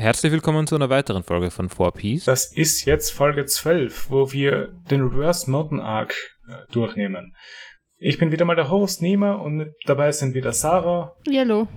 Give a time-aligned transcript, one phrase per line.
[0.00, 2.24] Herzlich willkommen zu einer weiteren Folge von 4Piece.
[2.24, 6.14] Das ist jetzt Folge 12, wo wir den Reverse Mountain Arc
[6.48, 7.36] äh, durchnehmen.
[7.98, 11.68] Ich bin wieder mal der Host Nima und dabei sind wieder Sarah, Hallo.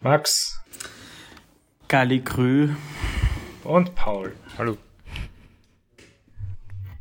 [0.00, 0.60] Max
[1.86, 2.70] Galligrü.
[3.62, 4.32] und Paul.
[4.58, 4.76] Hallo.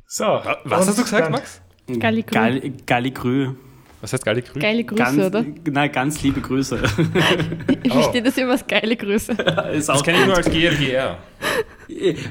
[0.05, 0.25] So.
[0.65, 1.63] Was hast du gesagt, Max?
[1.87, 2.31] Galligrü.
[2.31, 3.55] Gal Galligrü.
[4.01, 4.59] Was heißt geile Grüße?
[4.59, 5.45] Geile Grüße, Ganz, oder?
[5.71, 6.81] nein, ganz liebe Grüße.
[7.83, 8.01] Ich Oh.
[8.01, 9.31] verstehe das immer als geile Grüße.
[9.73, 11.17] Ist Das auch kenne ich nur als GLGR.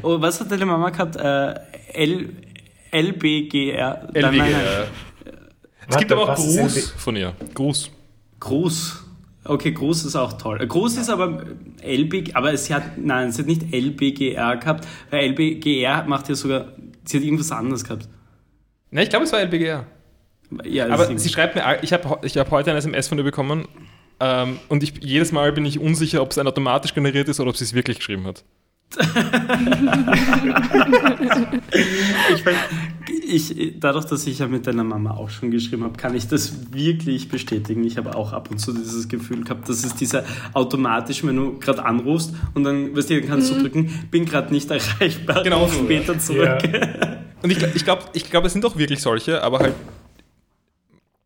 [0.02, 1.16] Oh, was hat deine Mama gehabt?
[1.16, 1.54] Äh,
[1.92, 2.30] L
[2.92, 4.09] LBGR.
[4.14, 4.50] Nein, nein, nein.
[4.52, 4.86] LWGR.
[5.88, 7.34] Es gibt aber auch Gruß von ihr.
[7.54, 7.90] Gruß.
[8.40, 9.04] Gruß.
[9.45, 10.66] Okay, Gruß ist auch toll.
[10.66, 11.45] Gruß ist aber
[11.82, 16.73] LB, aber sie hat, nein, sie hat nicht LBGR gehabt, weil LBGR macht ja sogar,
[17.04, 18.09] sie hat irgendwas anderes gehabt.
[18.90, 19.87] Ne, ich glaube, es war LBGR.
[20.64, 23.24] Ja, Aber ist sie schreibt mir, ich habe ich hab heute ein SMS von ihr
[23.24, 23.68] bekommen
[24.18, 27.50] ähm, und ich, jedes Mal bin ich unsicher, ob es ein automatisch generiert ist oder
[27.50, 28.45] ob sie es wirklich geschrieben hat.
[32.34, 32.56] ich, mein,
[33.09, 36.73] ich, dadurch, dass ich ja mit deiner Mama auch schon geschrieben habe, kann ich das
[36.73, 37.84] wirklich bestätigen.
[37.84, 41.59] Ich habe auch ab und zu dieses Gefühl gehabt, dass es dieser automatisch, wenn du
[41.60, 45.68] gerade anrufst und dann, weißt du, dann kannst du drücken, bin gerade nicht erreichbar, Genau
[45.68, 46.59] so, später zurück.
[47.43, 49.74] Und ich, ich glaube, ich glaub, es sind doch wirklich solche, aber halt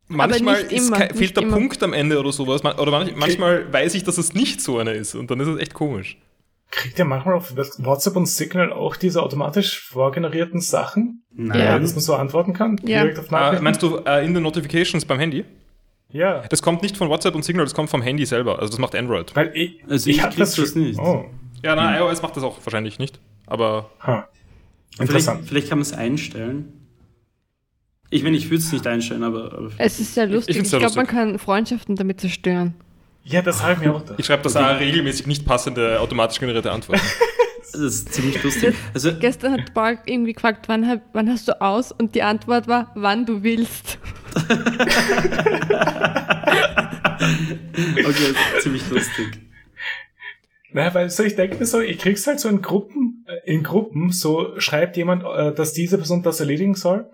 [0.07, 1.53] manchmal immer, kei- nicht fehlt der immer.
[1.57, 2.63] Punkt am Ende oder sowas.
[2.63, 5.47] Man- Oder manch, manchmal weiß ich, dass es nicht so einer ist und dann ist
[5.47, 6.17] es echt komisch.
[6.71, 11.23] Kriegt ihr manchmal auf WhatsApp und Signal auch diese automatisch vorgenerierten Sachen?
[11.31, 11.59] Nein.
[11.59, 11.79] Ja.
[11.79, 12.77] Dass man so antworten kann?
[12.83, 13.01] Ja.
[13.03, 13.63] Direkt auf Äh, Nachrichten?
[13.63, 15.45] meinst du äh, in den Notifications beim Handy?
[16.09, 16.43] ja.
[16.49, 18.59] Das kommt nicht von WhatsApp und Signal, das kommt vom Handy selber.
[18.59, 19.35] Also das macht Android.
[19.35, 20.99] Weil ich, Also ich ich hab krieg das schon- nicht.
[20.99, 21.25] Oh.
[21.63, 23.19] Ja, na, iOS macht das auch wahrscheinlich nicht.
[23.47, 23.89] Aber.
[23.99, 25.47] Vielleicht, Interessant.
[25.47, 26.84] vielleicht kann man es einstellen.
[28.09, 30.49] Ich meine, ich würde es nicht einstellen, aber, aber Es ist sehr lustig.
[30.49, 32.75] Ich, find's sehr glaube, man kann Freundschaften damit zerstören.
[33.23, 34.19] Ja, das habe ich mir auch gedacht.
[34.19, 37.01] ich schreibe das auch regelmäßig nicht passende, automatisch generierte Antworten.
[37.71, 38.75] das ist ziemlich lustig.
[38.93, 41.91] Also, Gestern hat Paul irgendwie gefragt, wann, wann hast du aus?
[41.91, 43.97] Und die Antwort war, wann du willst.
[44.35, 44.53] okay,
[47.97, 49.39] das ist ziemlich lustig.
[50.71, 53.63] Naja, weil so, ich denke mir so, ich krieg's halt so in Gruppen, äh, in
[53.63, 57.09] Gruppen, so schreibt jemand, äh, dass diese Person das erledigen soll.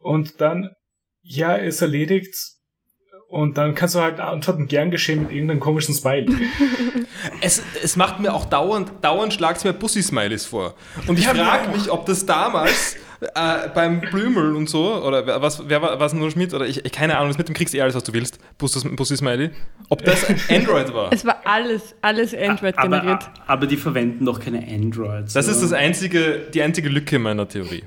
[0.00, 0.70] Und dann,
[1.22, 2.34] ja, ist erledigt.
[3.28, 6.34] Und dann kannst du halt antworten, gern geschehen mit irgendeinem komischen Smiley.
[7.42, 10.74] Es, es macht mir auch dauernd, dauernd schlagt mir Pussy-Smileys vor.
[11.06, 15.42] Und ich Ja, frage mich, ob das damals äh, beim Blümel und so, oder wer-
[15.42, 17.74] was, wer war, was nur Schmidt, oder ich, ich keine Ahnung, das mit dem kriegst
[17.74, 19.50] du eh alles, was du willst, Pussy- Pussy-Smiley,
[19.90, 21.12] ob das Android war.
[21.12, 23.22] Es war alles, alles Android generiert.
[23.24, 25.34] Aber, aber die verwenden doch keine Androids.
[25.34, 25.62] Das ist oder?
[25.68, 27.84] das einzige, die einzige Lücke meiner Theorie.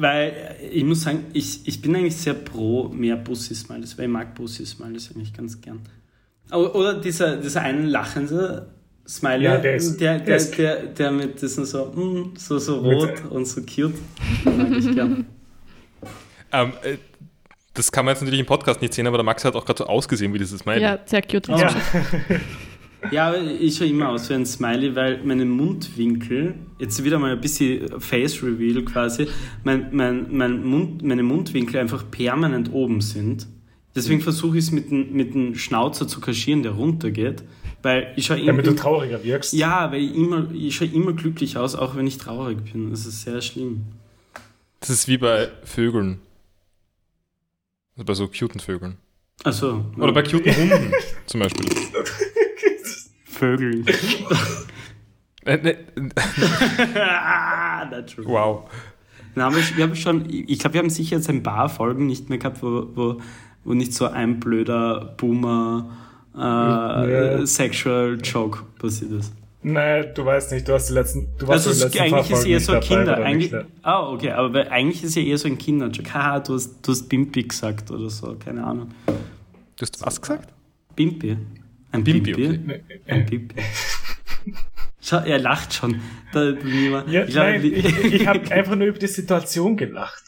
[0.00, 4.10] Weil äh, ich muss sagen, ich, ich bin eigentlich sehr pro mehr Bussi-Smileys, weil ich
[4.12, 5.80] mag Bussi-Smileys eigentlich ganz gern.
[6.52, 8.68] Oder dieser, dieser einen lachende
[9.06, 12.58] Smiley, Ja, der ist- der, der der, ist- der, der mit diesem so, mm, so,
[12.58, 13.94] so Mit- rot und so cute,
[14.44, 15.26] mag ich gern.
[16.50, 16.96] Ähm, äh,
[17.74, 19.78] das kann man jetzt natürlich im Podcast nicht sehen, aber der Max hat auch gerade
[19.80, 20.80] so ausgesehen wie dieses Smiley.
[20.80, 21.46] Ja, sehr cute.
[21.48, 21.68] ja.
[23.10, 27.32] Ja, aber ich schaue immer aus wie ein Smiley, weil meine Mundwinkel, jetzt wieder mal
[27.32, 29.28] ein bisschen Face Reveal quasi,
[29.64, 33.46] mein, mein, mein Mund, meine Mundwinkel einfach permanent oben sind.
[33.94, 37.42] Deswegen versuche ich es mit dem, mit dem Schnauzer zu kaschieren, der runtergeht.
[37.82, 38.80] Weil ich schaue Damit du immer.
[38.80, 39.52] trauriger wirkst.
[39.52, 42.90] Ja, weil ich, immer, ich schaue immer glücklich aus, auch wenn ich traurig bin.
[42.90, 43.84] Das ist sehr schlimm.
[44.80, 46.18] Das ist wie bei Vögeln.
[47.96, 48.96] Also bei so cuten Vögeln.
[49.44, 49.84] Also.
[49.96, 50.92] Oder bei cuten Hunden
[51.26, 51.66] zum Beispiel.
[53.38, 53.84] Vögeln.
[55.44, 55.76] Äh, ne,
[56.96, 57.88] ah,
[58.24, 58.68] wow.
[59.34, 62.06] Na, aber ich- wir haben schon, ich glaube, wir haben sicher jetzt ein paar Folgen
[62.06, 63.16] nicht mehr gehabt, wo, wo,
[63.64, 65.88] wo nicht so ein blöder Boomer
[66.36, 67.46] äh, Ja.
[67.46, 69.32] Sexual Joke passiert ist.
[69.62, 72.38] Nein, du weißt nicht, du hast die letzten, du warst Also den letzten eigentlich paar
[72.40, 73.16] ist eher so ein Kinder.
[73.16, 73.66] Eigentlich, ne?
[73.82, 76.12] ah, okay, aber eigentlich ist ja eher so ein Kinderjoke.
[76.12, 78.88] Haha, du hast, du hast Bimpi gesagt oder so, keine Ahnung.
[79.06, 80.52] Du hast was gesagt?
[80.94, 81.36] Bimpi.
[81.92, 82.72] Ein Bimpi, Bimpi.
[82.74, 83.00] okay.
[83.06, 83.54] Ein Bimpi.
[85.00, 86.00] Schau, er lacht schon.
[86.32, 90.22] Da, niemand- Ja, ich glaub, nein, ich, ich habe einfach nur über die Situation gelacht.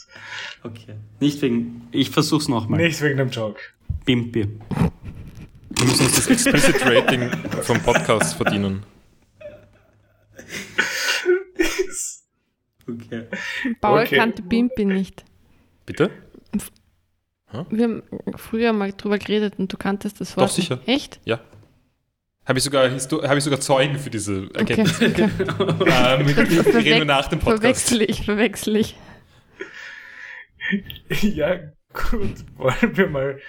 [0.62, 0.94] Okay.
[1.20, 1.88] Nicht wegen.
[1.92, 2.80] Ich versuch's nochmal.
[2.80, 3.60] Nicht wegen dem Joke.
[4.04, 4.48] Bimpi.
[5.70, 7.30] Wir müssen uns das Explicit Rating
[7.62, 8.82] vom Podcast verdienen.
[12.88, 13.26] Okay.
[13.80, 14.16] Paul Okay.
[14.16, 15.24] kannte Bimpi nicht.
[15.86, 16.10] Bitte?
[17.70, 18.02] Wir haben
[18.36, 20.48] früher mal drüber geredet und du kanntest das Wort.
[20.48, 20.80] Doch, sicher.
[20.86, 21.20] Echt?
[21.24, 21.40] Ja.
[22.46, 25.00] Habe ich, sogar, Histo- habe ich sogar Zeugen für diese Okay, Erkenntnis.
[25.02, 25.28] okay.
[26.18, 27.88] Ähm, mit, mit, reden wir nach dem Podcast.
[27.88, 28.96] Verwechsel ich, verwechsel ich.
[31.22, 31.56] Ja,
[31.92, 32.44] gut.
[32.56, 33.40] Wollen wir mal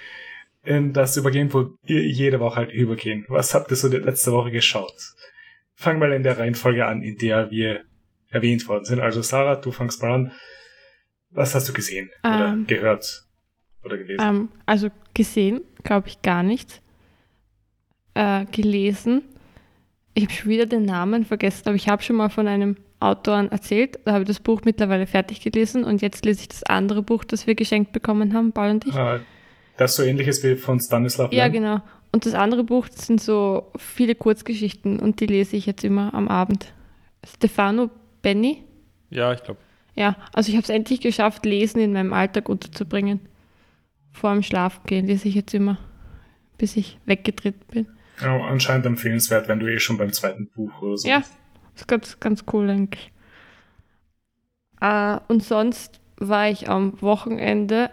[0.64, 3.24] in das übergehen, wo ihr jede Woche halt übergehen.
[3.28, 4.94] Was habt ihr so letzte Woche geschaut?
[5.74, 7.80] fangen mal in der Reihenfolge an, in der wir
[8.28, 9.00] erwähnt worden sind.
[9.00, 10.32] Also Sarah, du fangst mal an.
[11.30, 12.66] Was hast du gesehen oder Ähm.
[12.68, 13.24] gehört
[13.82, 14.20] oder gelesen?
[14.22, 16.81] Ähm, also gesehen, glaube ich, gar nichts.
[18.14, 19.22] Äh, gelesen.
[20.14, 23.50] Ich habe schon wieder den Namen vergessen, aber ich habe schon mal von einem Autoren
[23.50, 23.98] erzählt.
[24.04, 27.24] Da habe ich das Buch mittlerweile fertig gelesen und jetzt lese ich das andere Buch,
[27.24, 28.94] das wir geschenkt bekommen haben, Paul und ich.
[28.94, 29.20] Äh,
[29.78, 31.54] das so ähnlich ist wie von Stanislav Ja, Lem.
[31.54, 31.80] genau.
[32.12, 36.12] Und das andere Buch das sind so viele Kurzgeschichten und die lese ich jetzt immer
[36.12, 36.72] am Abend.
[37.26, 37.88] Stefano
[38.20, 38.62] Benny.
[39.08, 39.58] Ja, ich glaube.
[39.94, 43.20] Ja, also ich habe es endlich geschafft, Lesen in meinem Alltag unterzubringen.
[44.12, 45.78] Vor dem Schlafengehen lese ich jetzt immer,
[46.58, 47.86] bis ich weggetreten bin.
[48.20, 51.08] Ja, anscheinend empfehlenswert, wenn du eh schon beim zweiten Buch oder so.
[51.08, 51.22] Ja,
[51.74, 53.10] ist ganz, ganz cool eigentlich.
[54.80, 57.90] Äh, und sonst war ich am Wochenende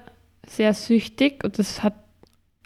[0.48, 1.94] sehr süchtig und das hat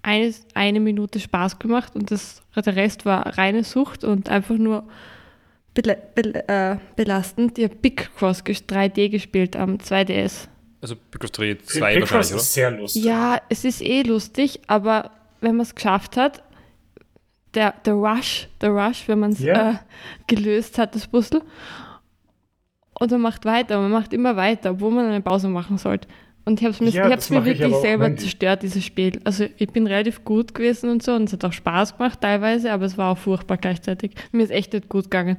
[0.01, 4.85] eine, eine Minute Spaß gemacht und das, der Rest war reine Sucht und einfach nur
[5.73, 7.57] bela bel äh, belastend.
[7.57, 10.47] Ich habe Big Cross ges- 3D gespielt am 2DS.
[10.81, 12.41] Also Big of 3 P- 2 Picross wahrscheinlich, oder?
[12.41, 13.03] ist sehr lustig.
[13.05, 16.43] Ja, es ist eh lustig, aber wenn man es geschafft hat,
[17.55, 19.71] der, der Rush, der Rush, wenn man es Ja.
[19.71, 19.75] äh,
[20.27, 21.41] gelöst hat, das Puzzle,
[22.99, 26.07] und man macht weiter, man macht immer weiter, obwohl man eine Pause machen sollte.
[26.45, 29.19] Und ich habe es mir, Ja, ich mir ich wirklich auch selber zerstört, dieses Spiel.
[29.23, 32.71] Also ich bin relativ gut gewesen und so und es hat auch Spaß gemacht teilweise,
[32.71, 34.11] aber es war auch furchtbar gleichzeitig.
[34.31, 35.37] Mir ist echt nicht gut gegangen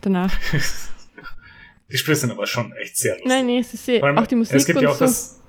[0.00, 0.32] danach.
[1.92, 3.28] Die Spiele sind aber schon echt sehr lustig.
[3.28, 5.04] Nein, nee, es ist eh, allem, auch die Musik es gibt und ja auch so.
[5.04, 5.40] das.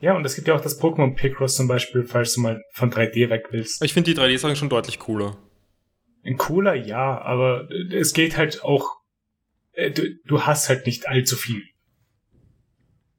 [0.00, 2.90] Ja, und es gibt ja auch das Pokémon Picross zum Beispiel, falls du mal von
[2.90, 3.82] 3D weg willst.
[3.82, 5.36] Ich finde die 3D-Sachen schon deutlich cooler.
[6.24, 8.98] Ein cooler, ja, aber es geht halt auch.
[9.72, 11.62] äh, Du, du hast halt nicht allzu viel.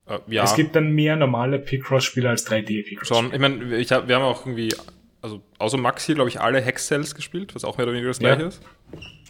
[0.07, 3.07] Äh, ja, Es gibt dann mehr normale Picross-Spiele als 3D Picross.
[3.07, 3.33] schon.
[3.33, 4.73] Ich meine, ich hab, wir haben auch irgendwie,
[5.21, 8.19] also außer Max hier, glaube ich, alle Hex-Cells gespielt, was auch mehr oder weniger das
[8.19, 8.35] Ja.
[8.35, 8.61] gleiche ist.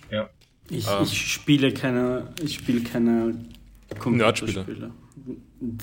[0.10, 0.30] Ja.
[0.70, 1.02] Ich, Ah.
[1.04, 3.36] ich spiele keine, ich spiele keine
[4.00, 4.92] Computerspiele.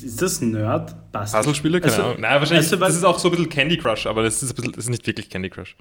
[0.02, 0.94] Ist das Nerd?
[1.12, 1.81] Puzzle-Spiele?
[1.81, 2.20] Keine Also- Ahnung.
[2.20, 4.56] Nein, wahrscheinlich, also, das ist auch so ein bisschen Candy Crush, aber das ist, ein
[4.56, 5.76] bisschen, das ist nicht wirklich Candy Crush.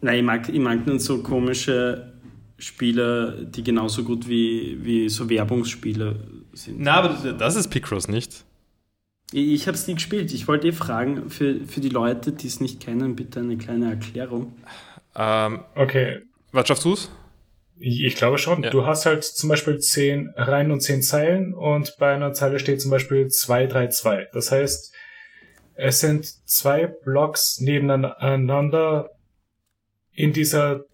[0.00, 2.12] Nein, ich mag, ich mag nur so komische
[2.58, 6.16] Spiele, die genauso gut wie, wie so Werbungsspiele
[6.52, 6.80] sind.
[6.80, 8.44] Na, aber das- das ist Picross nicht.
[9.32, 10.32] Ich, ich habe es nie gespielt.
[10.32, 13.90] Ich wollte eh fragen, für, für die Leute, die es nicht kennen, bitte eine kleine
[13.90, 14.54] Erklärung.
[15.16, 17.10] Ähm, Okay, was schaffst du's?
[17.78, 18.62] ich, ich glaube schon.
[18.62, 18.70] Ja.
[18.70, 22.80] Du hast halt zum Beispiel 10 Reihen und 10 Zeilen und bei einer Zeile steht
[22.82, 24.28] zum Beispiel 2, 3, 2.
[24.34, 24.92] Das heißt,
[25.76, 29.08] es sind zwei Blocks nebeneinander
[30.20, 30.84] in dieser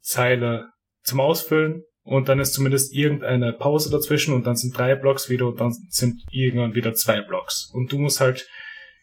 [0.00, 0.68] Zeile
[1.02, 5.46] zum Ausfüllen und dann ist zumindest irgendeine Pause dazwischen und dann sind drei Blocks wieder
[5.46, 7.70] und dann sind irgendwann wieder zwei Blocks.
[7.72, 8.46] Und du musst halt,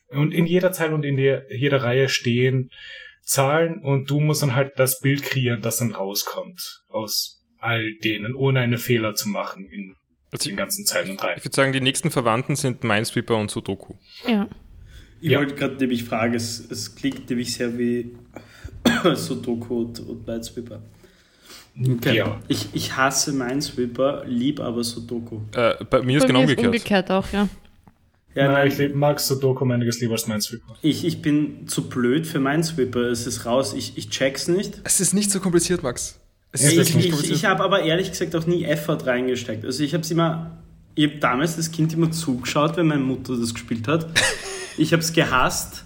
[0.10, 2.70] und in jeder Zeile und in der, jeder Reihe stehen
[3.24, 8.36] Zahlen und du musst dann halt das Bild kreieren, das dann rauskommt aus all denen,
[8.36, 9.96] ohne eine Fehler zu machen in
[10.32, 11.38] Also den ganzen Zeilen und Reihen.
[11.38, 13.94] ich würde sagen, die nächsten Verwandten sind Minesweeper und Sudoku.
[14.28, 14.48] Ja.
[15.22, 15.38] Ich Ja.
[15.40, 18.12] wollte gerade nämlich fragen, es, es klingt nämlich sehr wie
[19.16, 20.82] Sudoku und, und Minesweeper.
[21.80, 22.18] Okay.
[22.18, 22.40] Ja.
[22.48, 25.40] Ich, ich hasse Minesweeper, lieb aber Sudoku.
[25.56, 26.66] Äh, bei mir ist Bei genau mir umgekehrt.
[26.68, 27.48] umgekehrt auch, ja.
[28.34, 30.76] Ja, Nein, nein, ich mag Sudoku um einiges lieber als Minesweeper.
[30.82, 33.02] ich, ich bin zu blöd für Minesweeper.
[33.02, 34.80] Es ist raus, ich, ich check's nicht.
[34.84, 36.18] Es ist nicht so kompliziert, Max.
[36.54, 37.38] Es Ist ist Ich, nicht ich, kompliziert.
[37.40, 39.64] ich habe aber ehrlich gesagt auch nie Effort reingesteckt.
[39.66, 40.58] Also ich habe immer,
[40.96, 44.08] ich habe damals das Kind immer zugeschaut, wenn meine Mutter das gespielt hat.
[44.78, 45.84] Ich habe es gehasst,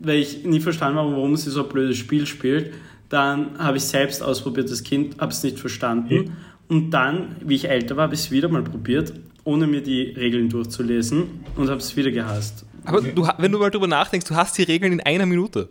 [0.00, 2.74] weil ich nie verstanden habe, warum sie so ein blödes Spiel spielt.
[3.08, 6.36] Dann habe ich selbst ausprobiert, das Kind, habe es nicht verstanden.
[6.68, 9.12] Und dann, wie ich älter war, habe ich es wieder mal probiert,
[9.44, 12.64] ohne mir die Regeln durchzulesen und habe es wieder gehasst.
[12.84, 15.68] aber du, wenn du mal drüber nachdenkst, du hast die Regeln in einer Minute.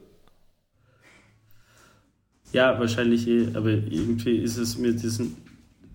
[2.51, 5.37] Ja, wahrscheinlich eh, aber irgendwie ist es mir diesen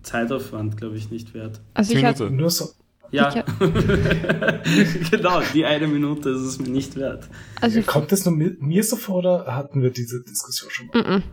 [0.01, 1.59] Zeitaufwand, glaube ich, nicht wert.
[1.73, 2.41] Also ich hatte Minute.
[2.41, 2.69] Nur so,
[3.11, 3.29] Ja,
[5.11, 7.27] genau, die eine Minute ist es mir nicht wert.
[7.61, 11.23] also kommt das nur mir, mir so vor oder hatten wir diese Diskussion schon mal?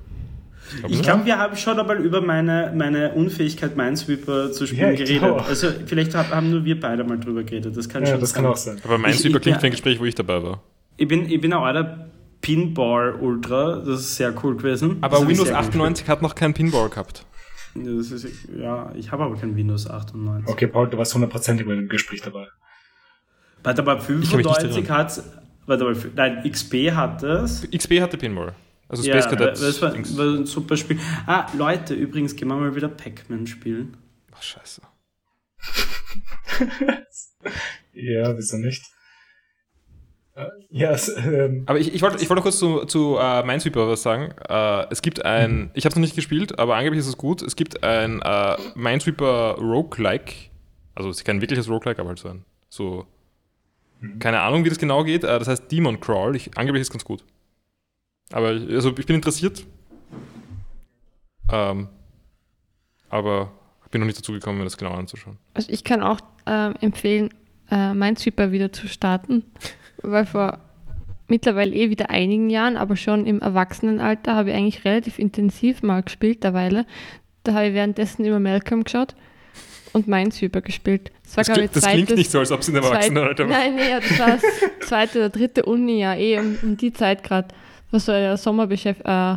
[0.89, 5.23] Ich glaube, wir haben schon einmal über meine, meine Unfähigkeit, Minesweeper zu spielen, Ja, geredet.
[5.25, 5.47] auch.
[5.47, 7.77] Also vielleicht hab, haben nur wir beide mal drüber geredet.
[7.77, 8.43] Das kann Ja, schon das sein.
[8.45, 8.79] kann auch sein.
[8.85, 10.63] Aber Minesweeper klingt wie ein Gespräch, wo ich dabei war.
[10.97, 12.07] Ich bin, ich bin auch einer
[12.41, 13.83] Pinball-Ultra.
[13.85, 14.97] Das ist sehr cool gewesen.
[15.03, 17.27] Aber Windows sehr gern 98 hat noch keinen Pinball gehabt.
[17.75, 20.49] Das ist, ja, ich habe aber kein Windows 98.
[20.49, 22.49] Okay, Paul, du warst hundertprozentig bei dem Gespräch dabei.
[23.63, 25.23] Warte nicht 95 hat
[25.67, 27.69] Warte mal, nein, XP hat es.
[27.71, 28.55] XP hatte Pinball.
[28.89, 29.63] Also Ja, Space Cadet.
[29.63, 30.99] das war, war ein super Spiel.
[31.27, 33.97] Ah, Leute, übrigens, gehen wir mal wieder Pac-Man spielen.
[34.33, 34.83] Ach, scheiße.
[37.95, 38.85] Ja, wieso nicht?
[40.71, 43.87] Ja, es, ähm, Aber ich, ich wollte ich wollte noch kurz zu, zu äh, Minesweeper
[43.87, 44.33] was sagen.
[44.49, 47.43] Äh, es gibt ein, ich habe es noch nicht gespielt, aber angeblich ist es gut.
[47.43, 50.33] Es gibt ein äh, Minesweeper Roguelike.
[50.95, 53.07] Also es ist kein wirkliches Roguelike, aber halt so ein, so,
[54.21, 55.23] keine Ahnung, wie das genau geht.
[55.25, 56.35] Äh, das heißt Demon Crawl.
[56.35, 57.23] Ich, angeblich ist es ganz gut.
[58.33, 59.67] Aber ich- also ich bin interessiert.
[61.51, 61.89] Ähm,
[63.11, 63.53] aber
[63.85, 65.37] ich bin noch nicht dazu gekommen, mir das genau anzuschauen.
[65.53, 67.29] Also ich kann auch ähm, empfehlen,
[67.71, 69.45] äh, Minesweeper wieder zu starten,
[70.03, 70.59] weil vor
[71.29, 76.03] mittlerweile eh wieder einigen Jahren, aber schon im Erwachsenenalter habe ich eigentlich relativ intensiv mal
[76.03, 76.85] gespielt, derweile.
[77.45, 79.15] Da habe ich währenddessen immer Malcolm geschaut
[79.93, 81.11] und Minesweeper gespielt.
[81.25, 82.83] Das war, Das, klingt, ich, das klingt zweites- nicht so, als ob es in der
[82.83, 83.59] Erwachsenenalter war.
[83.59, 84.43] Nein, nee, ja, das war das
[84.89, 87.49] zweite oder dritte Uni-Jahr, eh um, um die Zeit gerade.
[87.91, 89.37] Was so eine Sommerbeschäft äh,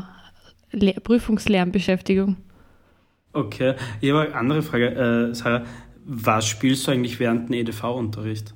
[1.01, 2.37] Prüfungslernbeschäftigung.
[3.33, 3.75] Okay.
[4.01, 5.63] Ich habe eine andere Frage, äh, Sarah.
[6.05, 8.53] Was spielst du eigentlich während dem EDV-Unterricht?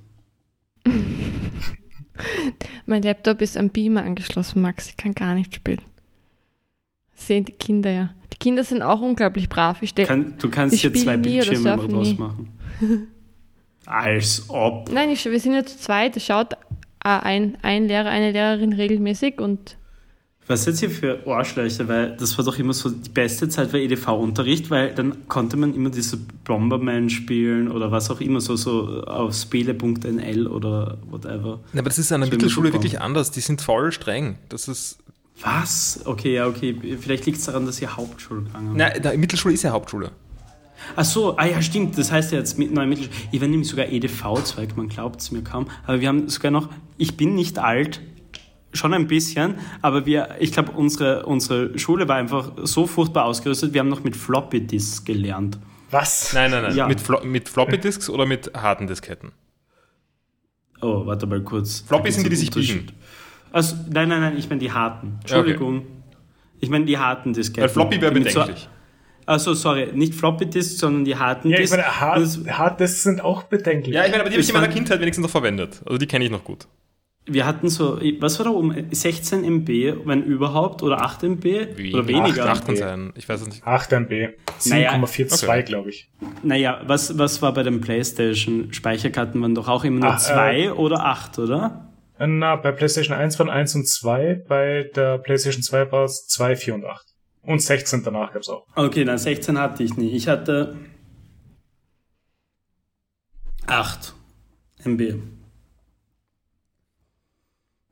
[2.85, 4.89] Mein Laptop ist am Beamer angeschlossen, Max.
[4.89, 5.81] Ich kann gar nicht spielen.
[7.15, 8.13] Das sehen die Kinder ja.
[8.33, 9.81] Die Kinder sind auch unglaublich brav.
[9.81, 12.49] Ich Kann, du kannst hier zwei Bildschirme draus machen.
[13.85, 14.91] Als ob.
[14.91, 16.15] Nein, ich, wir sind ja zu zweit.
[16.15, 16.57] Es schaut äh,
[17.09, 19.77] ein, ein Lehrer, eine Lehrerin regelmäßig und
[20.49, 23.79] Was jetzt hier für Arschlöcher, weil das war doch immer so die beste Zeit war
[23.79, 29.03] EDV-Unterricht, weil dann konnte man immer diese Bomberman spielen oder was auch immer, so, so
[29.03, 31.59] auf spiele.nl oder whatever.
[31.73, 33.29] Ja, aber das ist an der Mittelschule wirklich anders.
[33.29, 34.39] Die sind voll streng.
[34.49, 34.97] Das ist.
[35.39, 36.01] Was?
[36.05, 36.75] Okay, ja, okay.
[36.99, 40.09] Vielleicht liegt es daran, dass ihr Hauptschule gegangen Nein, der Mittelschule ist ja Hauptschule.
[40.95, 41.95] Ach so, ah ja, stimmt.
[41.95, 43.07] Das heißt ja jetzt mit neue Mittel.
[43.31, 45.67] Ich war nämlich sogar EDV-Zweig, man glaubt es mir kaum.
[45.85, 48.01] Aber wir haben sogar noch, ich bin nicht alt,
[48.73, 53.73] schon ein bisschen, aber wir, ich glaube, unsere, unsere Schule war einfach so furchtbar ausgerüstet,
[53.73, 55.57] wir haben noch mit Floppy Disks gelernt.
[55.91, 56.33] was?
[56.33, 56.75] Nein, nein, nein.
[56.75, 56.87] Ja.
[56.87, 59.31] Mit, Flo mit Floppy Disks oder mit harten Disketten?
[60.81, 61.83] Oh, warte mal kurz.
[61.87, 62.91] Floppy sind die, die sich biegen.
[63.51, 65.07] Also, nein, nein, nein, ich meine die harten.
[65.07, 65.51] Ja, okay.
[65.51, 65.87] Entschuldigung.
[66.59, 67.63] Ich meine die harten Disketten.
[67.63, 68.69] Weil Floppy wäre mit so- bedenklich.
[69.25, 71.77] Also sorry, nicht Floppy Disks, sondern die harten Ja, ich Disks.
[71.77, 73.93] meine, Hard, Das- Harddisk sind auch bedenklich.
[73.93, 75.81] Ja, ich meine, aber die habe ich in meiner Kindheit wenigstens noch verwendet.
[75.85, 76.67] Also die kenne ich noch gut.
[77.31, 78.87] Wir hatten so, was war da oben?
[78.91, 79.69] 16 MB,
[80.05, 81.45] wenn überhaupt, oder 8 MB?
[81.93, 82.49] Oder weniger?
[82.49, 83.13] 8 kann sein.
[83.15, 83.65] Ich weiß es nicht.
[83.65, 84.29] 8 MB.
[84.65, 85.63] Naja, 7,42, okay.
[85.63, 86.09] glaube ich.
[86.43, 88.73] Naja, was, was war bei den Playstation?
[88.73, 91.89] Speicherkarten waren doch auch immer nur Ah, 2 oder 8, oder?
[92.17, 96.27] Äh, Na, bei PlayStation 1 waren 1 und 2, bei der PlayStation 2 war es
[96.27, 97.05] 2, 4 und 8.
[97.43, 98.65] Und 16 danach gab's auch.
[98.75, 100.11] Okay, dann 16 hatte ich nie.
[100.11, 100.75] Ich hatte
[103.67, 104.13] 8
[104.83, 105.13] MB.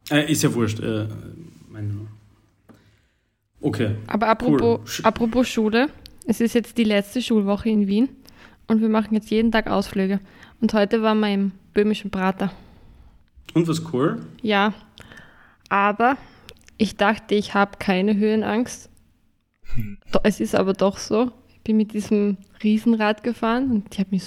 [0.10, 0.80] Äh, ist ja wurscht.
[0.80, 1.08] Äh,
[3.62, 3.96] okay.
[4.08, 5.90] Aber apropos, Sch- apropos Schule,
[6.26, 8.10] es ist jetzt die letzte Schulwoche in Wien
[8.68, 10.20] und wir machen jetzt jeden Tag Ausflüge.
[10.62, 12.52] Und heute waren wir im böhmischen Prater.
[13.54, 14.22] Und was cool?
[14.42, 14.74] Ja,
[15.70, 16.18] aber
[16.78, 18.90] ich dachte, ich habe keine Höhenangst.
[20.24, 21.32] Es ist aber doch so.
[21.54, 24.24] Ich bin mit diesem Riesenrad gefahren und ich habe mich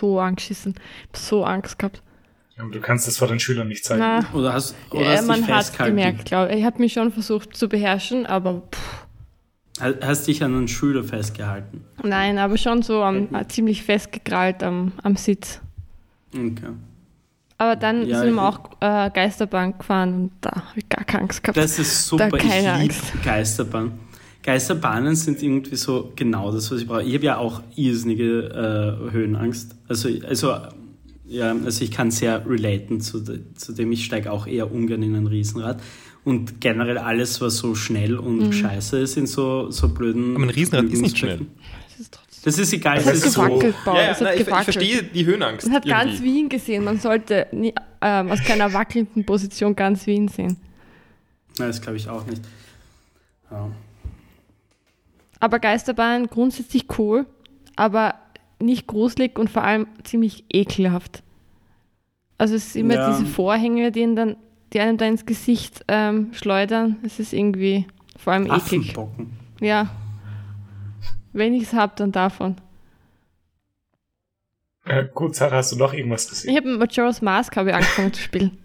[0.00, 0.74] so angeschissen.
[0.76, 2.02] Ich habe so Angst gehabt.
[2.58, 4.00] Aber du kannst das vor den Schülern nicht zeigen.
[4.00, 5.96] Na, Oder hast, oder ja, hast dich man hat festgehalten?
[5.96, 6.58] gemerkt, glaube ich.
[6.60, 9.06] Ich habe mich schon versucht zu beherrschen, aber pff,
[9.80, 11.84] Ha- Hast dich an einen Schüler festgehalten?
[12.02, 15.60] nein, aber schon so am, äh, ziemlich festgekrallt am, am Sitz.
[16.34, 16.72] Okay.
[17.58, 21.04] Aber dann Ja, sind wir ich- auch äh, Geisterbahn gefahren und da habe ich gar
[21.04, 21.56] keine Angst gehabt.
[21.56, 22.28] Das ist super.
[22.28, 23.22] Da Ich keine liebe Angst.
[23.24, 23.92] Geisterbahn.
[24.42, 27.02] Geisterbahnen sind irgendwie so genau das, was ich brauche.
[27.04, 29.76] Ich habe ja auch irrsinnige äh, Höhenangst.
[29.88, 30.56] Also, also,
[31.28, 33.92] ja, also ich kann sehr relaten zu, de, zu dem.
[33.92, 35.80] Ich steige auch eher ungern in ein Riesenrad.
[36.24, 38.52] Und generell alles, was so schnell und Mhm.
[38.52, 40.34] scheiße ist in so, so blöden.
[40.34, 41.46] Aber ein Riesenrad ist nicht Flügelstrecken.
[41.90, 42.40] das ist trotzdem.
[42.44, 42.96] Das ist egal.
[42.96, 43.42] Das Das ist so.
[43.42, 43.96] gewackelt, Paul.
[43.96, 45.66] ja, ja, es hat nein, ich, ich verstehe die Höhenangst.
[45.66, 46.24] Man hat ganz irgendwie.
[46.34, 46.84] Wien gesehen.
[46.84, 50.56] Man sollte nie, ähm, aus keiner wackelnden Position ganz Wien sehen.
[51.58, 52.42] Nein, das glaube ich auch nicht.
[53.50, 53.68] Ja.
[55.40, 57.26] Aber Geisterbahn grundsätzlich cool,
[57.76, 58.14] aber
[58.60, 61.22] nicht gruselig und vor allem ziemlich ekelhaft.
[62.38, 63.10] Also es sind immer Ja.
[63.10, 64.36] diese Vorhänge, die, ihn dann,
[64.72, 66.96] die einem da ins Gesicht ähm, schleudern.
[67.02, 67.86] Es ist irgendwie
[68.16, 68.94] vor allem eklig.
[69.60, 69.88] Ja.
[71.32, 72.56] Wenn ich es habe, dann davon.
[74.84, 76.56] Äh, gut, Sarah, hast du noch irgendwas Ich gesehen?
[76.56, 78.58] habe mit Majora's Mask habe ich angefangen zu spielen.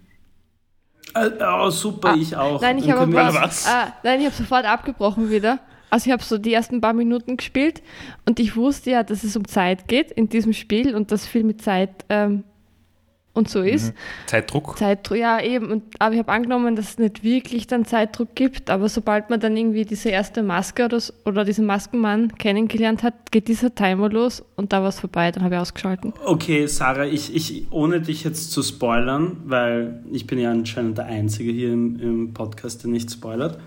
[1.16, 2.62] Äh, oh, super, Ah, ich auch.
[2.62, 3.68] Nein, ich Dann habe was?
[3.68, 5.60] äh, nein, ich habe sofort abgebrochen wieder.
[5.94, 7.84] Also ich habe so die ersten paar Minuten gespielt
[8.26, 11.44] und ich wusste ja, dass es um Zeit geht in diesem Spiel und dass viel
[11.44, 12.46] mit Zeit ähm,
[13.36, 13.94] und so ist.
[14.26, 14.76] Zeitdruck.
[14.76, 15.72] Zeitdruck, ja eben.
[15.72, 18.72] Und, aber ich habe angenommen, dass es nicht wirklich dann Zeitdruck gibt.
[18.72, 23.32] Aber sobald man dann irgendwie diese erste Maske oder, so- oder diesen Maskenmann kennengelernt hat,
[23.32, 25.32] geht dieser Timer los und da war es vorbei.
[25.32, 26.12] Dann habe ich ausgeschalten.
[26.26, 31.06] Okay, Sarah, ich, ich, ohne dich jetzt zu spoilern, weil ich bin ja anscheinend der
[31.06, 33.60] Einzige hier im, im Podcast, der nicht spoilert.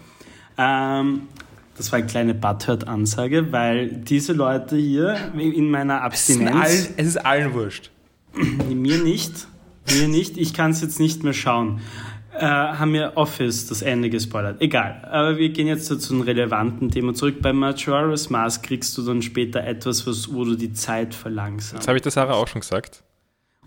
[0.59, 1.29] Ähm,
[1.77, 7.07] das war eine kleine Butthurt-Ansage, weil diese Leute hier in meiner Es ist, Abstinenz, es
[7.07, 7.91] ist allen wurscht.
[8.35, 9.47] mir nicht,
[9.95, 11.81] mir nicht, ich kann es jetzt nicht mehr schauen,
[12.39, 14.61] äh, haben mir Office das Ende gespoilert.
[14.61, 17.37] Egal, aber wir gehen jetzt zu einem relevanten Thema zurück.
[17.41, 21.83] Bei Majora's Mask kriegst du dann später etwas, was, wo du die Zeit verlangsamst.
[21.83, 23.03] Das habe ich der Sarah auch schon gesagt.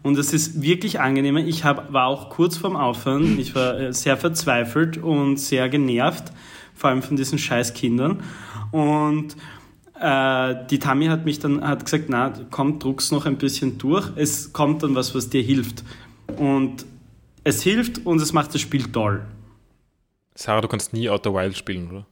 [0.01, 1.39] Und es ist wirklich angenehmer.
[1.39, 3.37] Ich hab, war auch kurz vorm Aufhören.
[3.39, 6.31] Ich war äh, sehr verzweifelt und sehr genervt,
[6.79, 8.23] vor allem von diesen scheiß Kindern.
[8.71, 9.35] Und
[9.99, 14.09] äh, die Tami hat mich dann hat gesagt, na komm, druck's noch ein bisschen durch.
[14.15, 15.83] Es kommt dann was, was dir hilft.
[16.37, 16.85] Und
[17.43, 19.25] es hilft und es macht das Spiel toll.
[20.35, 22.05] Sarah, du kannst nie Outer Wild spielen, oder?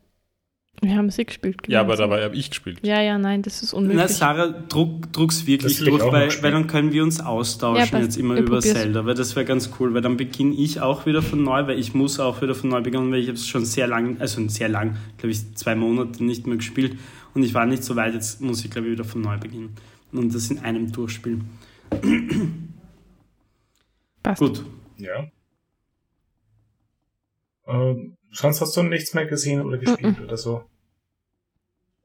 [0.80, 1.58] Wir haben sie gespielt.
[1.68, 2.80] Ja, aber dabei habe ich gespielt.
[2.84, 4.00] Ja, ja, nein, das ist unmöglich.
[4.00, 8.16] Na, Sarah, druck, druck's wirklich durch, weil, weil dann können wir uns austauschen Ja, jetzt
[8.16, 8.76] immer über probier's.
[8.76, 11.80] Zelda, weil das wäre ganz cool, weil dann beginne ich auch wieder von neu, weil
[11.80, 14.48] ich muss auch wieder von neu beginnen, weil ich habe es schon sehr lang, also
[14.50, 17.00] sehr lang, glaube ich, zwei Monate nicht mehr gespielt
[17.34, 19.76] und ich war nicht so weit, jetzt muss ich glaube ich wieder von neu beginnen
[20.12, 21.50] und das in einem durchspielen.
[24.22, 24.42] Passt.
[24.42, 24.64] Gut.
[24.98, 25.26] Ja.
[27.68, 30.63] Ähm, sonst hast du nichts mehr gesehen oder gespielt oder so?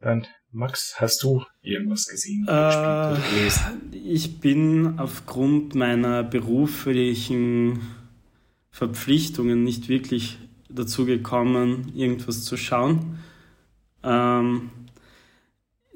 [0.00, 4.04] Dann, Max, hast du irgendwas gesehen, oder Äh, gespielt oder gelesen?
[4.04, 7.80] Ich bin aufgrund meiner beruflichen
[8.70, 13.18] Verpflichtungen nicht wirklich dazu gekommen, irgendwas zu schauen.
[14.02, 14.70] Ähm,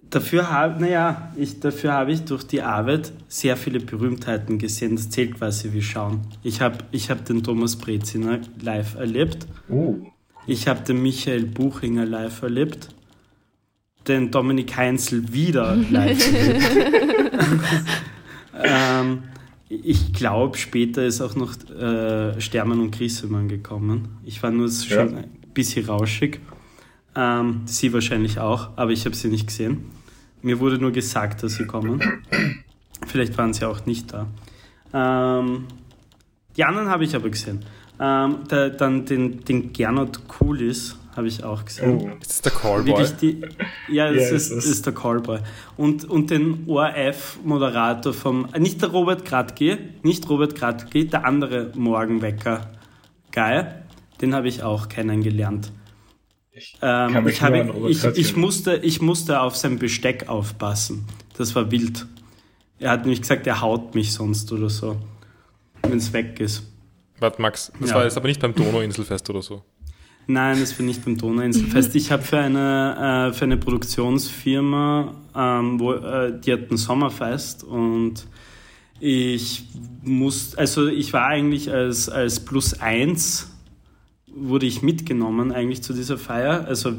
[0.03, 4.97] dafür habe, naja, ich, dafür habe ich durch die Arbeit sehr viele Berühmtheiten gesehen.
[4.97, 6.21] Das zählt quasi wie schauen.
[6.43, 9.47] Ich habe ich hab den Thomas Breziner live erlebt.
[9.69, 10.07] Uh,
[10.47, 12.89] Ich habe den Michael Buchinger live erlebt.
[14.07, 16.65] Den Dominik Heinzel wieder live erlebt.
[18.63, 19.23] ähm,
[19.69, 24.19] ich glaube, später ist auch noch äh, Stermann und Grissemann gekommen.
[24.25, 25.17] Ich war nur schon Ja.
[25.19, 26.41] ein bisschen rauschig.
[27.17, 29.87] Ähm, sie wahrscheinlich auch, aber ich habe sie nicht gesehen.
[30.43, 32.01] Mir wurde nur gesagt, dass sie kommen.
[33.07, 34.29] Vielleicht waren sie auch nicht da.
[34.93, 35.65] Ähm,
[36.57, 37.65] die anderen habe ich aber gesehen.
[37.99, 41.99] Ähm, der, dann den, den Gernot Kulis habe ich auch gesehen.
[42.03, 42.11] oh.
[42.21, 42.87] Ist das der Callboy?
[42.87, 43.41] Wirklich die,
[43.89, 44.67] ja, das Ja, ist, ist es.
[44.67, 45.39] ist der Callboy.
[45.77, 51.73] Und, und den ORF-Moderator vom, äh, nicht der Robert Gradke, nicht Robert Gradke, der andere
[51.75, 52.71] Morgenwecker.
[53.33, 53.83] Geil.
[54.21, 55.73] Den habe ich auch kennengelernt.
[56.53, 61.05] Ich Ähm, ich, habe, ich, ich, musste, ich musste auf sein Besteck aufpassen.
[61.37, 62.07] Das war wild.
[62.79, 64.97] Er hat nämlich gesagt, er haut mich sonst oder so,
[65.83, 66.63] wenn es weg ist.
[67.21, 67.97] Warte, Max, das Ja.
[67.97, 69.63] war jetzt aber nicht beim Donauinselfest oder so.
[70.29, 71.95] Nein, das bin nicht beim Donauinselfest.
[71.95, 77.63] Ich habe für eine, äh, für eine Produktionsfirma, ähm, wo, äh, die hat ein Sommerfest
[77.65, 78.27] und
[78.99, 79.65] ich
[80.03, 83.53] muss, also ich war eigentlich als, als Plus eins
[84.27, 86.65] wurde ich mitgenommen eigentlich zu dieser Feier.
[86.67, 86.93] Also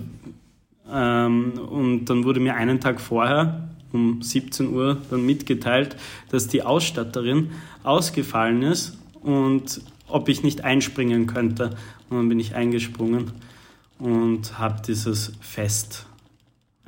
[0.92, 5.96] ähm, und dann wurde mir einen Tag vorher um 17 Uhr dann mitgeteilt,
[6.30, 7.52] dass die Ausstatterin
[7.84, 11.78] ausgefallen ist und ob ich nicht einspringen könnte.
[12.10, 13.32] Und dann bin ich eingesprungen
[14.00, 16.06] und habe dieses Fest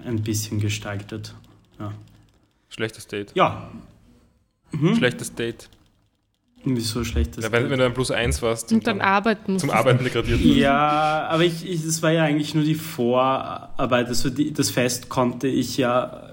[0.03, 1.35] ein bisschen gestaltet.
[1.79, 1.93] Ja,
[2.69, 3.31] Schlechtes Date.
[3.35, 3.69] ja
[4.95, 5.69] Schlechtes Date.
[6.63, 9.71] wieso schlechtes Ja, wenn, wenn du ein Plus 1 warst Und dann arbeiten musst zum.
[9.71, 10.57] Arbeiten degradiert wirst.
[10.57, 14.07] Ja, aber ich, ich, das war ja eigentlich nur die Vorarbeit.
[14.07, 16.29] Also die, das Fest konnte ich ja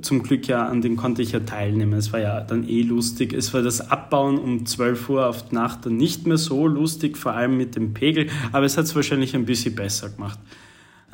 [0.00, 1.94] zum Glück ja, an dem konnte ich ja teilnehmen.
[1.94, 3.32] Es war ja dann eh lustig.
[3.32, 7.16] Es war das Abbauen um 12 Uhr auf die Nacht dann nicht mehr so lustig,
[7.16, 10.38] vor allem mit dem Pegel, aber es hat es wahrscheinlich ein bisschen besser gemacht.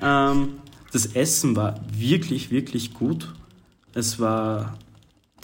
[0.01, 0.51] Ähm,
[0.93, 3.35] das Essen war wirklich, wirklich gut.
[3.95, 4.79] Es war,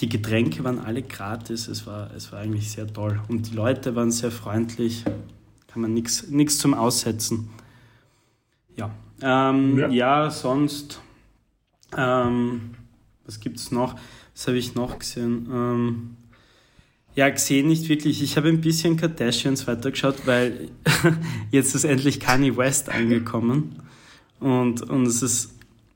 [0.01, 1.69] die Getränke waren alle gratis.
[1.69, 3.21] Es war, es war eigentlich sehr toll.
[3.29, 5.05] Und die Leute waren sehr freundlich
[5.75, 7.51] kann man nichts zum Aussetzen.
[8.77, 9.89] Ja, ähm, Ja.
[9.89, 10.31] ja.
[10.31, 11.01] sonst,
[11.97, 12.77] ähm,
[13.27, 13.97] was gibt's noch?
[14.35, 15.49] Was habe ich noch gesehen?
[15.53, 16.17] Ähm,
[17.15, 18.23] ja, gesehen nicht wirklich.
[18.23, 20.71] Ich habe ein bisschen Kardashians weitergeschaut, weil
[21.51, 23.77] jetzt ist endlich Kanye West angekommen.
[24.41, 25.55] Und, und es ist,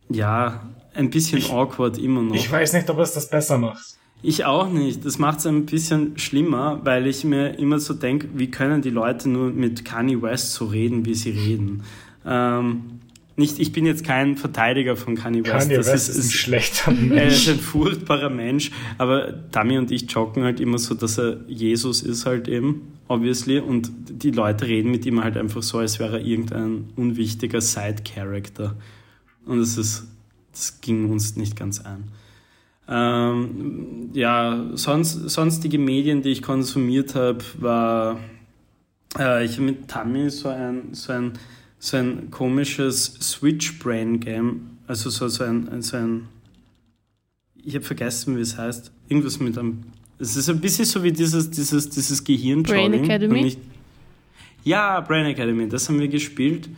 [0.09, 0.63] ja,
[0.95, 2.35] ein bisschen awkward immer noch.
[2.35, 3.99] Ich weiß nicht, ob es das besser macht.
[4.23, 5.05] Ich auch nicht.
[5.05, 8.91] Das macht es ein bisschen schlimmer, weil ich mir immer so denke, wie können die
[8.91, 11.85] Leute nur mit Kanye West so reden, wie sie reden?
[12.27, 12.98] Ähm,
[13.39, 15.53] nicht, ich bin jetzt kein Verteidiger von Kanye West.
[15.53, 17.35] Kanye das West ist, ist ein schlechter er Mensch.
[17.35, 22.03] ist ein furchtbarer Mensch, aber Dami und ich joggen halt immer so, dass er Jesus
[22.03, 26.19] ist halt eben, obviously, und die Leute reden mit ihm halt einfach so, als wäre
[26.19, 28.75] er irgendein unwichtiger Side-Character.
[29.47, 30.07] Und das ist,
[30.53, 32.05] das ging uns nicht ganz ein.
[32.91, 38.19] Ähm, ja, sonst, sonstige Medien, die ich konsumiert habe, war,
[39.19, 41.35] äh, ich habe mit Tammy so ein, so ein,
[41.79, 46.29] so ein komisches Switch-Brain-Game, also so, so ein, so ein
[47.63, 48.91] ich habe vergessen, wie es heißt.
[49.09, 49.83] Irgendwas mit einem.
[50.19, 53.43] Es ist ein bisschen so wie dieses, dieses, dieses gehirn Brain Academy?
[53.43, 53.59] Nicht,
[54.65, 56.69] ja, Brain Academy, das haben wir gespielt.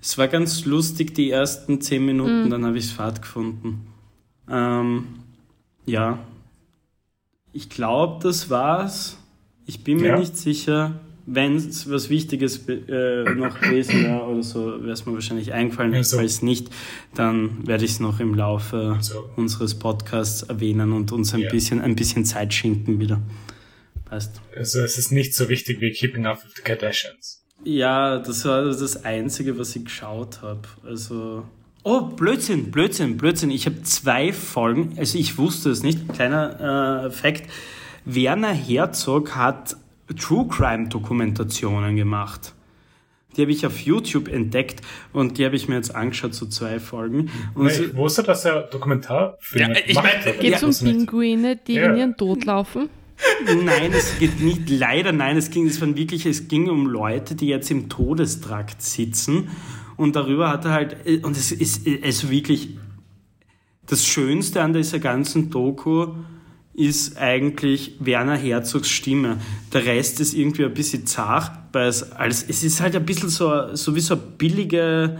[0.00, 2.50] Es war ganz lustig, die ersten zehn Minuten, Mhm.
[2.50, 3.86] dann habe ich es fad gefunden.
[4.48, 5.04] Ähm,
[5.86, 6.18] ja.
[7.52, 9.18] Ich glaube, das war's.
[9.66, 10.18] Ich bin mir Ja.
[10.18, 10.98] nicht sicher.
[11.30, 15.92] Wenn es was Wichtiges äh, noch gewesen wäre oder so, wäre es mir wahrscheinlich eingefallen.
[15.92, 16.16] Ja, so.
[16.16, 16.68] Falls nicht,
[17.14, 19.28] dann werde ich es noch im Laufe So.
[19.36, 21.50] unseres Podcasts erwähnen und uns ein, Ja.
[21.50, 23.20] bisschen, ein bisschen Zeit schinken wieder.
[24.06, 24.40] Passt.
[24.56, 27.44] Also es ist nicht so wichtig wie Keeping Up with the Kardashians.
[27.64, 30.62] Ja, das war das Einzige, was ich geschaut habe.
[30.86, 31.44] Also.
[31.82, 33.50] Oh, Blödsinn, Blödsinn, Blödsinn.
[33.50, 37.50] Ich habe zwei Folgen, also ich wusste es nicht, kleiner äh, Fakt.
[38.04, 39.76] Werner Herzog hat
[40.16, 42.54] True Crime Dokumentationen gemacht.
[43.36, 44.80] Die habe ich auf YouTube entdeckt
[45.12, 47.30] und die habe ich mir jetzt angeschaut, so zwei Folgen.
[47.54, 50.06] Und Nee, ich wusste, dass er Dokumentarfilme Ja, ich macht.
[50.24, 50.96] mein, Geht es um wusste nicht.
[50.96, 51.90] Pinguine, die Ja.
[51.92, 52.88] in ihren Tod laufen?
[53.44, 57.34] Nein, es geht nicht, leider nein, es ging, es waren wirklich, es ging um Leute,
[57.34, 59.48] die jetzt im Todestrakt sitzen
[59.96, 62.76] und darüber hat er halt, und es ist, also wirklich,
[63.86, 66.14] das Schönste an dieser ganzen Doku
[66.78, 69.38] ist eigentlich Werner Herzogs Stimme.
[69.72, 73.28] Der Rest ist irgendwie ein bisschen zart, weil es, als, es ist halt ein bisschen
[73.28, 75.18] so, so wie so eine billige,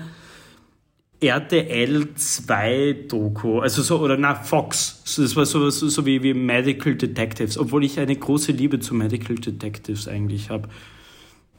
[1.21, 5.03] RTL 2 Doku, also so, oder na, Fox.
[5.17, 8.95] Das war so, so, so wie, wie Medical Detectives, obwohl ich eine große Liebe zu
[8.95, 10.69] Medical Detectives eigentlich habe.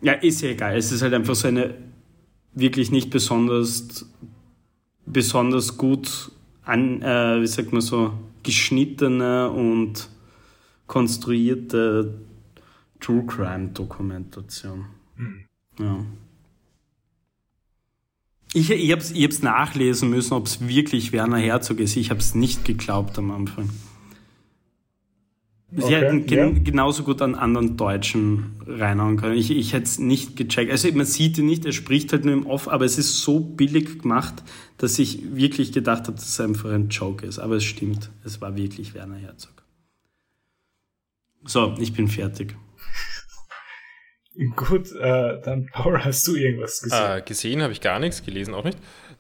[0.02, 0.78] Ja, ist ja egal.
[0.78, 1.74] Es ist halt einfach so eine
[2.54, 4.06] wirklich nicht besonders,
[5.06, 6.32] besonders gut
[6.64, 10.10] an, äh, wie sagt man so, geschnittene und
[10.88, 12.20] konstruierte
[13.00, 14.86] True Crime Dokumentation.
[15.80, 16.06] Ja.
[18.54, 21.96] Ich, ich habe es ich hab's nachlesen müssen, ob es wirklich Werner Herzog ist.
[21.96, 23.70] Ich habe es nicht geglaubt am Anfang.
[25.72, 26.62] Sie Okay, hätten gen ja.
[26.64, 29.36] genauso gut an anderen Deutschen reinhauen können.
[29.38, 30.72] Ich, ich hätte es nicht gecheckt.
[30.72, 33.40] Also man sieht ihn nicht, er spricht halt nur im Off, aber es ist so
[33.40, 34.44] billig gemacht,
[34.80, 37.38] dass ich wirklich gedacht habe, dass es einfach ein Joke ist.
[37.38, 39.52] Aber es stimmt, es war wirklich Werner Herzog.
[41.44, 42.56] So, ich bin fertig.
[44.56, 47.18] Gut, äh, dann Paul, hast du irgendwas gesehen?
[47.18, 48.78] Äh, gesehen habe ich gar nichts, gelesen auch nicht.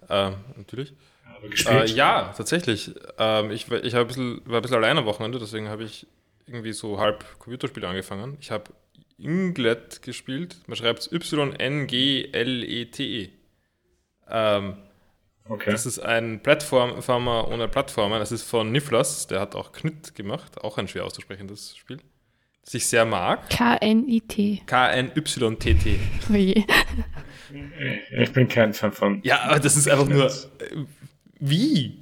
[0.07, 0.93] Äh, natürlich.
[1.37, 1.89] Aber Äh, gespielt?
[1.95, 2.95] ja, tatsächlich.
[3.17, 6.07] Ähm, ich war- ich ein bisschen, war ein bisschen allein am Wochenende, deswegen habe ich
[6.49, 8.37] irgendwie so halb Computerspiele angefangen.
[8.41, 8.71] Ich habe
[9.17, 10.57] Inglet gespielt.
[10.67, 13.23] Man schreibt es Y-N-G-L-E-T-E.
[13.23, 13.29] E.
[14.29, 14.75] Ähm,
[15.49, 15.71] Okay.
[15.71, 18.19] das ist ein Plattformer ohne Plattformer.
[18.19, 19.25] Das ist von Niflas.
[19.25, 20.61] Der hat auch Knit gemacht.
[20.63, 21.97] Auch ein schwer auszusprechendes Spiel.
[22.63, 23.49] Das ich sehr mag.
[23.49, 24.61] K-N-I-T.
[24.67, 25.99] K-N-Y-T-T.
[26.29, 26.63] Oh je.
[28.19, 29.21] Ich bin kein Fan von.
[29.23, 30.27] Ja, aber das ist einfach nur.
[30.27, 30.85] Äh,
[31.39, 31.97] wie?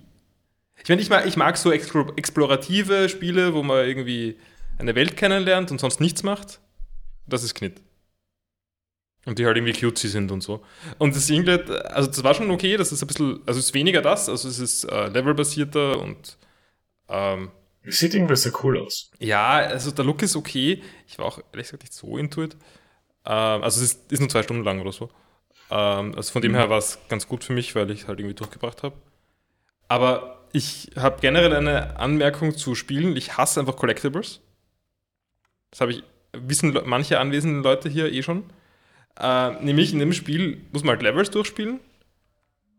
[0.87, 4.39] Ich meine, ich mag, ich mag so explo explorative Spiele, wo man irgendwie
[4.77, 6.61] eine Welt kennenlernt und sonst nichts macht.
[7.25, 7.81] Das ist Knit.
[9.25, 10.63] Und die halt irgendwie cutesy sind und so.
[10.97, 13.73] Und das Singlet, also das war schon okay, das ist ein bisschen, also es ist
[13.73, 16.37] weniger das, also es ist äh, levelbasierter und
[17.09, 17.51] ähm,
[17.83, 19.11] sieht irgendwie so cool aus.
[19.19, 20.81] ja, also der Look ist okay.
[21.05, 22.53] Ich war auch ehrlich gesagt nicht so into it.
[23.25, 25.09] Ähm, also es ist, ist nur zwei Stunden lang oder so.
[25.69, 28.19] Ähm, also von dem her war es ganz gut für mich, weil ich es halt
[28.19, 28.95] irgendwie durchgebracht habe.
[29.89, 33.15] Aber ich habe generell eine Anmerkung zu Spielen.
[33.15, 34.41] Ich hasse einfach Collectibles.
[35.71, 38.43] Das habe ich, wissen manche anwesenden Leute hier eh schon.
[39.19, 41.79] Äh, nämlich in dem Spiel muss man halt Levels durchspielen.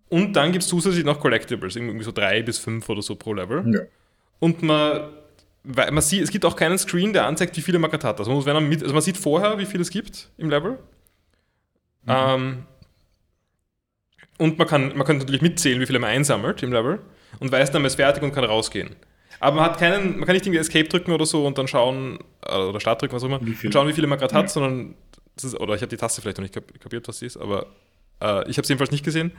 [0.08, 3.34] Und dann gibt es zusätzlich noch Collectibles, irgendwie so drei bis fünf oder so pro
[3.34, 3.64] Level.
[3.74, 3.80] Ja.
[4.38, 5.10] Und man,
[5.64, 8.18] man sieht, es gibt auch keinen Screen, der anzeigt, wie viele man gerade hat.
[8.18, 10.48] Also man, muss, wenn man, mit, also man sieht vorher, wie viel es gibt im
[10.48, 10.78] Level.
[12.06, 12.64] Ähm,
[14.38, 17.00] und man kann, man kann natürlich mitzählen, wie viele man einsammelt im Level
[17.40, 18.96] und weiß dann, man ist fertig und kann rausgehen.
[19.40, 22.18] Aber man hat keinen, man kann nicht irgendwie Escape drücken oder so und dann schauen,
[22.46, 24.40] äh, oder Start drücken, was auch immer, und schauen, wie viele man gerade Ja.
[24.40, 24.94] hat, sondern,
[25.36, 27.36] das ist, oder ich habe die Taste vielleicht noch nicht kap- kapiert, was die ist,
[27.36, 27.66] aber
[28.20, 29.30] äh, ich habe es jedenfalls nicht gesehen.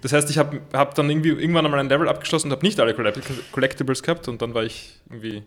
[0.00, 2.80] Das heißt, ich habe hab dann irgendwie irgendwann einmal ein Level abgeschlossen und habe nicht
[2.80, 5.42] alle Collect- Collectibles gehabt und dann war ich irgendwie,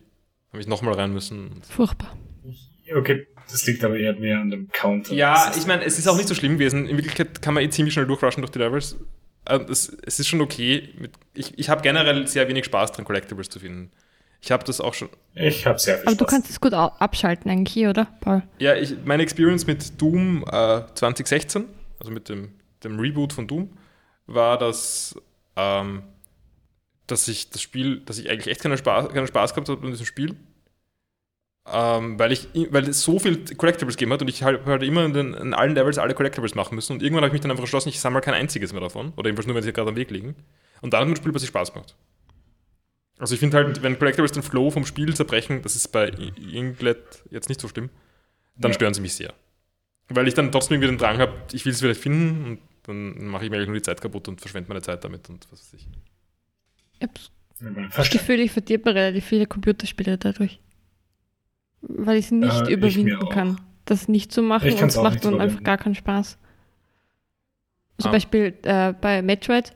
[0.52, 1.62] habe ich nochmal rein müssen.
[1.68, 2.16] Furchtbar.
[2.96, 5.14] Okay, das liegt aber eher mehr an dem Counter.
[5.14, 6.88] Ja, ich meine, es ist auch nicht so schlimm gewesen.
[6.88, 8.96] In Wirklichkeit kann man eh ziemlich schnell durchrushen durch die Levels.
[9.48, 10.90] Äh, es, es ist schon okay.
[10.98, 13.92] Mit, ich ich habe generell sehr wenig Spaß dran, Collectibles zu finden.
[14.42, 15.10] Ich habe das auch schon.
[15.34, 16.18] Ich habe sehr viel Aber Spaß.
[16.18, 18.44] du kannst es gut abschalten eigentlich hier, oder, Paul?
[18.60, 21.66] Ja, ich, meine Experience mit Doom äh, 2016,
[22.00, 23.70] also mit dem, dem Reboot von Doom,
[24.28, 25.16] war, dass,
[25.56, 26.04] ähm,
[27.08, 29.94] dass ich das Spiel, dass ich eigentlich echt keinen Spaß, keinen Spaß gehabt habe mit
[29.94, 30.36] diesem Spiel.
[31.70, 35.04] Ähm, weil, ich, weil es so viel Collectibles gegeben hat und ich halt, halt immer
[35.04, 36.94] in, den, in allen Levels alle Collectibles machen müssen.
[36.94, 39.12] Und irgendwann habe ich mich dann einfach entschlossen, ich sammle kein einziges mehr davon.
[39.18, 40.36] Oder jedenfalls nur, wenn sie gerade am Weg liegen.
[40.82, 41.96] Und dann hat mir das Spiel plötzlich Spaß gemacht.
[43.20, 46.08] Also ich finde halt, wenn Collectibles den Flow vom Spiel zerbrechen, das ist bei
[46.54, 47.90] Inglet jetzt nicht so schlimm,
[48.56, 48.76] dann Ja.
[48.76, 49.34] stören sie mich sehr.
[50.10, 53.28] Weil ich dann trotzdem irgendwie den Drang habe, ich will es vielleicht finden und dann
[53.28, 55.60] mache ich mir eigentlich nur die Zeit kaputt und verschwende meine Zeit damit und was
[55.60, 55.88] weiß ich.
[56.94, 58.10] Ich habe das.
[58.10, 60.60] Gefühl, ich verdirbe relativ viele Computerspiele dadurch.
[61.82, 63.62] Weil ich es nicht Äh, überwinden kann.
[63.86, 66.38] Das nicht zu machen und es macht dann einfach gar keinen Spaß.
[68.00, 68.12] Zum Ah.
[68.12, 69.74] Beispiel äh, bei Metroid,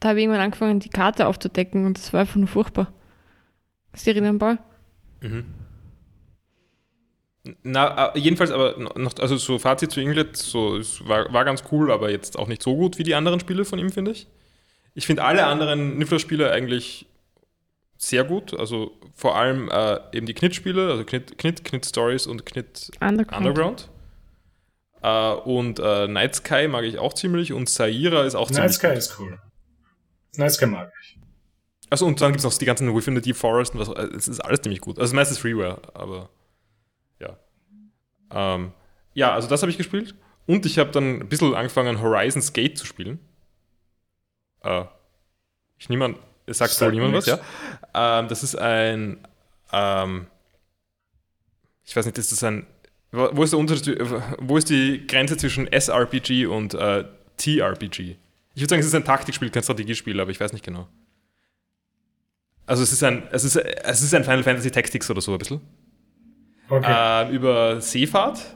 [0.00, 2.92] da habe ich irgendwann angefangen, die Karte aufzudecken und das war einfach nur furchtbar.
[3.92, 4.58] Ist die erinnern, Paul?
[5.20, 5.44] Mhm.
[7.62, 11.64] Na, äh, jedenfalls aber noch, also so Fazit zu Ingrid, so, es war, war ganz
[11.72, 14.26] cool, aber jetzt auch nicht so gut wie die anderen Spiele von ihm, finde ich.
[14.94, 17.06] Ich finde alle anderen Niffler-Spiele eigentlich
[18.02, 22.46] sehr gut, also vor allem äh, eben die Knit-Spiele, also Knit, Knit, Knit Stories und
[22.46, 23.46] Knit Underground.
[23.46, 23.90] Underground.
[25.02, 28.76] Äh, und äh, Night Sky mag ich auch ziemlich und Saira ist auch Night ziemlich
[28.76, 28.96] Sky gut.
[28.96, 29.38] ist cool.
[30.36, 31.18] Night Sky mag ich.
[31.90, 34.16] Achso, und dann gibt es noch die ganzen Within the Deep Forest und was, äh,
[34.16, 34.98] es ist alles ziemlich gut.
[34.98, 36.30] Also meistens Freeware, aber
[37.18, 37.36] ja.
[38.32, 38.72] Ähm,
[39.12, 40.14] ja, also das habe ich gespielt.
[40.46, 43.18] Und ich habe dann ein bisschen angefangen, Horizon's Gate zu spielen.
[44.62, 44.84] Äh,
[45.76, 46.16] ich nehme an,
[46.50, 47.38] es sagt wohl niemand was, ja.
[47.94, 49.18] Ähm, das ist ein,
[49.72, 50.26] ähm,
[51.84, 52.66] ich weiß nicht, ist das ein,
[53.12, 53.98] wo ist der Unterschied,
[54.38, 57.04] wo ist die Grenze zwischen SRPG und äh,
[57.36, 58.16] TRPG?
[58.54, 60.88] Ich würde sagen, es ist ein Taktikspiel, kein Strategiespiel, aber ich weiß nicht genau.
[62.66, 65.38] Also es ist ein, es ist, es ist ein Final Fantasy Tactics oder so ein
[65.38, 65.60] bisschen.
[66.68, 66.86] Okay.
[66.88, 68.54] Ähm, über Seefahrt.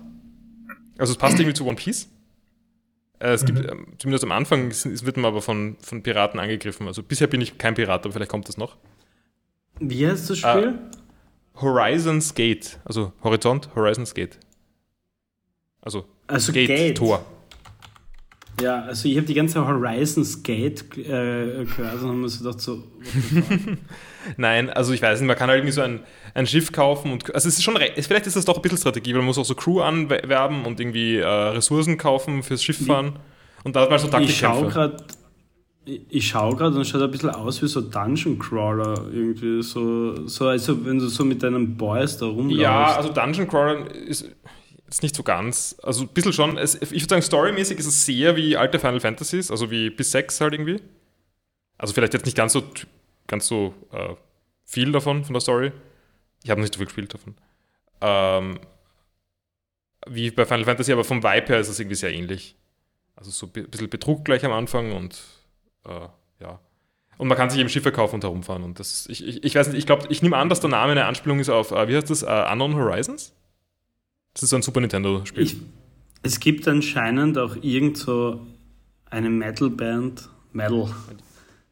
[0.99, 2.09] Also es passt irgendwie zu One Piece.
[3.19, 6.87] Äh, es gibt, ähm, zumindest am Anfang, wird man aber von, von Piraten angegriffen.
[6.87, 8.77] Also bisher bin ich kein Pirat, aber vielleicht kommt das noch.
[9.81, 10.79] Wie heißt das Spiel?
[11.61, 12.79] Horizon's Gate.
[12.85, 14.39] Also Horizont, Horizon's Gate.
[15.81, 16.97] Also, Also Gate, Gate.
[16.99, 17.25] Tor.
[18.61, 22.61] Ja, also ich habe die ganze Horizons Gate äh, gehört und habe mir so gedacht,
[22.61, 22.85] so?
[24.37, 26.01] Nein, also ich weiß nicht, man kann halt irgendwie so ein,
[26.35, 29.13] ein Schiff kaufen und also es ist schon vielleicht ist das doch ein bisschen Strategie,
[29.13, 33.19] weil man muss auch so Crew anwerben und irgendwie äh, Ressourcen kaufen fürs Schiff fahren.
[33.65, 34.73] Und da hat man so ich schaue Taktikkämpfe.
[34.73, 35.05] gerade
[35.87, 40.27] ich schaue gerade und es schaut ein bisschen aus wie so Dungeon Crawler irgendwie so,
[40.27, 42.63] so also wenn du so mit deinen Boys da rumläufst.
[42.63, 44.31] Ja, also Dungeon Crawler ist,
[44.89, 45.77] ist nicht so ganz.
[45.83, 46.59] Also ein bisschen schon.
[46.59, 50.11] Es, ich würde sagen, storymäßig ist es sehr wie alte Final Fantasies, also wie bis
[50.13, 50.81] 6 halt irgendwie.
[51.79, 52.63] Also vielleicht jetzt nicht ganz so,
[53.27, 54.15] ganz so äh,
[54.65, 55.73] viel davon, von der Story.
[56.43, 57.35] Ich habe nicht so viel gespielt davon.
[58.01, 58.61] Ähm,
[60.07, 62.57] wie bei Final Fantasy, aber vom Vibe her ist es irgendwie sehr ähnlich.
[63.17, 65.23] Also so ein bisschen Betrug gleich am Anfang und
[65.87, 66.09] äh,
[66.41, 66.61] ja.
[67.17, 68.65] Und man kann sich eben Schiffe kaufen und herumfahren.
[68.65, 70.93] Und das ich, ich, ich weiß nicht, ich glaube, ich nehme an, dass der Name
[70.93, 73.33] eine Anspielung ist auf, äh, wie heißt das, äh, Unknown Horizons?
[74.35, 75.49] Das ist so ein Super Nintendo-Spiel.
[76.23, 78.41] Es gibt anscheinend auch irgend so
[79.11, 80.89] eine Metal-Band, Metal,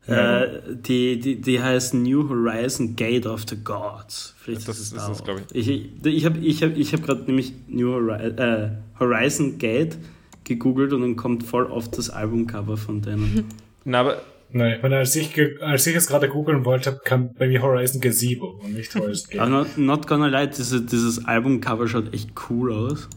[0.06, 0.42] Ja.
[0.44, 4.34] äh, die, die, die heißt New Horizon Gate of the Gods.
[4.38, 5.24] Vielleicht Das ist- es das ist, auch.
[5.24, 9.58] glaub Ich, ich, ich habe ich hab, ich hab gerade nämlich New Horizon, äh, Horizon
[9.58, 9.96] Gate
[10.44, 13.44] gegoogelt und dann kommt voll oft das Albumcover von denen.
[13.84, 14.22] Na, aber
[14.54, 18.00] Nein, ich meine, als ich, als ich es gerade googeln wollte, kam bei mir Horizon
[18.00, 19.48] Gazebo und nicht Horizon Gate.
[19.48, 23.08] not, not gonna lie, diese, dieses Albumcover schaut echt cool aus.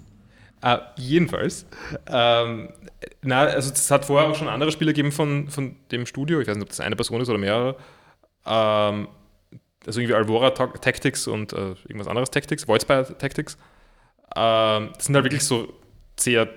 [0.62, 1.66] äh, jedenfalls,
[2.08, 2.70] ähm,
[3.22, 6.40] na, also es hat vorher auch schon andere Spiele gegeben von, von dem Studio.
[6.40, 7.76] Ich weiß nicht, ob das eine Person ist oder mehrere.
[8.46, 9.08] Ähm,
[9.86, 13.58] also irgendwie Alvora Ta- Tactics und äh, irgendwas anderes Tactics, Voidspire Tactics.
[14.36, 15.72] Ähm, das sind halt wirklich so
[16.18, 16.48] sehr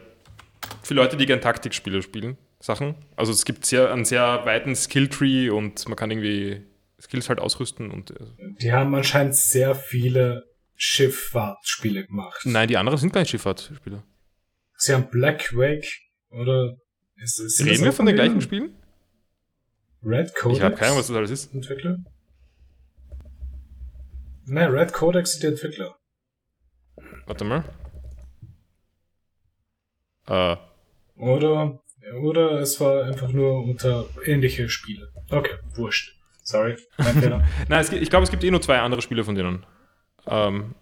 [0.82, 2.96] viele Leute, die gerne Taktikspiele spielen, Sachen.
[3.16, 6.64] Also es gibt sehr, einen sehr weiten Skilltree und man kann irgendwie
[7.00, 8.26] Skills halt ausrüsten und äh,
[8.60, 10.44] Die haben anscheinend sehr viele
[10.74, 12.40] Schifffahrtspiele gemacht.
[12.44, 14.02] nein, die anderen sind gar nicht Schifffahrtspiele.
[14.76, 15.88] Sie haben Black Wake
[16.30, 16.76] oder
[17.16, 18.74] ist, ist Reden wir von den gleichen Spielen?
[20.04, 20.58] Red Codex?
[20.58, 21.52] Ich habe keine Ahnung, was das alles ist.
[21.54, 21.98] Entwickler?
[24.46, 25.96] Nein, Red Codex sind die Entwickler.
[27.26, 27.64] Warte mal.
[30.26, 30.56] Äh,
[31.16, 31.80] Oder,
[32.22, 35.10] oder es war einfach nur unter ähnliche Spiele.
[35.30, 36.14] Okay, wurscht.
[36.42, 37.44] Sorry, mein Fehler.
[37.68, 39.66] nein, gibt- ich glaube, es gibt eh nur zwei andere Spiele von denen.
[40.26, 40.74] Ähm,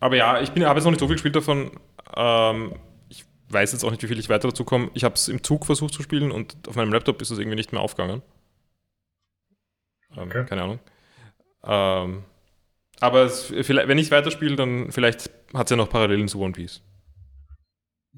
[0.00, 1.70] aber ja, ich habe jetzt noch nicht so viel gespielt davon.
[2.16, 2.74] Ähm,
[3.08, 4.90] ich weiß jetzt auch nicht, wie viel ich weiter dazu komme.
[4.94, 7.56] Ich habe es im Zug versucht zu spielen und auf meinem Laptop ist es irgendwie
[7.56, 8.22] nicht mehr aufgegangen.
[10.16, 10.44] Ähm, Okay.
[10.46, 10.78] Keine Ahnung.
[11.64, 12.24] Ähm,
[13.00, 16.82] aber es, wenn ich weiterspiele, dann vielleicht hat es ja noch Parallelen zu One Piece.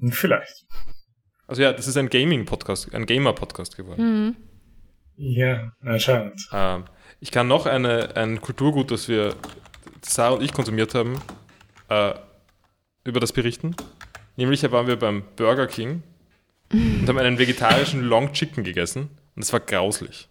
[0.09, 0.65] Vielleicht.
[1.47, 4.01] Also ja, das ist ein Gaming-Podcast, ein Gamer-Podcast geworden.
[4.01, 4.35] Mhm.
[5.17, 6.41] Ja, anscheinend.
[6.51, 6.85] Ähm,
[7.19, 9.35] ich kann noch eine, ein Kulturgut, das wir,
[10.01, 11.19] Sarah und ich konsumiert haben,
[11.89, 12.13] äh,
[13.03, 13.75] über das berichten.
[14.35, 16.03] Nämlich waren wir beim Burger King
[16.73, 20.27] und haben einen vegetarischen Long Chicken gegessen und es war grauslich.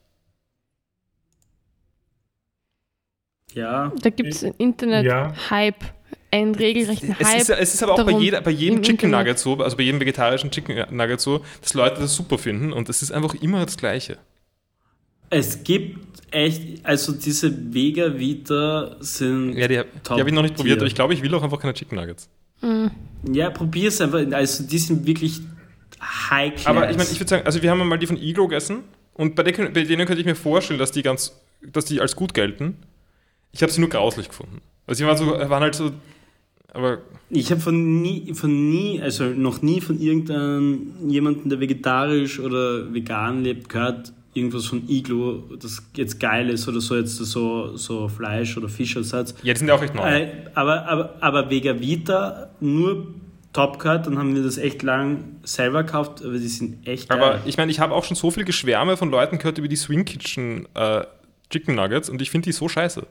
[3.53, 5.33] Ja, Da gibt es im Internet Ja.
[6.35, 7.41] Einen regelrechten Es Hype.
[7.41, 9.27] ist, es ist aber auch bei, jeder, bei jedem Chicken Internet.
[9.27, 12.89] Nugget so, also bei jedem vegetarischen Chicken Nugget so, dass Leute das super finden und
[12.89, 14.19] es ist einfach immer das Gleiche.
[15.31, 15.99] es gibt
[16.33, 19.53] echt, also diese Vega Vita sind.
[19.57, 21.61] Ja, die, die habe ich noch nicht probiert, aber ich glaube, ich will auch einfach
[21.61, 22.29] keine Chicken Nuggets.
[23.33, 24.21] Ja, probier's einfach.
[24.33, 25.41] Also die sind wirklich
[26.01, 26.67] high class.
[26.67, 28.81] Aber ich meine, ich würde sagen, also wir haben mal die von Iglo gegessen
[29.15, 32.17] und bei, denen- bei denen könnte ich mir vorstellen, dass die ganz, dass die als
[32.17, 32.77] gut gelten.
[33.53, 34.61] Ich habe sie nur grauslich gefunden.
[34.87, 35.93] Also sie waren so, waren halt so,
[36.75, 36.99] aber
[37.31, 42.93] Ich habe von nie, von nie, also noch nie von irgendeinem jemanden, der vegetarisch oder
[42.93, 48.09] vegan lebt, gehört irgendwas von Iglo, das jetzt geil ist oder so jetzt so, so
[48.09, 49.35] Fleisch oder Fischersatz.
[49.43, 50.03] ja, die sind ja auch recht neu.
[50.03, 53.07] Äh, aber, aber, aber Vega Vita nur
[53.53, 57.23] top gehört, dann haben wir das echt lang selber gekauft, aber die sind echt geil.
[57.23, 59.77] Aber ich meine, ich habe auch schon so viel Geschwärme von Leuten gehört über die
[59.77, 61.05] Swing Kitchen äh,
[61.51, 63.07] Chicken Nuggets und ich finde die so scheiße.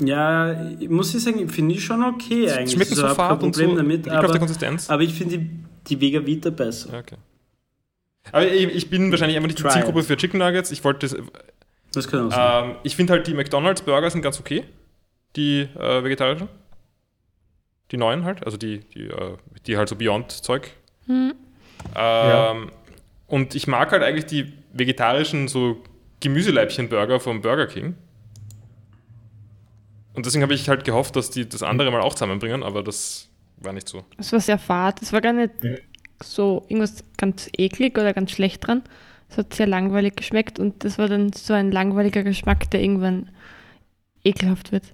[0.00, 2.72] Ja, ich muss ich sagen, finde ich schon okay eigentlich.
[2.72, 4.90] Schmecken so hab kein fad und so, Problem damit, auf der aber, Konsistenz.
[4.90, 5.50] aber ich finde die,
[5.88, 6.92] die Vega Vita besser.
[6.92, 7.16] Ja, okay.
[8.32, 10.70] Aber ich, ich bin wahrscheinlich einfach nicht die Zielgruppe für Chicken Nuggets.
[10.72, 11.16] Ich wollte das,
[11.92, 12.70] Das kann auch sein.
[12.70, 14.64] ähm, ich finde halt die McDonalds Burger sind ganz okay.
[15.36, 16.48] Die äh, vegetarischen.
[17.92, 20.72] Die neuen halt, also die, die, äh, die halt so Beyond-Zeug.
[21.06, 21.34] Hm.
[21.94, 22.70] Ähm,
[23.28, 25.82] Und ich mag halt eigentlich die vegetarischen so
[26.20, 27.94] Gemüseleibchen-Burger vom Burger King.
[30.16, 33.28] Und deswegen habe ich halt gehofft, dass die das andere mal auch zusammenbringen, aber das
[33.58, 34.04] war nicht so.
[34.18, 35.00] Es war sehr fad.
[35.02, 35.76] Es war gar nicht Ja.
[36.22, 38.82] so irgendwas ganz eklig oder ganz schlecht dran.
[39.28, 43.30] Es hat sehr langweilig geschmeckt und das war dann so ein langweiliger Geschmack, der irgendwann
[44.24, 44.84] ekelhaft wird.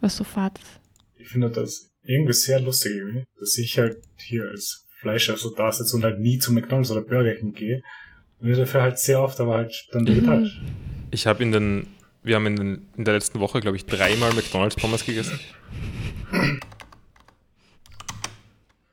[0.00, 0.80] Was so fad ist.
[1.16, 5.96] Ich finde das irgendwie sehr lustig, irgendwie, dass ich halt hier als Fleischesser da sitze
[5.96, 7.82] und halt nie zu McDonalds oder Burger King gehe.
[8.40, 10.60] Und ich dafür halt sehr oft, aber halt dann vegetarisch.
[11.10, 11.86] Ich habe in den,
[12.28, 15.40] wir haben in, den, in der letzten Woche, glaube ich, dreimal McDonalds Pommes gegessen.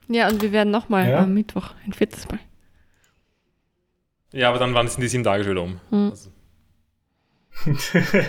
[0.07, 1.19] Ja, und wir werden nochmal Ja?
[1.19, 2.39] am Mittwoch ein viertes Mal.
[4.31, 5.79] Ja, aber dann waren es in die sieben Tage schon wieder um.
[5.89, 6.09] Hm.
[6.11, 6.31] Also,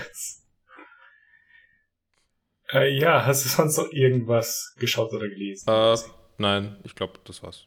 [2.72, 5.68] äh, ja, hast du sonst noch irgendwas geschaut oder gelesen?
[5.68, 5.96] äh,
[6.38, 7.66] nein, ich glaube, das war's.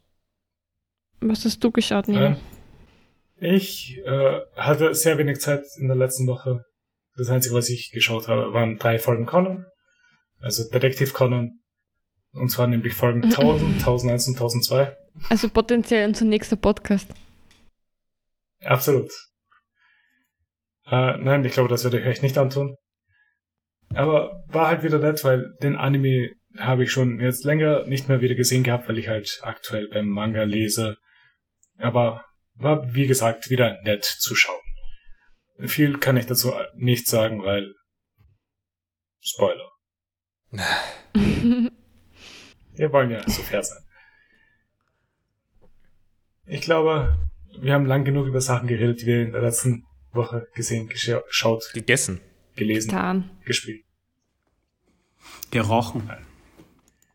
[1.21, 2.37] Was hast du geschaut, Nina?
[3.39, 6.65] Äh, ich äh, hatte sehr wenig Zeit in der letzten Woche.
[7.19, 9.65] Das Einzige, was ich geschaut habe, waren drei Folgen Conan.
[10.39, 11.59] Also Detektiv Conan.
[12.31, 14.97] Und zwar nämlich Folgen 1000, 1001 und 1002.
[15.27, 17.09] Also potenziell unser nächster Podcast.
[18.63, 19.11] Absolut.
[20.85, 22.77] Äh, nein, ich glaube, das würde ich euch nicht antun.
[23.93, 28.21] Aber war halt wieder nett, weil den Anime habe ich schon jetzt länger nicht mehr
[28.21, 30.95] wieder gesehen gehabt, weil ich halt aktuell beim Manga lese.
[31.79, 34.61] Aber war, wie gesagt, wieder nett zu schauen.
[35.65, 37.73] Viel kann ich dazu nicht sagen, weil
[39.21, 39.69] Spoiler.
[42.73, 43.83] Wir wollen ja so fair sein.
[46.45, 47.17] Ich glaube,
[47.59, 51.23] wir haben lang genug über Sachen geredet, die wir in der letzten Woche gesehen, gescha-
[51.27, 52.21] geschaut, Gegessen.
[52.55, 53.29] gelesen, Getan.
[53.45, 53.83] gespielt.
[55.51, 56.09] Gerochen.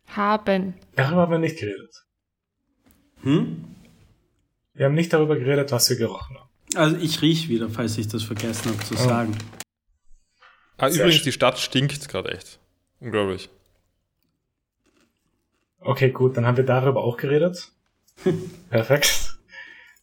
[0.09, 0.75] Haben.
[0.95, 2.05] Darüber haben wir nicht geredet.
[3.23, 3.75] Hm?
[4.75, 6.51] Wir haben nicht darüber geredet, was wir gerochen haben.
[6.77, 8.99] Also ich riech wieder, falls ich das vergessen habe zu Oh.
[8.99, 9.37] sagen.
[10.77, 11.25] Ah, Sehr übrigens, schön.
[11.27, 12.59] die Stadt stinkt gerade echt.
[13.01, 13.49] Unglaublich.
[15.81, 17.71] Okay, gut, dann haben wir darüber auch geredet.
[18.71, 19.37] Perfekt.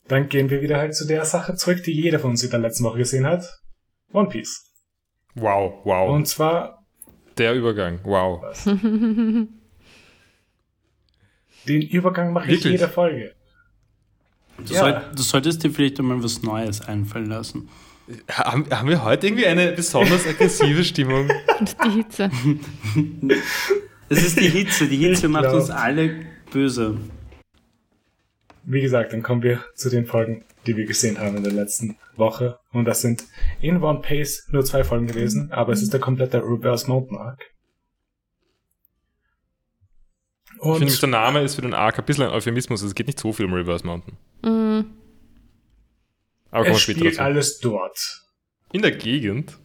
[0.07, 2.59] Dann gehen wir wieder halt zu der Sache zurück, die jeder von uns in der
[2.59, 3.45] letzten Woche gesehen hat.
[4.13, 4.65] One Piece.
[5.35, 6.09] Wow, wow.
[6.13, 6.85] Und zwar
[7.37, 8.43] der Übergang, wow.
[11.67, 13.33] Den Übergang mache ich jede Folge.
[14.67, 14.79] Du, Ja.
[14.79, 17.69] soll, du solltest dir vielleicht einmal was Neues einfallen lassen.
[18.29, 21.29] Haben, haben wir heute irgendwie eine besonders aggressive Stimmung?
[21.59, 22.29] Das ist die Hitze.
[24.09, 24.87] Es ist die Hitze.
[24.87, 26.97] Die Hitze Ich macht glaub- uns alle böse.
[28.63, 31.97] Wie gesagt, dann kommen wir zu den Folgen, die wir gesehen haben in der letzten
[32.15, 32.59] Woche.
[32.71, 33.23] Und das sind
[33.61, 37.41] in One Piece nur zwei Folgen gewesen, aber es ist der komplette Reverse Mountain Arc.
[40.63, 42.81] Ich finde Und der Name ist für den Arc ein bisschen ein Euphemismus.
[42.83, 44.15] Es geht nicht so viel um Reverse Mountain.
[44.43, 44.85] Mhm.
[46.51, 47.21] Aber kommen wir es später spielt dazu.
[47.23, 48.21] alles dort.
[48.71, 49.57] In der Gegend?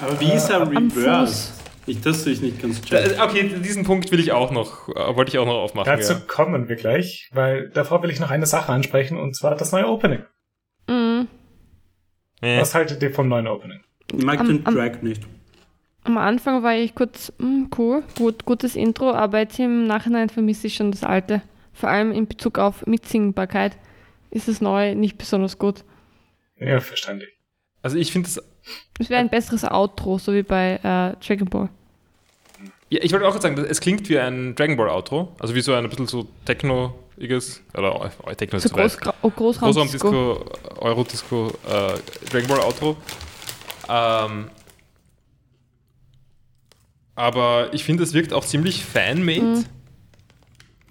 [0.00, 1.52] Aber wie ist er Am reversed?
[1.86, 3.20] Ich, das will ich nicht ganz Da, checken.
[3.20, 5.86] okay, diesen Punkt will ich auch noch, äh, wollte ich auch noch aufmachen.
[5.90, 6.20] Dazu ja.
[6.20, 9.88] kommen wir gleich, weil davor will ich noch eine Sache ansprechen, und zwar das neue
[9.88, 10.22] Opening.
[10.88, 11.26] Mhm.
[12.42, 13.80] Äh, Was haltet ihr vom neuen Opening?
[14.14, 15.22] Ich mag Am- den am- Track nicht.
[16.10, 20.66] Am Anfang war ich kurz, hm, cool, gut, gutes Intro, aber jetzt im Nachhinein vermisse
[20.66, 21.40] ich schon das alte.
[21.72, 23.76] Vor allem in Bezug auf Mitsingbarkeit
[24.32, 25.84] ist das neue nicht besonders gut.
[26.58, 27.30] Ja, verständlich.
[27.82, 28.42] Also ich finde es,
[28.98, 31.68] Es wäre ein besseres Outro, so wie bei äh, Dragon Ball.
[32.88, 35.72] ja, ich wollte auch sagen, es klingt wie ein Dragon Ball Outro, also wie so
[35.74, 38.74] ein bisschen so Techno-iges, oder äh, Techno ist So.
[38.74, 40.10] Groß, oh, Großraumdisco.
[40.10, 42.96] Großraumdisco, Eurodisco, äh, Dragon Ball Outro.
[43.88, 44.50] Ähm,
[47.20, 49.42] aber ich finde, es wirkt auch ziemlich fan-made.
[49.42, 49.64] Mhm.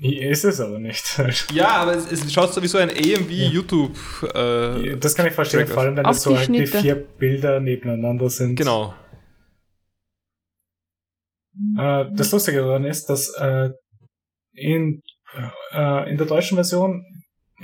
[0.02, 1.20] Ist es aber nicht.
[1.54, 3.98] Ja, aber es, es schaut so wie so ein AMV YouTube.
[4.34, 7.60] Äh, Das kann ich verstehen, vor allem wenn das so die halt die vier Bilder
[7.60, 8.56] nebeneinander sind.
[8.56, 8.94] genau.
[11.78, 13.72] Äh, das Lustige daran ist, dass äh,
[14.54, 15.02] in,
[15.74, 17.04] äh, in der deutschen Version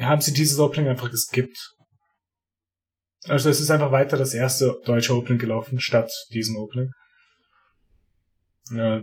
[0.01, 1.57] haben sie dieses Opening einfach geskippt.
[3.27, 6.89] Also es ist einfach weiter das erste deutsche Opening gelaufen, statt diesem Opening.
[8.71, 9.01] Ja,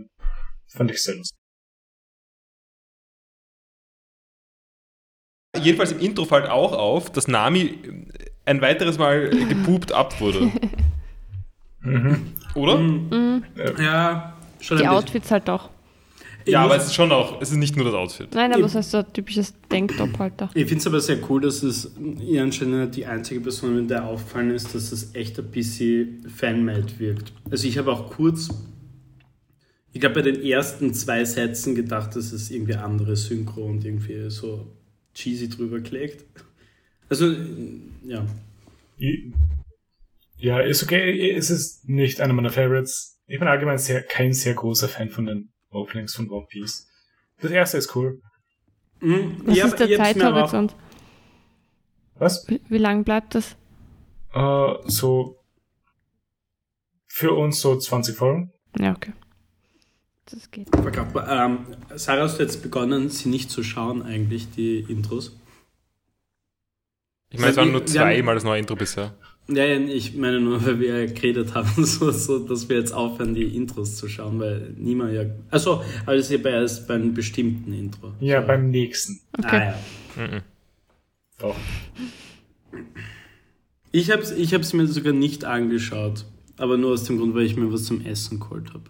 [0.67, 1.37] fand ich sehr lustig.
[5.61, 7.79] Jedenfalls im Intro fällt auch auf, dass Nami
[8.45, 10.51] ein weiteres Mal gepupt ab wurde.
[11.85, 12.31] Mhm.
[12.55, 12.77] Oder?
[12.77, 13.43] Mhm.
[13.77, 14.87] Ja, schon Die.
[14.87, 15.69] Outfits halt auch.
[16.45, 18.33] Ich Ja, aber es ist schon auch, es ist nicht nur das Outfit.
[18.33, 20.49] Nein, aber es heißt so ein typisches Denktop halt da.
[20.53, 24.05] Ich finde es aber sehr cool, dass es ihr anscheinend die einzige Person, in der
[24.05, 27.31] auffallen ist, dass es echt ein bisschen fanmade wirkt.
[27.49, 28.49] Also ich habe auch kurz,
[29.93, 34.29] ich glaube bei den ersten zwei Sätzen gedacht, dass es irgendwie andere Synchro und irgendwie
[34.29, 34.67] so
[35.13, 36.25] cheesy drüber klickt.
[37.09, 37.33] Also,
[38.03, 38.25] ja.
[40.37, 41.31] Ja, ist okay.
[41.31, 43.19] Es ist nicht einer meiner Favorites.
[43.27, 46.87] Ich bin allgemein sehr, kein sehr großer Fan von den Openings von One Piece.
[47.41, 48.21] Das erste ist cool.
[48.99, 50.75] Mhm, Was ich hab- ist der Zeithorizont?
[52.15, 52.47] Was?
[52.47, 53.55] Wie, wie lang bleibt das?
[54.33, 55.37] Äh, so
[57.07, 58.51] für uns so 20 Folgen.
[58.79, 59.13] Ja, okay.
[60.25, 60.69] Das geht.
[60.73, 61.27] Verkaufbar.
[61.45, 61.59] Ähm,
[61.95, 65.37] Sarah, hast du jetzt begonnen, sie nicht zu schauen, eigentlich, die Intros?
[67.29, 69.13] Ich meine, es waren nur Wir haben- zweimal das neue Intro bisher.
[69.49, 72.93] Ja, ja, ich meine nur, weil wir ja geredet haben, so, so, dass wir jetzt
[72.93, 75.25] aufhören, die Intros zu schauen, weil niemand ja.
[75.49, 78.13] Also, aber das ist ja bei erst beim bestimmten Intro.
[78.21, 78.47] Ja, so.
[78.47, 79.19] beim nächsten.
[79.37, 79.73] Okay.
[79.73, 79.75] Ah,
[80.21, 80.27] ja.
[80.27, 80.41] Mhm.
[81.39, 81.55] Doch.
[83.91, 86.25] Ich habe es ich hab's mir sogar nicht angeschaut,
[86.57, 88.89] aber nur aus dem Grund, weil ich mir was zum Essen geholt habe.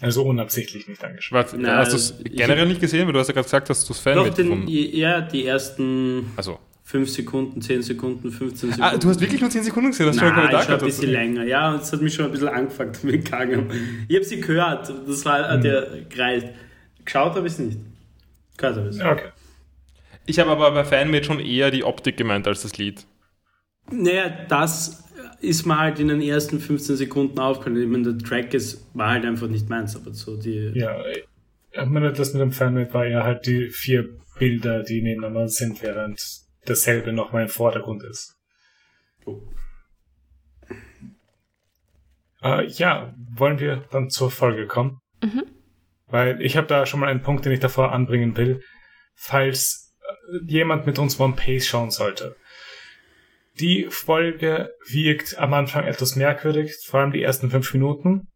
[0.00, 1.34] Also unabsichtlich nicht angeschaut.
[1.34, 3.06] Warte, Na, hast du es ich- generell nicht gesehen?
[3.06, 6.30] Weil du hast ja gerade gesagt, dass du es Fan Doch, den, ja, die ersten
[6.36, 6.58] Also.
[6.84, 8.82] 5 Sekunden, 10 Sekunden, 15 Sekunden.
[8.82, 10.06] Ah, du hast wirklich nur 10 Sekunden gesehen?
[10.06, 11.44] Hast du schon ich schon ein bisschen länger.
[11.44, 13.70] Ja, und es hat mich schon ein bisschen angefangen mit gegangen.
[14.08, 14.90] Ich habe sie gehört.
[15.06, 16.48] Das war hat ja gereicht.
[17.04, 17.78] Geschaut habe ich es nicht.
[18.56, 19.00] Gehört habe ich es.
[19.00, 19.28] Ja, Okay.
[20.24, 23.04] Ich habe aber bei Fanmade schon eher die Optik gemeint als das Lied.
[23.90, 25.04] Naja, das
[25.40, 27.80] ist mir halt in den ersten 15 Sekunden aufgefallen.
[27.80, 30.72] Ich meine, der Track ist, war halt einfach nicht meins, aber so die.
[30.74, 34.08] Ja, ich meine, das mit dem Fanmade war ja halt die vier
[34.38, 36.20] Bilder, die nebeneinander sind, während
[36.64, 38.36] dasselbe nochmal im Vordergrund ist.
[39.24, 39.40] Oh.
[42.42, 45.00] Äh, ja, wollen wir dann zur Folge kommen?
[45.22, 45.44] Mhm.
[46.06, 48.62] Weil ich habe da schon mal einen Punkt, den ich davor anbringen will,
[49.14, 52.36] falls äh, jemand mit uns One Piece schauen sollte.
[53.60, 58.28] Die Folge wirkt am Anfang etwas merkwürdig, vor allem die ersten fünf Minuten,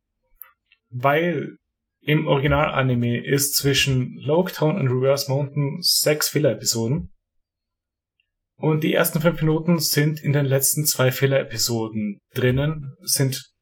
[0.91, 1.57] weil
[2.01, 7.13] im Original-Anime ist zwischen Loguetown und Reverse Mountain sechs Filler-Episoden.
[8.57, 13.53] Und die ersten fünf Minuten sind in den letzten zwei Filler-Episoden drinnen, sind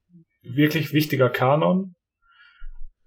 [0.42, 1.94] wirklich wichtiger Kanon,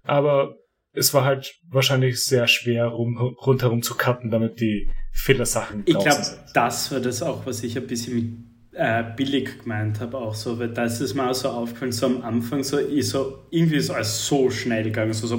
[0.04, 0.56] aber
[0.92, 6.10] es war halt wahrscheinlich sehr schwer, rum, rundherum zu cutten, damit die Filler-Sachen Ich draußen
[6.10, 8.26] glaube, das war das auch, was ich ein bisschen mit
[8.74, 12.22] äh, billig gemeint habe, auch so, weil das ist mir auch so aufgefallen, so am
[12.24, 15.38] Anfang, so, ich so irgendwie ist alles so schnell gegangen, so, so.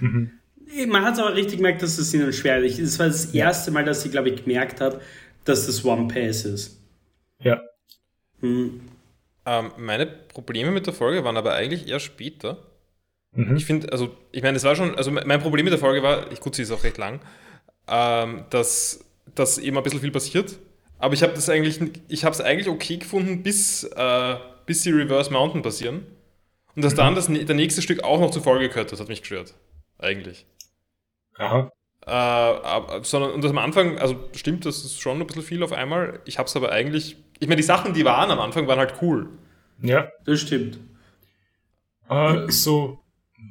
[0.00, 0.32] Mhm.
[0.88, 2.78] Man hat es aber richtig gemerkt, dass es ihnen schwer ist.
[2.78, 5.00] Es war das erste Mal, dass ich, glaube ich, gemerkt habe,
[5.44, 6.82] dass das One Pass ist.
[7.38, 7.62] Ja.
[8.40, 8.80] Hm.
[9.46, 12.58] Ähm, meine Probleme mit der Folge waren aber eigentlich eher später.
[13.32, 13.56] Mhm.
[13.56, 16.32] Ich finde, also, ich meine, es war schon, also mein Problem mit der Folge war,
[16.32, 17.20] ich gut, sie ist auch recht lang,
[17.88, 20.58] ähm, dass, dass eben ein bisschen viel passiert.
[20.98, 24.90] Aber ich habe das eigentlich, ich habe es eigentlich okay gefunden, bis, äh, bis die
[24.90, 26.06] Reverse Mountain passieren.
[26.74, 29.20] Und dass dann das, der nächste Stück auch noch zur Folge gehört, das hat mich
[29.20, 29.54] gestört.
[29.98, 30.46] Eigentlich.
[31.38, 31.70] Aha.
[32.06, 35.62] Äh, aber, sondern, und das am Anfang, also stimmt, das ist schon ein bisschen viel
[35.62, 36.20] auf einmal.
[36.24, 38.94] Ich habe es aber eigentlich, ich meine, die Sachen, die waren am Anfang, waren halt
[39.02, 39.28] cool.
[39.82, 40.08] Ja.
[40.24, 40.78] Das stimmt.
[42.08, 43.00] Äh, so,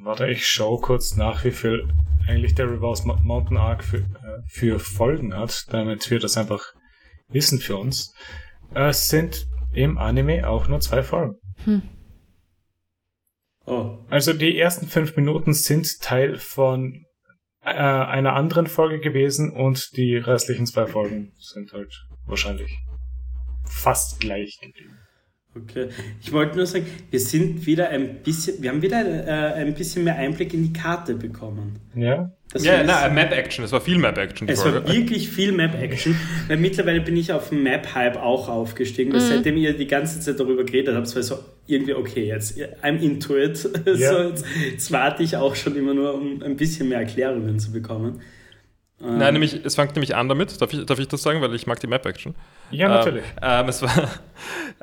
[0.02, 1.86] warte, ich schau kurz nach, wie viel
[2.26, 4.02] eigentlich der Reverse Mo- Mountain Arc für, äh,
[4.48, 6.74] für Folgen hat, damit wir das einfach
[7.28, 8.14] wissen für uns.
[8.74, 11.36] Äh, sind im Anime auch nur zwei Folgen.
[13.66, 13.98] Oh.
[14.08, 17.04] Also die ersten fünf Minuten sind Teil von
[17.62, 22.78] äh, einer anderen Folge gewesen und die restlichen zwei Folgen sind halt wahrscheinlich
[23.64, 24.98] fast gleich geblieben.
[25.56, 25.88] Okay.
[26.20, 30.04] Ich wollte nur sagen, wir sind wieder ein bisschen, wir haben wieder äh, ein bisschen
[30.04, 31.78] mehr Einblick in die Karte bekommen.
[31.94, 32.30] Ja?
[32.52, 34.46] Das Ja, na, Map-Action, es war viel Map-Action.
[34.46, 36.16] die es war wirklich viel Map-Action,
[36.48, 40.38] weil mittlerweile bin ich auf dem Map-Hype auch aufgestiegen, weil seitdem ihr die ganze Zeit
[40.38, 43.68] darüber geredet habt, war so irgendwie, okay, jetzt, I'm into it.
[43.86, 44.12] Ja.
[44.12, 47.72] so, jetzt, jetzt warte ich auch schon immer nur, um ein bisschen mehr Erklärungen zu
[47.72, 48.20] bekommen.
[49.02, 51.54] Ähm, Nein, nämlich, es fängt nämlich an damit, darf ich, darf ich das sagen, weil
[51.54, 52.34] ich mag die Map-Action.
[52.70, 53.24] Ja, natürlich.
[53.42, 53.96] Ähm, ähm, es war,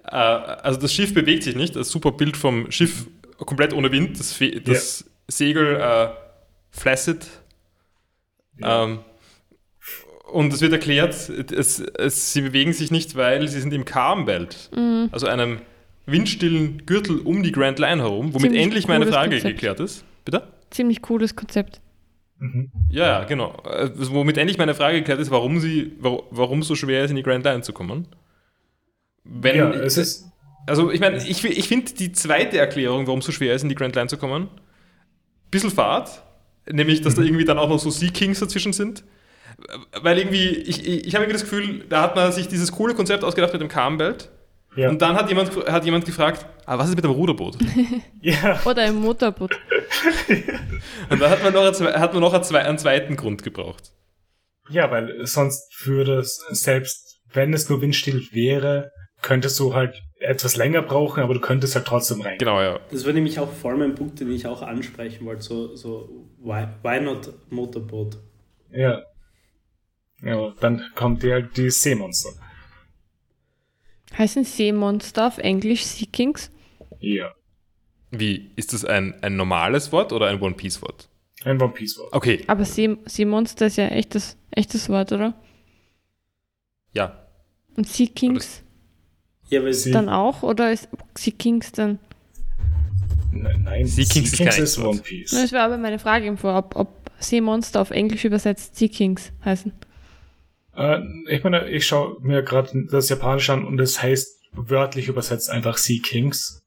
[0.05, 3.07] äh, also das Schiff bewegt sich nicht, das super Bild vom Schiff
[3.37, 6.09] komplett ohne Wind, das, Fe das Segel äh,
[6.71, 7.27] flaccid.
[8.59, 8.83] Ja.
[8.83, 8.99] Ähm,
[10.31, 14.71] und es wird erklärt, es, es, sie bewegen sich nicht, weil sie sind im Calm-Belt,
[15.11, 15.59] also einem
[16.07, 19.53] windstillen Gürtel um die Grand Line herum, womit Ziemlich endlich meine Frage Konzept.
[19.55, 20.03] geklärt ist.
[20.25, 20.47] Bitte?
[20.71, 21.81] Ziemlich cooles Konzept.
[22.39, 22.71] Mhm.
[22.89, 23.61] Ja, ja, genau.
[23.65, 27.23] Äh, Womit endlich meine Frage geklärt ist, warum sie, warum, so schwer ist, in die
[27.23, 28.07] Grand Line zu kommen.
[29.23, 30.25] Wenn, Ja, es ist,
[30.65, 33.69] also ich meine, ich, ich finde die zweite Erklärung, warum es so schwer ist, in
[33.69, 34.49] die Grand Line zu kommen, ein
[35.51, 36.23] bisschen fad.
[36.69, 39.03] Nämlich, dass da irgendwie dann auch noch so Sea Kings dazwischen sind.
[40.01, 42.95] Weil irgendwie, ich, ich, ich habe irgendwie das Gefühl, da hat man sich dieses coole
[42.95, 44.29] Konzept ausgedacht mit dem Calm-Belt.
[44.75, 44.89] Ja.
[44.89, 47.57] Und dann hat jemand, hat jemand gefragt, ah, was ist mit dem Ruderboot?
[48.21, 49.51] ja, Oder im Motorboot.
[51.09, 53.91] Und dann hat man noch, einen, hat man noch einen zweiten Grund gebraucht.
[54.69, 60.55] ja, weil sonst würde es, selbst wenn es nur windstill wäre, könntest du halt etwas
[60.55, 62.37] länger brauchen, aber du könntest halt trotzdem rein.
[62.37, 62.79] Genau, ja.
[62.91, 66.09] Das war nämlich auch vor allem ein Punkt, den ich auch ansprechen wollte, so, so
[66.39, 68.17] why, why not Motorboot?
[68.71, 69.01] Ja.
[70.21, 72.29] Ja, dann kommt dir halt die Seemonster.
[74.17, 76.51] Heißen Seemonster auf Englisch Sea Kings?
[76.99, 77.31] Ja.
[78.11, 81.09] Wie, ist das ein, ein normales Wort oder ein One-Piece-Wort?
[81.45, 82.13] Ein One Piece Wort.
[82.13, 85.33] Okay, Aber See Seemonster ist ja echtes, echtes Wort, oder?
[86.93, 87.19] ja.
[87.75, 88.61] Und Sea Kings
[89.49, 90.43] Ja, weil Sie- dann auch?
[90.43, 90.87] Oder ist
[91.17, 91.97] Sea Kings dann?
[93.31, 94.89] Nein, nein Sea Kings ist kein echtes Wort.
[94.89, 95.31] One Piece.
[95.31, 99.31] Das wäre aber meine Frage im Vor, ob, ob Seemonster auf Englisch übersetzt Sea Kings
[99.43, 99.73] heißen.
[100.75, 100.99] Äh,
[101.29, 105.77] ich meine, ich schaue mir gerade das Japanische an und es heißt wörtlich übersetzt einfach
[105.77, 106.63] Sea Kings.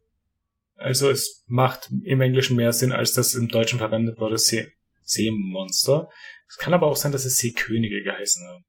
[0.77, 6.09] Also es macht im Englischen mehr Sinn, als das im Deutschen verwendet wurde, See Seemonster.
[6.49, 8.65] Es kann aber auch sein, dass es Seekönige geheißen haben.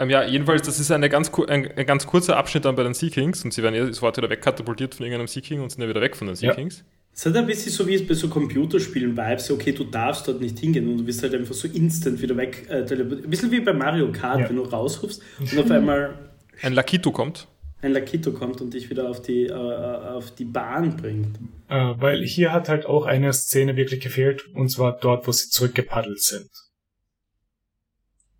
[0.00, 2.94] Ähm, ja, jedenfalls, das ist eine ganz, ein, ein ganz kurzer Abschnitt dann bei den
[2.94, 5.82] Sea Kings und sie werden ja sofort wieder wegkatapultiert von irgendeinem Sea King und sind
[5.82, 6.68] ja wieder weg von den Sea Ja.
[7.16, 10.40] Es hat ein bisschen so wie es bei so Computerspielen Vibes, okay, du darfst dort
[10.40, 13.24] nicht hingehen und du wirst halt einfach so instant wieder weg äh, teleportiert.
[13.26, 14.48] Ein bisschen wie bei Mario Kart, Ja.
[14.48, 17.46] wenn du rausrufst und auf einmal Ein Lakito kommt.
[17.82, 21.38] ein Lakito kommt und dich wieder auf die, äh, auf die Bahn bringt.
[21.68, 25.50] Äh, weil hier hat halt auch eine Szene wirklich gefehlt, und zwar dort, wo sie
[25.50, 26.50] zurückgepaddelt sind.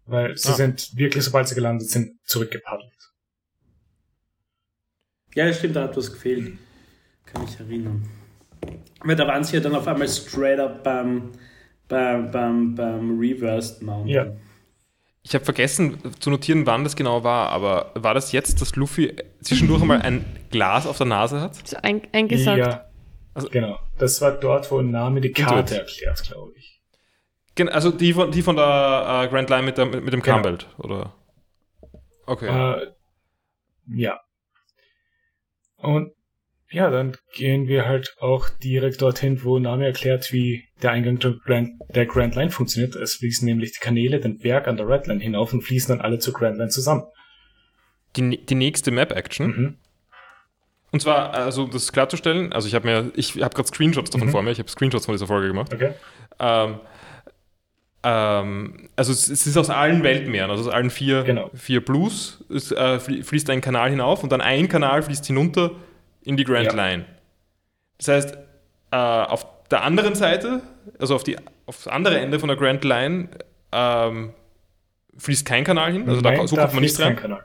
[0.06, 0.54] Weil sie Ah.
[0.54, 2.90] sind wirklich, sobald sie gelandet sind, zurückgepaddelt.
[5.34, 6.58] Ja, stimmt, da hat was gefehlt.
[7.26, 8.08] Kann ich erinnern.
[9.00, 11.32] Weil da waren sie ja dann auf einmal straight up beim,
[11.88, 14.08] beim, beim, beim Reversed Mountain.
[14.08, 14.26] Ja.
[15.22, 19.16] Ich habe vergessen zu notieren, wann das genau war, aber war das jetzt, dass Luffy
[19.40, 21.66] zwischendurch einmal ein Glas auf der Nase hat?
[21.66, 22.58] So ein, eingesagt.
[22.58, 22.84] Ja,
[23.32, 23.78] Also- genau.
[23.98, 25.32] Das war dort, wo Name die.
[25.32, 26.82] Karte erklärt, glaube ich.
[27.54, 30.20] Gen- Also die von, die von der äh, Grand Line mit, der, mit, mit dem
[30.20, 30.34] Genau.
[30.34, 31.14] Calm-Belt, oder?
[32.26, 32.48] Okay.
[32.48, 32.86] Äh,
[33.94, 34.20] ja.
[35.76, 36.12] Und
[36.74, 41.34] ja, dann gehen wir halt auch direkt dorthin, wo Name erklärt, wie der Eingang der
[41.44, 42.96] Grand, der Grand Line funktioniert.
[42.96, 46.04] Es fließen nämlich die Kanäle den Berg an der Red Line hinauf und fließen dann
[46.04, 47.04] alle zur Grand Line zusammen.
[48.16, 49.46] Die, die nächste Map-Action.
[49.46, 49.74] Mhm.
[50.92, 54.32] Und zwar, also das klarzustellen, also ich habe mir, ich habe gerade Screenshots davon Mhm.
[54.32, 55.72] vor mir, ich habe Screenshots von dieser Folge gemacht.
[55.74, 55.92] Okay.
[56.38, 56.78] Ähm,
[58.04, 61.50] ähm, also es, es ist aus allen Weltmeeren, also aus allen vier, Genau.
[61.54, 65.72] vier Blues, es äh, flie- fließt ein Kanal hinauf und dann ein Kanal fließt hinunter
[66.24, 66.74] in die Grand Ja.
[66.74, 67.04] Line.
[67.98, 68.38] Das heißt,
[68.90, 70.62] äh, auf der anderen Seite,
[70.98, 73.28] also auf, die, auf das andere Ende von der Grand Line,
[73.72, 74.34] ähm,
[75.16, 77.38] fließt kein Kanal hin, also da, Nein, so da kommt man nicht rein.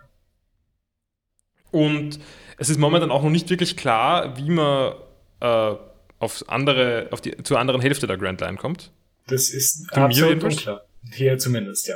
[1.71, 2.19] Und
[2.57, 4.93] es ist momentan auch noch nicht wirklich klar, wie man
[5.39, 5.75] äh,
[6.19, 8.91] auf andere, auf die, zur anderen Hälfte der Grand Line kommt.
[9.27, 10.81] Das ist Für mir absolut unklar.
[11.13, 11.95] Hier zumindest, ja.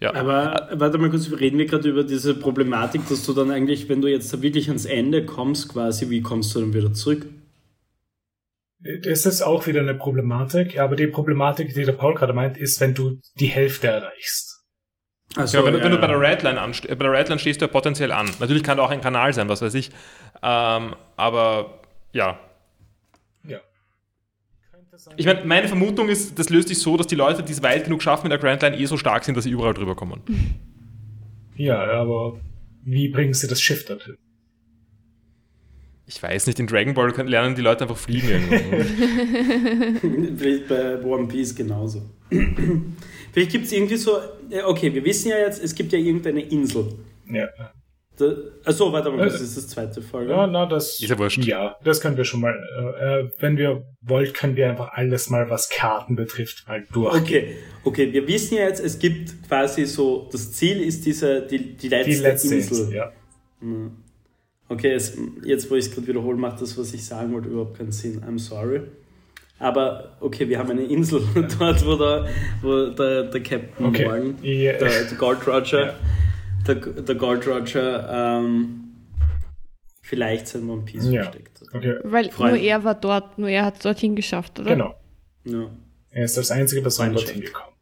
[0.00, 0.14] Ja.
[0.14, 4.00] Aber warte mal kurz, reden wir gerade über diese Problematik, dass du dann eigentlich, wenn
[4.02, 7.26] du jetzt da wirklich ans Ende kommst, quasi, wie kommst du dann wieder zurück?
[9.02, 12.80] Das ist auch wieder eine Problematik, aber die Problematik, die der Paul gerade meint, ist,
[12.80, 14.62] wenn du die Hälfte erreichst.
[15.36, 17.60] Also, ja, wenn, du- wenn du bei der Redline anste äh, bei der Redline stehst
[17.60, 18.28] du ja potenziell an.
[18.40, 19.90] Natürlich kann da auch ein Kanal sein, was weiß ich.
[20.42, 21.80] Ähm, aber
[22.12, 22.26] ja.
[22.26, 22.38] Ja.
[25.16, 27.84] Ich meine, meine Vermutung ist, das löst sich so, dass die Leute, die es weit
[27.84, 30.20] genug schaffen mit der Grand Line, eh so stark sind, dass sie überall drüber kommen.
[31.56, 32.38] Ja, aber
[32.84, 34.16] wie bringen sie das Schiff dorthin?
[36.06, 40.34] Ich weiß nicht, in Dragon Ball können- lernen die Leute einfach fliegen irgendwann.
[40.38, 42.02] Vielleicht bei One Piece genauso.
[43.32, 44.18] Vielleicht gibt es irgendwie so,
[44.66, 46.92] okay, wir wissen ja jetzt, es gibt ja irgendeine Insel.
[47.30, 47.48] Ja.
[48.16, 48.32] Da,
[48.64, 50.30] achso, warte mal, Äh, das ist das zweite Folge.
[50.30, 51.00] Ja, na, das.
[51.00, 51.44] Ist ja wurscht.
[51.44, 52.54] Ja, das können wir schon mal.
[53.00, 57.12] Äh, äh, wenn wir wollt, können wir einfach alles mal, was Karten betrifft, mal durch.
[57.14, 61.74] Okay, okay, wir wissen ja jetzt, es gibt quasi so, das Ziel ist diese, die,
[61.76, 62.78] die letzte, Die letzte Insel.
[62.78, 63.12] Insel, ja.
[64.68, 67.76] Okay, es, jetzt wo ich es gerade wiederhole, macht das, was ich sagen wollte, überhaupt
[67.78, 68.22] keinen Sinn.
[68.22, 68.82] I'm sorry.
[69.58, 71.22] Aber okay, wir haben eine Insel
[71.58, 72.26] dort, wo der,
[72.62, 74.04] wo der, der Captain Okay.
[74.04, 74.72] Morgan, Ja.
[74.72, 75.94] der, der Gold Roger, Ja.
[76.66, 78.80] Der, der Gold Roger ähm,
[80.02, 81.22] vielleicht sein One Piece Ja.
[81.24, 81.68] versteckt hat.
[81.74, 82.56] Okay, Weil Freunde.
[82.58, 84.70] nur er war dort, nur er hat es dorthin geschafft, oder?
[84.70, 84.94] genau.
[85.44, 85.70] Ja.
[86.10, 87.28] Er ist als einzige Person Freundschaft.
[87.28, 87.74] dorthin gekommen.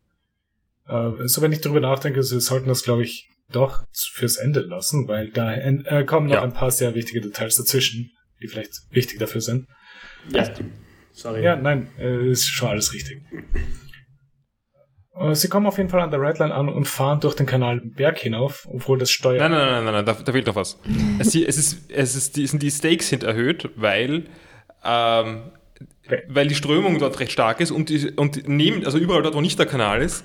[1.23, 5.07] Äh, so, wenn ich darüber nachdenke, sie sollten das, glaube ich, doch fürs Ende lassen,
[5.09, 6.43] weil da äh, kommen noch Ja.
[6.43, 8.11] ein paar sehr wichtige Details dazwischen,
[8.41, 9.67] die vielleicht wichtig dafür sind.
[10.31, 10.49] ja.
[11.15, 11.43] Sorry.
[11.43, 13.23] Ja, nein, äh, ist schon alles richtig.
[15.19, 17.81] Äh, Sie kommen auf jeden Fall an der Redline an und fahren durch den Kanal
[17.83, 19.41] Berg hinauf, obwohl das Steuer.
[19.41, 20.79] Nein, nein, nein, nein, nein da, da fehlt noch was.
[21.19, 24.25] Es, es, ist, es ist, die, sind die Stakes sind erhöht, weil,
[24.85, 25.53] ähm,
[26.07, 26.23] Okay.
[26.29, 29.41] weil die Strömung dort recht stark ist und, die, und neben, also überall dort, wo
[29.41, 30.25] nicht der Kanal ist,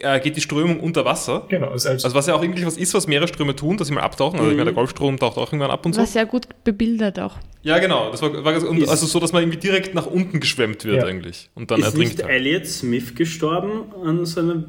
[0.00, 1.44] äh, geht die Strömung unter Wasser.
[1.48, 3.94] Genau, ist also, Also was ja auch irgendwie was ist, was Meeresströme tun, dass sie
[3.94, 4.38] mal abtauchen.
[4.38, 5.98] Also ich meine, der Golfstrom taucht auch irgendwann ab und so.
[6.00, 7.36] War sehr gut bebildert auch.
[7.62, 8.10] Ja, genau.
[8.12, 10.98] Das war, war und Ist- also so, dass man irgendwie direkt nach unten geschwemmt wird
[11.02, 11.04] Ja.
[11.08, 11.50] eigentlich.
[11.56, 12.30] Und dann ist ertrinkt nicht er.
[12.30, 14.64] Elliot Smith gestorben an seiner.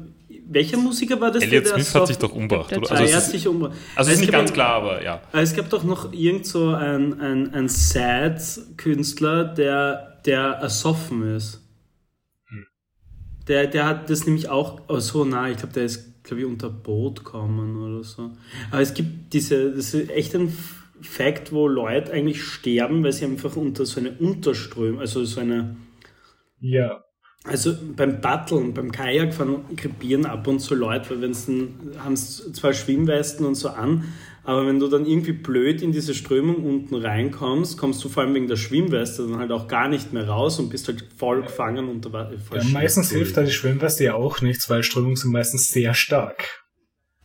[0.52, 1.44] Welcher Musiker war das?
[1.44, 2.72] Elliot der Smith so- hat sich doch umgebracht?
[2.74, 3.78] Ah, Also, er es hat ist, sich umgebracht.
[3.94, 5.20] also es ist nicht ganz klar, aber ja.
[5.30, 11.60] Aber Es gab doch noch irgend so ein, ein, ein Sad-Künstler, der, der ersoffen ist.
[13.48, 16.46] Der, der hat das nämlich auch, oh so, na, ich glaube, der ist, glaube ich,
[16.46, 18.30] unter Boot gekommen oder so.
[18.70, 20.52] Aber es gibt diese, das ist echt ein
[21.02, 25.76] Fakt, wo Leute eigentlich sterben, weil sie einfach unter so eine Unterströmung, also so eine,
[26.60, 27.02] ja.
[27.44, 32.52] also beim Batteln, beim Kajakfahren krepieren ab und zu Leute, weil wenn dann haben sie
[32.52, 34.04] zwar Schwimmwesten und so an,
[34.44, 38.34] aber wenn du dann irgendwie blöd in diese Strömung unten reinkommst, kommst du vor allem
[38.34, 41.88] wegen der Schwimmweste dann halt auch gar nicht mehr raus und bist halt voll gefangen
[41.88, 42.36] unter Wasser.
[42.56, 46.64] ja meistens hilft da die Schwimmweste ja auch nichts, weil Strömungen sind meistens sehr stark.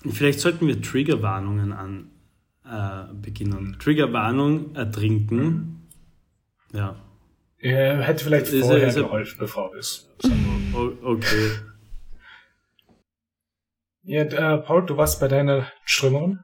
[0.08, 2.12] Vielleicht sollten wir Triggerwarnungen an
[2.64, 3.78] äh, beginnen.
[3.80, 5.88] Triggerwarnung, ertrinken.
[6.74, 6.96] Ja.
[7.58, 10.10] Er hätte vielleicht Ist er- vorher ist er- geholfen, bevor wir es.
[10.74, 11.52] O okay.
[14.04, 16.40] Ja, äh, Paul, du warst bei deiner Strömung?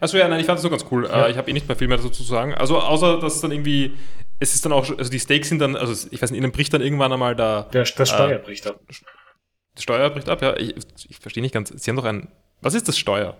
[0.00, 1.06] Achso, ja, nein, ich fand das so ganz cool.
[1.06, 2.54] Äh, ich habe eh nicht mehr viel mehr dazu zu sagen.
[2.54, 3.92] Also, außer, dass dann irgendwie,
[4.38, 6.72] es ist dann auch, also die Stakes sind dann, also ich weiß nicht, ihnen bricht
[6.74, 8.80] dann irgendwann einmal da, Der, das Äh, Steuer bricht ab.
[8.86, 10.56] das Steuer bricht ab, ja.
[10.56, 10.74] Ich,
[11.08, 12.28] ich verstehe nicht ganz, sie haben doch ein,
[12.60, 13.36] was ist das Steuer?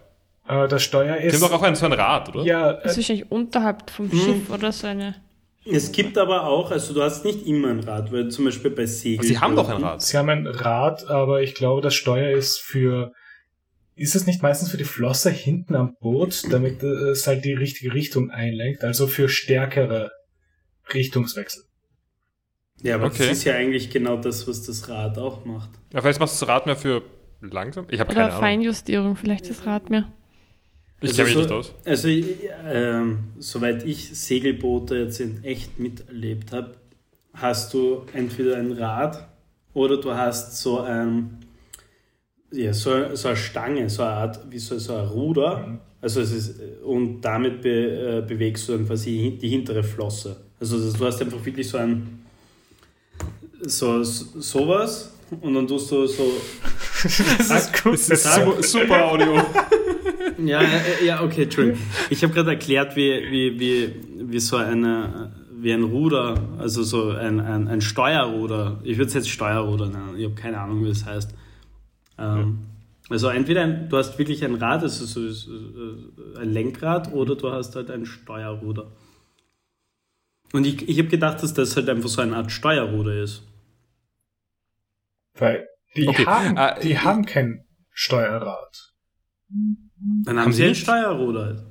[0.48, 1.34] Äh, das Steuer Sie ist.
[1.42, 2.42] haben doch auch ein, so ein Rad, oder?
[2.44, 4.18] ja, Das ist äh, wahrscheinlich unterhalb vom Hm.
[4.18, 5.14] Schiff oder so eine.
[5.70, 8.86] Es gibt aber auch, also du hast nicht immer ein Rad, weil zum Beispiel bei
[8.86, 9.26] Segel.
[9.26, 10.00] Sie haben doch ein Rad.
[10.00, 13.12] sie haben ein Rad, aber ich glaube, das Steuer ist für.
[13.98, 17.52] Ist es nicht meistens für die Flosse hinten am Boot, damit äh, es halt die
[17.54, 18.84] richtige Richtung einlenkt?
[18.84, 20.10] Also für stärkere
[20.94, 21.64] Richtungswechsel.
[22.82, 23.26] Ja, aber Okay.
[23.28, 25.70] das ist ja eigentlich genau das, was das Rad auch macht.
[25.92, 27.02] Ja, vielleicht machst du das Rad mehr für
[27.40, 27.86] langsam?
[27.90, 28.40] Ich habe Oder keine Ahnung.
[28.40, 30.08] Feinjustierung, vielleicht das Rad mehr.
[31.00, 31.74] Ich Also kenne mich so, nicht aus.
[31.84, 36.74] Also, ähm, soweit ich Segelboote jetzt in echt miterlebt habe,
[37.34, 39.28] hast du entweder ein Rad
[39.74, 41.38] oder du hast so ein,
[42.52, 45.78] ja, so, so eine Stange, so eine Art, wie so, so ein Ruder.
[46.00, 50.36] Also es ist, und damit be, äh, bewegst du dann quasi die hintere Flosse.
[50.60, 52.20] Also das, du hast einfach wirklich so ein,
[53.62, 56.32] so, so sowas und dann tust du so
[57.02, 57.92] Das ist gut.
[57.94, 59.42] Das ist super, super Audio.
[60.44, 60.62] Ja,
[61.04, 61.80] ja, okay, Entschuldigung.
[62.10, 63.94] Ich habe gerade erklärt, wie, wie, wie,
[64.30, 68.78] wie so eine, wie ein Ruder, also so ein, ein, ein Steuerruder.
[68.84, 70.14] Ich würde es jetzt Steuerruder nennen.
[70.16, 71.34] Ich habe keine Ahnung, wie es heißt.
[72.18, 72.58] Ähm,
[73.10, 77.36] Also entweder ein, du hast wirklich ein Rad, also so, so, äh, ein Lenkrad, oder
[77.36, 78.92] du hast halt ein Steuerruder.
[80.52, 83.42] Und ich, ich habe gedacht, dass das halt einfach so eine Art Steuerruder ist.
[85.34, 85.66] Weil
[85.96, 88.92] die, Okay, haben, äh, die ich- haben kein Steuerrad,
[89.48, 90.82] Dann haben, Haben sie ein nicht?
[90.82, 91.64] Steuerruder.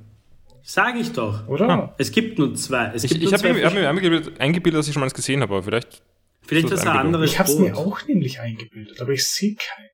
[0.62, 1.46] Sage ich doch.
[1.48, 1.68] oder?
[1.70, 1.94] Ah.
[1.98, 2.92] Es gibt nur zwei.
[2.94, 5.40] Es Ich, ich habe mir, hab mir eingebildet, eingebildet, dass ich schon mal eins gesehen
[5.40, 6.02] habe, aber vielleicht.
[6.42, 7.14] Vielleicht das ist ein Einbildung.
[7.14, 7.60] anderes Ich hab's Boot.
[7.64, 9.87] mir auch nämlich eingebildet, aber ich sehe keins.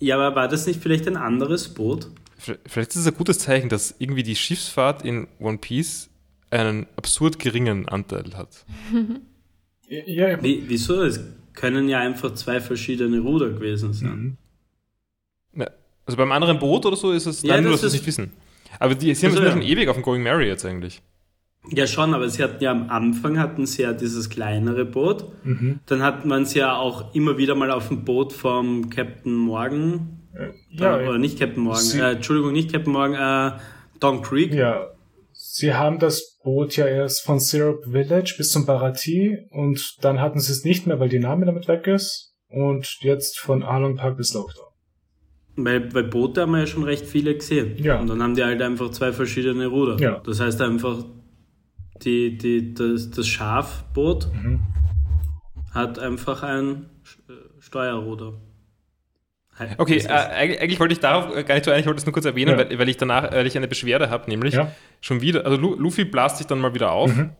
[0.00, 2.08] Ja, aber war das nicht vielleicht ein anderes Boot?
[2.36, 6.10] Vielleicht ist es ein gutes Zeichen, dass irgendwie die Schiffsfahrt in One Piece
[6.50, 8.64] einen absurd geringen Anteil hat.
[9.86, 10.42] Ja, ja.
[10.42, 11.02] Wie, wieso?
[11.02, 11.20] Es
[11.52, 14.10] können ja einfach zwei verschiedene Ruder gewesen sein.
[14.16, 14.36] Mhm.
[16.06, 18.00] Also beim anderen Boot oder so ist es, Ja, nein, nur, das dass wir es
[18.00, 18.32] nicht wissen.
[18.78, 19.52] Aber die sie haben Also, sind ja ja.
[19.52, 21.00] schon ewig auf dem Going Mary jetzt eigentlich.
[21.70, 25.24] Ja, schon, aber sie hatten ja am Anfang hatten sie ja dieses kleinere Boot.
[25.44, 25.80] Mhm.
[25.86, 30.20] Dann hat man sie ja auch immer wieder mal auf dem Boot vom Captain Morgan.
[30.34, 31.98] Äh, Ja, Ja, oder nicht Captain Morgan.
[31.98, 33.58] Äh, Entschuldigung, nicht Captain Morgan, äh,
[34.00, 34.52] Don Creek.
[34.52, 34.90] ja.
[35.36, 40.38] Sie haben das Boot ja erst von Syrup Village bis zum Barati und dann hatten
[40.38, 42.34] sie es nicht mehr, weil die Name damit weg ist.
[42.48, 44.66] Und jetzt von Arlong Park bis Lockdown.
[45.56, 47.76] Weil, weil Boote haben wir ja schon recht viele gesehen.
[47.78, 47.98] Ja.
[48.00, 49.96] Und dann haben die halt einfach zwei verschiedene Ruder.
[50.00, 50.20] Ja.
[50.24, 51.04] Das heißt einfach,
[52.02, 54.60] die, die, das, das Schafboot Mhm.
[55.72, 56.86] hat einfach ein
[57.28, 58.34] äh, Steuerruder.
[59.58, 61.98] He- Okay, äh, eigentlich, eigentlich wollte ich darauf äh, gar nicht so ein, ich wollte
[61.98, 62.68] es nur kurz erwähnen, Ja.
[62.68, 64.72] weil, weil ich danach weil ich eine Beschwerde habe, nämlich Ja.
[65.00, 67.30] schon wieder, also Lu Luffy blast sich dann mal wieder auf, Mhm.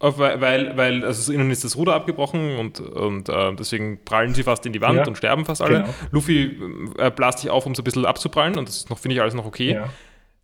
[0.00, 4.42] auf weil, weil, also ihnen ist das Ruder abgebrochen und, und äh, deswegen prallen sie
[4.42, 5.06] fast in die Wand Ja.
[5.06, 5.82] und sterben fast alle.
[5.82, 5.94] Genau.
[6.10, 6.58] Luffy
[6.98, 9.22] äh, blast sich auf, um so ein bisschen abzuprallen und das ist noch- finde ich
[9.22, 9.80] alles noch okay.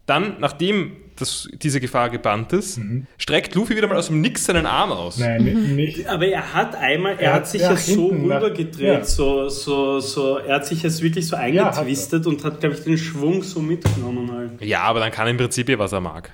[0.09, 0.15] Ja.
[0.21, 3.07] Dann, nachdem das, diese Gefahr gebannt ist, Mhm.
[3.17, 5.17] streckt Luffy wieder mal aus dem Nix seinen Arm aus.
[5.19, 6.07] Nein, ni- nicht.
[6.07, 9.05] Aber er hat einmal, er, Er hat sich ja so rübergedreht, ja.
[9.05, 12.77] so, so, so, er hat sich jetzt wirklich so Ja, hat eingetwistet und hat, glaube
[12.77, 14.61] ich, den Schwung so mitgenommen halt.
[14.63, 16.31] Ja, aber dann kann er im Prinzip eh, was er mag.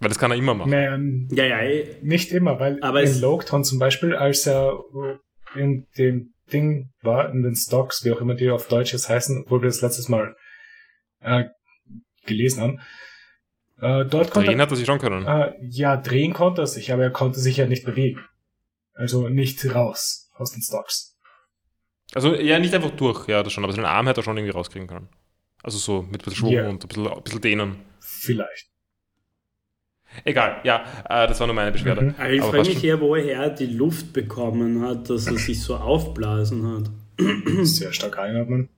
[0.00, 0.70] Weil das kann er immer machen.
[0.70, 1.96] Nein, Ja, ja, eh.
[2.02, 4.78] nicht immer, weil Aber in Lockdown zum Beispiel, als er
[5.56, 9.46] in dem Ding war, in den Stocks, wie auch immer die auf Deutsch jetzt heißen,
[9.48, 10.36] wo wir das letztes Mal
[11.20, 11.44] äh,
[12.26, 12.80] gelesen haben,
[13.80, 15.26] äh, dort konnte Drehen hat er sich schon können.
[15.26, 18.20] Äh, ja, drehen konnte er sich, aber er konnte sich ja nicht bewegen.
[18.94, 21.16] Also nicht raus aus den Stocks.
[22.14, 24.56] Also ja, nicht einfach durch, ja, das schon, aber seinen Arm hätte er schon irgendwie
[24.56, 25.08] rauskriegen können.
[25.62, 26.68] Also so mit ein bisschen Schwung Ja.
[26.68, 27.76] und ein bisschen, ein bisschen dehnen.
[28.00, 28.68] Vielleicht.
[30.24, 32.02] Egal, ja, äh, das war nur meine Beschwerde.
[32.02, 32.14] Mhm.
[32.16, 35.76] Aber ich frage mich eher, woher er die Luft bekommen hat, dass er sich so
[35.76, 36.90] aufblasen hat.
[37.66, 38.68] Sehr stark einatmen.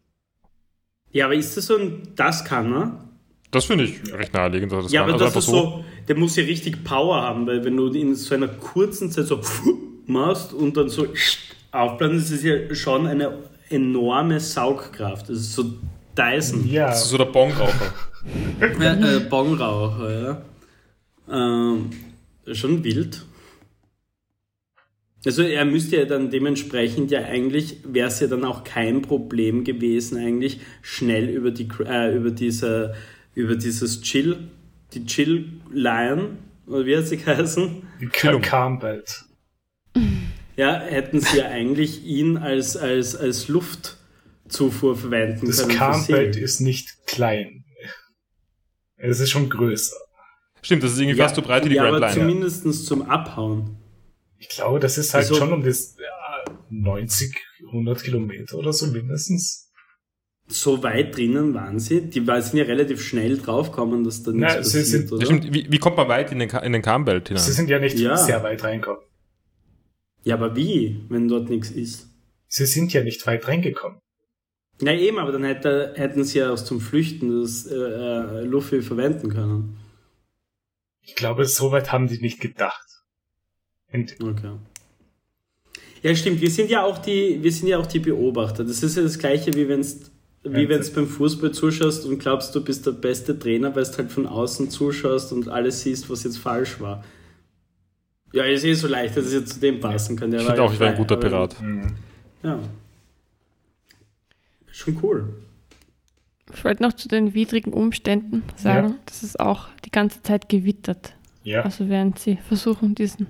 [1.13, 3.10] Ja, aber ist das so ein, das kann er?
[3.51, 4.73] Das finde ich recht naheliegend.
[4.73, 5.15] dass Das ja, kann.
[5.15, 8.15] aber also das ist so, der muss ja richtig Power haben, weil wenn du in
[8.15, 9.41] so einer kurzen Zeit so
[10.07, 11.07] machst und dann so
[11.73, 13.39] aufblasen, das ist ja schon eine
[13.69, 15.29] enorme Saugkraft.
[15.29, 15.65] Das ist so
[16.17, 16.69] Dyson.
[16.69, 17.95] Ja, Das ist so der Bongraucher.
[18.61, 20.43] Äh, äh, Bongraucher, ja.
[21.31, 21.91] Ähm,
[22.53, 23.25] schon wild.
[25.25, 29.65] Also er müsste ja dann dementsprechend ja eigentlich, wäre es ja dann auch kein Problem
[29.65, 32.95] gewesen, eigentlich schnell über die äh, über diese
[33.35, 34.49] über dieses Chill,
[34.93, 37.83] die Chill Lion, oder wie hat sie geheißen?
[38.43, 39.25] Calmbelt.
[40.57, 45.71] Ja, hätten sie ja eigentlich ihn als, als, als Luftzufuhr verwenden Das können.
[45.73, 46.41] für Calmbelt See.
[46.43, 47.65] ist nicht klein.
[48.97, 49.97] Es ist schon größer.
[50.63, 52.21] Stimmt, das ist irgendwie fast so breit wie die ja, Grand aber Line.
[52.21, 53.77] zumindest zum Abhauen.
[54.39, 57.35] Ich glaube, das ist halt Also- schon um das ja, 90,
[57.69, 59.70] 100 Kilometer oder so mindestens.
[60.53, 62.01] So weit drinnen waren sie.
[62.03, 65.25] Die sind ja relativ schnell draufgekommen, dass da nichts Na, sie passiert, sind- oder?
[65.25, 67.43] stimmt, wie, wie kommt man weit in den, in den Calmbelt hinein?
[67.43, 68.17] Sie sind ja nicht Ja.
[68.17, 69.01] sehr weit reingekommen.
[70.25, 72.09] Ja, aber wie, wenn dort nichts ist?
[72.49, 73.99] Sie sind ja nicht weit reingekommen.
[74.83, 78.83] Na eben, aber dann hätte, hätten sie ja auch zum Flüchten das äh, äh, Luffy
[78.83, 79.77] verwenden können.
[81.03, 82.87] Ich glaube, so weit haben die nicht gedacht.
[83.93, 84.53] Und Okay.
[86.03, 86.41] Ja, stimmt.
[86.41, 88.65] Wir sind ja auch die, wir sind ja auch die Beobachter.
[88.65, 90.10] Das ist ja das Gleiche, wie wenn's,
[90.43, 90.69] wie Ja.
[90.69, 94.27] wenn's beim Fußball zuschaust und glaubst, du bist der beste Trainer, weil du halt von
[94.27, 97.05] außen zuschaust und alles siehst, was jetzt falsch war.
[98.33, 100.31] Ja, ist eh so leicht, dass es jetzt zu dem passen kann.
[100.31, 101.57] Der ich finde ja auch, ich wäre ein guter Pirat.
[102.43, 102.59] Ja.
[104.73, 105.29] Schon cool.
[106.55, 111.15] Ich wollte noch zu den widrigen Umständen sagen, dass es auch die ganze Zeit gewittert.
[111.45, 111.63] ja.
[111.63, 113.29] Also während sie versuchen, diesen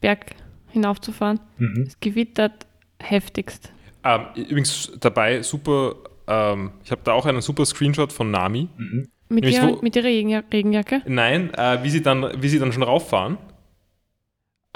[0.00, 0.34] Berg
[0.68, 1.40] hinaufzufahren.
[1.58, 1.84] Mhm.
[1.86, 2.66] Es gewittert
[3.00, 3.72] heftigst.
[4.04, 5.94] Ähm, übrigens dabei super,
[6.26, 8.68] ähm, ich habe da auch einen super Screenshot von Nami.
[8.76, 9.08] Mhm.
[9.28, 11.02] Mit, Nämlich ihrer, wo- mit ihrer Regenja Regenjacke.
[11.06, 13.36] Nein, äh, wie, sie dann, wie sie dann schon rauffahren.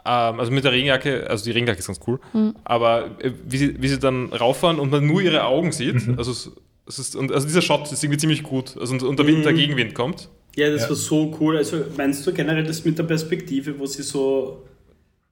[0.06, 2.54] Ähm, also mit der Regenjacke, also die Regenjacke ist ganz cool, Mhm.
[2.64, 6.18] aber äh, wie, sie, wie sie dann rauffahren und man nur ihre Augen sieht, Mhm.
[6.18, 6.52] also
[6.86, 8.76] Es ist, und, also dieser Shot ist irgendwie ziemlich gut.
[8.78, 9.56] Also, und, und der, Wind, der Mhm.
[9.56, 10.28] Gegenwind kommt.
[10.54, 10.88] Ja, das Ja.
[10.90, 11.56] war so cool.
[11.56, 14.62] Also meinst du generell das mit der Perspektive, wo sie so.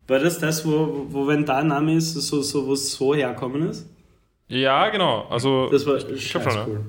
[0.09, 3.15] War das das, wo, wo wenn da ein Name ist, so, so, wo es so
[3.15, 3.87] herkommen ist?
[4.49, 5.27] Ja, genau.
[5.29, 6.87] Also, Das war ich cool.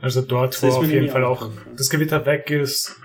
[0.00, 2.96] Also dort, Das wo auf jeden Fall auch das Gewitter weg ist,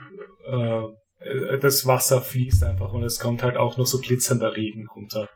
[0.49, 5.29] äh, das Wasser fließt einfach und es kommt halt auch nur so glitzernder Regen runter.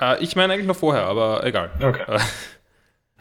[0.00, 1.70] Äh, ich meine eigentlich noch vorher, aber egal.
[1.80, 2.04] Okay.
[2.08, 2.18] Äh,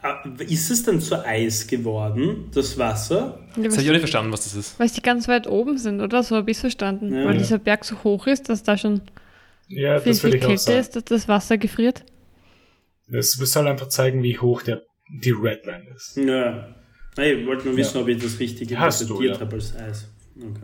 [0.02, 3.38] Ah, Ist es dann zu Eis geworden, das Wasser?
[3.58, 4.80] Ja, das habe ich auch nicht verstanden, was das ist.
[4.80, 6.24] weil sie ganz weit oben sind, oder?
[6.24, 7.14] So habe ich verstanden.
[7.14, 7.26] Ja.
[7.26, 7.40] weil Ja.
[7.40, 9.02] dieser Berg so hoch ist, dass da schon
[9.70, 10.80] Ja, viel, das will ich auch Kälte sagen.
[10.80, 12.04] ist, dass das Wasser gefriert.
[13.12, 16.18] Es soll einfach zeigen, wie hoch der, die Redline ist.
[16.18, 16.76] Ja.
[17.18, 17.80] Nein, ich wollte nur Ja.
[17.80, 19.42] wissen, ob ich das richtig Hast du, interpretiert ja.
[19.42, 20.10] habe als Eis.
[20.38, 20.60] Okay.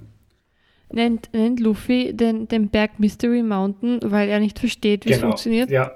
[0.91, 5.69] Nennt, nennt Luffy den, den Berg Mystery Mountain, weil er nicht versteht, wie es funktioniert.
[5.69, 5.81] Genau.
[5.83, 5.91] Ja.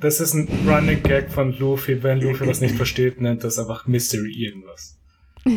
[0.00, 2.02] Das ist ein Running Gag von Luffy.
[2.02, 4.98] Wenn Luffy was nicht versteht, nennt das einfach Mystery irgendwas.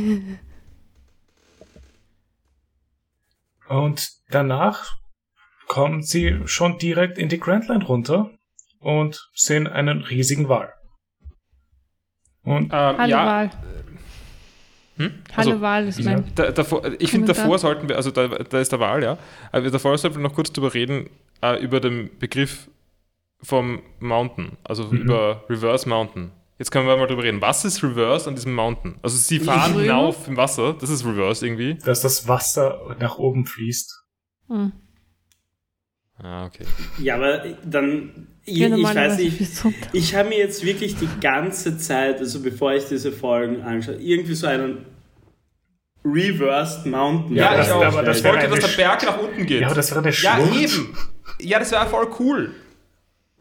[3.69, 4.97] Und danach
[5.67, 8.31] kommen sie schon direkt in die Grand Line runter
[8.79, 10.73] und sehen einen riesigen Wal.
[12.43, 13.49] Und Ähm, Hallo ja, Wahl.
[14.97, 15.11] Hm?
[15.35, 16.23] Hallo Also, Wahl ist mein.
[16.35, 19.17] Da, davor, ich finde, davor sollten wir, also da, da ist der Wahl, ja,
[19.51, 21.09] aber davor sollten wir noch kurz drüber reden,
[21.41, 22.69] äh, über den Begriff
[23.43, 24.97] vom Mountain, also Mhm.
[25.01, 26.31] über Reverse Mountain.
[26.57, 27.39] Jetzt können wir mal drüber reden.
[27.41, 28.95] Was ist Reverse an diesem Mountain?
[29.03, 31.75] Also sie fahren hinauf im Wasser, das ist Reverse irgendwie.
[31.75, 34.03] dass das Wasser nach oben fließt.
[34.47, 34.71] Hm.
[36.21, 36.65] Ah, okay.
[36.99, 39.39] Ja, aber dann, ich, Ja, ich weiß nicht,
[39.93, 44.33] ich habe mir jetzt wirklich die ganze Zeit, also bevor ich diese Folgen anschaue, irgendwie
[44.33, 44.85] so einen
[46.03, 47.35] Reversed Mountain.
[47.35, 47.83] Ja, Ja, das- ich auch.
[47.83, 49.61] aber das wollte, dass der Berg nach unten geht.
[49.61, 50.59] Ja, aber das wäre eine ja Schlucht.
[50.59, 50.97] eben.
[51.39, 52.53] Ja, das wäre voll cool.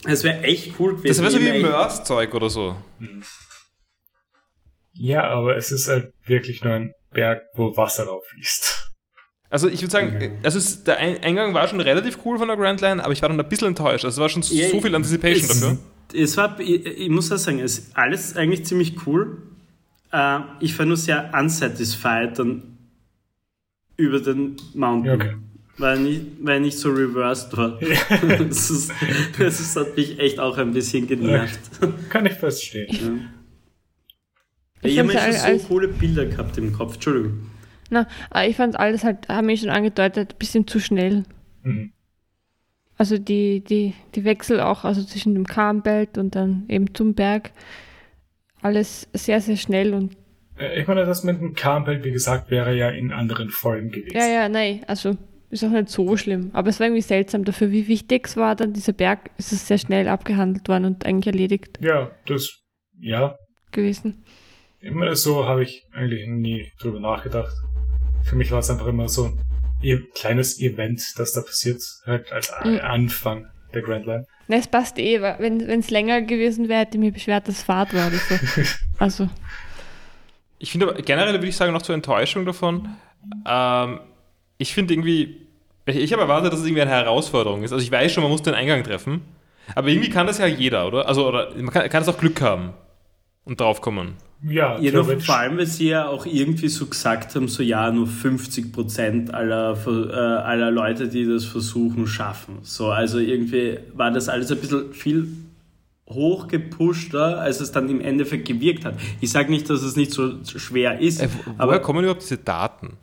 [0.03, 1.09] Das wäre echt cool gewesen.
[1.09, 2.77] Das wäre so wie Mörs-Zeug oder so.
[4.93, 8.86] Ja, aber es ist halt wirklich nur ein Berg, wo Wasser drauf fließt.
[9.57, 10.33] Also ich würde sagen, Mhm.
[10.43, 13.23] also es, der Ein- Eingang war schon relativ cool von der Grand Line, aber ich
[13.23, 14.05] war dann ein bisschen enttäuscht.
[14.05, 15.79] Also es war schon Ja, so viel Anticipation es- dafür.
[16.13, 19.39] Es war, ich, ich muss auch sagen, es ist alles eigentlich ziemlich cool.
[20.13, 22.77] Äh, ich war nur sehr unsatisfied dann
[23.97, 25.07] über den Mountain.
[25.07, 25.37] Ja, okay.
[25.79, 27.81] Weil nicht, weil nicht so reversed war.
[28.49, 28.93] das, ist,
[29.39, 31.61] das hat mich echt auch ein bisschen genervt.
[32.11, 33.31] Kann ich verstehen.
[34.83, 36.97] Ich, Ich habe fand's schon so coole Bilder gehabt im Kopf.
[36.97, 37.51] Entschuldigung.
[37.91, 41.23] Na, aber ich fand alles halt, haben wir schon angedeutet, ein bisschen zu schnell.
[41.63, 41.93] Mhm.
[42.99, 47.51] Also die, die, die Wechsel auch, also zwischen dem Karmbelt und dann eben zum Berg.
[48.63, 50.17] Alles sehr, sehr schnell und
[50.59, 54.17] Äh, Ich meine, das mit dem Campbell, wie gesagt, wäre ja in anderen Folgen gewesen.
[54.17, 55.17] ja, ja, nein, also
[55.51, 56.51] ist auch nicht so schlimm.
[56.55, 59.69] Aber es war irgendwie seltsam dafür, wie wichtig es war, dann dieser Berg, ist es
[59.69, 62.63] sehr schnell abgehandelt worden und eigentlich erledigt Ja, das,
[62.99, 63.37] ja.
[63.71, 64.25] gewesen.
[64.83, 67.53] Meine, so habe ich eigentlich nie drüber nachgedacht.
[68.27, 69.41] Für mich war es einfach immer so ein
[69.83, 72.81] e kleines Event, das da passiert, halt als Mhm.
[72.83, 74.27] Anfang der Grand Line.
[74.49, 77.95] Na, es passt eh, wenn es länger gewesen wäre, hätte ich mich beschwert, dass Fahrt
[77.95, 78.35] war oder so.
[78.99, 79.29] Also,
[80.59, 82.89] Ich finde aber generell würde ich sagen, noch zur Enttäuschung davon.
[83.47, 84.01] Ähm,
[84.59, 85.47] ich finde irgendwie,
[85.85, 87.73] ich, ich habe erwartet, dass es irgendwie eine Herausforderung ist.
[87.73, 89.23] Also ich weiß schon, man muss den Eingang treffen.
[89.75, 91.07] Aber irgendwie kann das ja jeder, oder?
[91.09, 92.73] Also, oder man kann, kann es auch Glück haben
[93.45, 94.15] und draufkommen.
[94.49, 95.27] Ja, theoretisch.
[95.27, 99.75] vor allem, weil sie ja auch irgendwie so gesagt haben, so ja, nur 50% aller,
[99.77, 100.15] Ver- äh,
[100.47, 102.59] aller Leute, die das versuchen, schaffen.
[102.63, 105.29] So, also irgendwie war das alles ein bisschen viel
[106.09, 108.95] hochgepushter, als es dann im Endeffekt gewirkt hat.
[109.21, 112.23] Ich sage nicht, dass es nicht so schwer ist, Äh, wo- woher aber kommen überhaupt
[112.23, 112.95] diese Daten?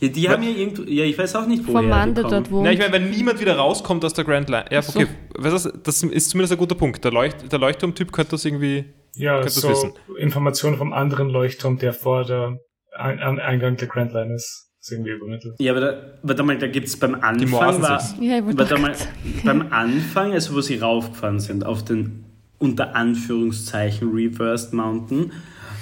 [0.00, 2.14] ja, die haben ja irgendwo, ja, ich weiß auch nicht, woher vom kommen.
[2.14, 2.64] dort wohnt.
[2.64, 4.64] Na, ich meine, wenn niemand wieder rauskommt aus der Grand Line.
[4.70, 4.98] Ja, so.
[4.98, 5.08] okay.
[5.36, 7.02] Weißt du, das ist zumindest ein guter Punkt.
[7.04, 8.84] Der, Leucht, der Leuchtturmtyp könnte das irgendwie.
[9.14, 9.94] Ja, Könntest du so.
[10.18, 12.58] Informationen vom anderen Leuchtturm, der vor der
[12.96, 15.54] Ein am Eingang der Grand Line ist, ist irgendwie übermittelt.
[15.58, 18.02] Ja, aber da, warte mal, da gibt es beim Anfang, war.
[18.20, 18.94] Ja, warte mal,
[19.44, 22.24] beim Anfang, also wo sie raufgefahren sind, auf den
[22.58, 25.32] unter Anführungszeichen Reversed Mountain,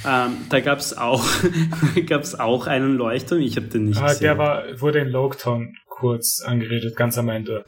[0.07, 1.25] ähm, da gab es auch,
[2.07, 4.23] gab's auch einen Leuchtturm, ich habe den nicht Ah, gesehen.
[4.23, 7.65] der war, wurde in Loketown kurz angeredet, ganz am Ende.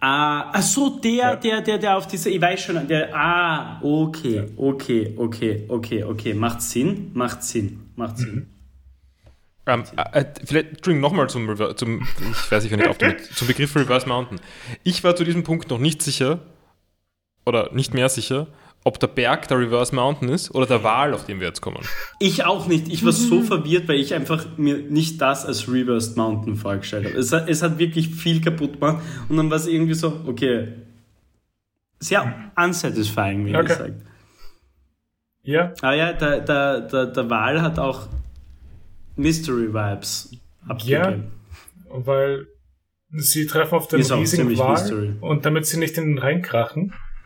[0.00, 1.36] Ah, ach so, der, Ja.
[1.36, 6.34] der, der, der auf dieser, ich weiß schon, der, ah, okay, okay, okay, okay, okay,
[6.34, 8.48] macht Sinn, macht Sinn, macht Sinn.
[9.66, 13.76] Ähm, äh, vielleicht, Entschuldigung, nochmal zum, zum, ich weiß, ich nicht auf damit, zum Begriff
[13.76, 14.40] Reverse Mountain.
[14.84, 16.40] Ich war zu diesem Punkt noch nicht sicher,
[17.44, 18.46] oder nicht mehr sicher,
[18.84, 21.80] ob der Berg der Reverse Mountain ist oder der Wal, auf den wir jetzt kommen.
[22.18, 22.88] Ich auch nicht.
[22.88, 27.18] Ich war so verwirrt, weil ich einfach mir nicht das als Reversed Mountain vorgestellt habe.
[27.18, 29.02] Es hat, es hat wirklich viel kaputt gemacht.
[29.28, 30.68] Und dann war es irgendwie so, okay,
[31.98, 33.66] sehr unsatisfying, wie Okay.
[33.66, 33.94] gesagt.
[35.42, 38.08] Ja, Ah ja, der, der, der, der Wal hat auch
[39.16, 40.30] Mystery-Vibes
[40.66, 41.32] abgegeben.
[41.90, 42.46] weil
[43.12, 45.12] sie treffen auf den riesigen Wal Mystery.
[45.20, 46.42] und damit sie nicht in den Rhein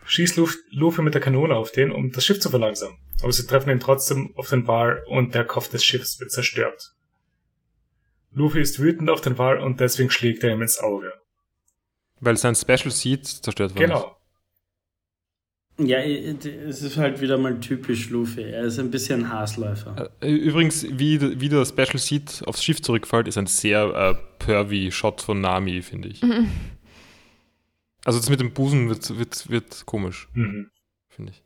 [0.06, 0.40] schießt
[0.70, 2.96] Luffy mit der Kanone auf den, um das Schiff zu verlangsamen.
[3.22, 6.94] Aber sie treffen ihn trotzdem auf den Wal und der Kopf des Schiffs wird zerstört.
[8.32, 11.12] Luffy ist wütend auf den Wal und deswegen schlägt er ihm ins Auge.
[12.20, 14.16] Weil sein Special Seed zerstört worden Genau.
[15.76, 18.42] Ja, es ist halt wieder mal typisch Luffy.
[18.42, 20.10] Er ist ein bisschen Haasläufer.
[20.20, 20.28] ist.
[20.28, 24.92] Äh, Übrigens, wie, wie der Special Seed aufs Schiff zurückfällt, ist ein sehr äh, pervy
[24.92, 26.22] Shot von Nami, finde ich.
[28.04, 30.70] Also das mit dem Busen wird, wird, wird komisch, Mhm.
[31.08, 31.42] finde ich.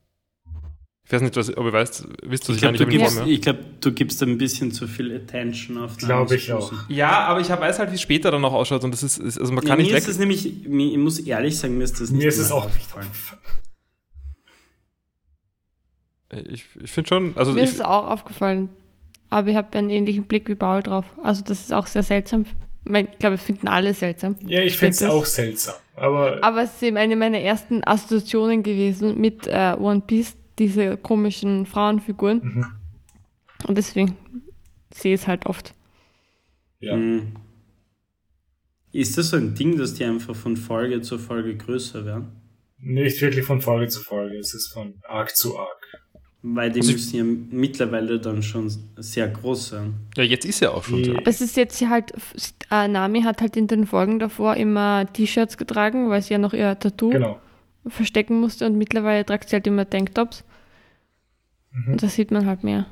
[1.05, 3.15] Ich weiß nicht, was, ob ihr weißt, wisst, was Ich ich, glaube, habe in gibst-
[3.17, 3.33] Form, ja?
[3.33, 6.71] ich glaub, du gibst ein bisschen zu viel Attention auf Glaub Namis ich auch.
[6.91, 9.39] Ja, aber ich weiß halt, wie es später dann noch ausschaut und das ist, ist
[9.41, 10.03] also man Ja, kann nicht mir weg.
[10.03, 12.53] ist es nämlich, mir, ich muss ehrlich sagen, mir ist das nicht Mir ist es
[12.53, 13.07] auch nicht aufgefallen.
[16.51, 18.69] Ich, ich finde schon, also Mir ich, ist es auch aufgefallen.
[19.31, 21.07] Aber ich habe einen ähnlichen Blick wie Paul drauf.
[21.23, 22.43] Also das ist auch sehr seltsam.
[22.43, 24.37] Ich ich glaube, wir finden alle seltsam.
[24.47, 25.75] Ja, ich finde es auch seltsam.
[25.99, 30.97] Aber, Aber es ist eben eine meiner ersten Assoziationen gewesen mit äh, One Piece, diese
[30.97, 32.41] komischen Frauenfiguren.
[32.43, 32.67] Mhm.
[33.67, 34.17] Und deswegen
[34.93, 35.75] sehe ich es halt oft.
[36.81, 36.97] ja.
[36.97, 37.35] Mhm.
[38.91, 42.39] Ist das so ein Ding, dass die einfach von Folge zu Folge größer werden?
[42.81, 44.39] nicht wirklich von Folge zu Folge.
[44.39, 45.78] Es ist von Arc zu Arc.
[46.43, 49.95] Weil die Also müssen ja mittlerweile dann schon sehr groß sein.
[50.17, 51.13] ja, jetzt ist ja auch schon so.
[51.17, 52.13] Aber es ist jetzt halt,
[52.71, 56.53] äh, Nami hat halt in den Folgen davor immer T-Shirts getragen, weil sie ja noch
[56.55, 57.41] ihr Tattoo Genau.
[57.89, 60.45] verstecken musste und mittlerweile trägt sie halt immer Tanktops.
[61.73, 61.93] Mhm.
[61.95, 62.87] Und das sieht man halt mehr.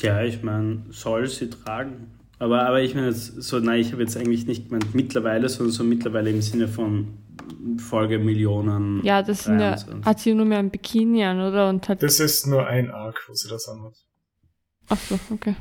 [0.00, 2.12] Ja, ich meine, soll sie tragen.
[2.40, 5.72] Aber, aber ich meine jetzt so, nein, ich habe jetzt eigentlich nicht gemeint mittlerweile, sondern
[5.72, 7.08] so mittlerweile im Sinne von
[7.78, 9.04] Folge Millionen.
[9.04, 10.04] Ja, das sind ja, 23.
[10.04, 11.68] hat sie nur mehr ein Bikini an, oder?
[11.68, 12.02] Und hat.
[12.02, 13.94] Das ist nur ein Arc, wo sie das anhat.
[14.88, 15.54] Ach so, okay.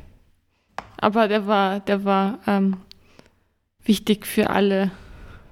[0.97, 2.77] Aber der war, der war ähm,
[3.83, 4.91] wichtig für alle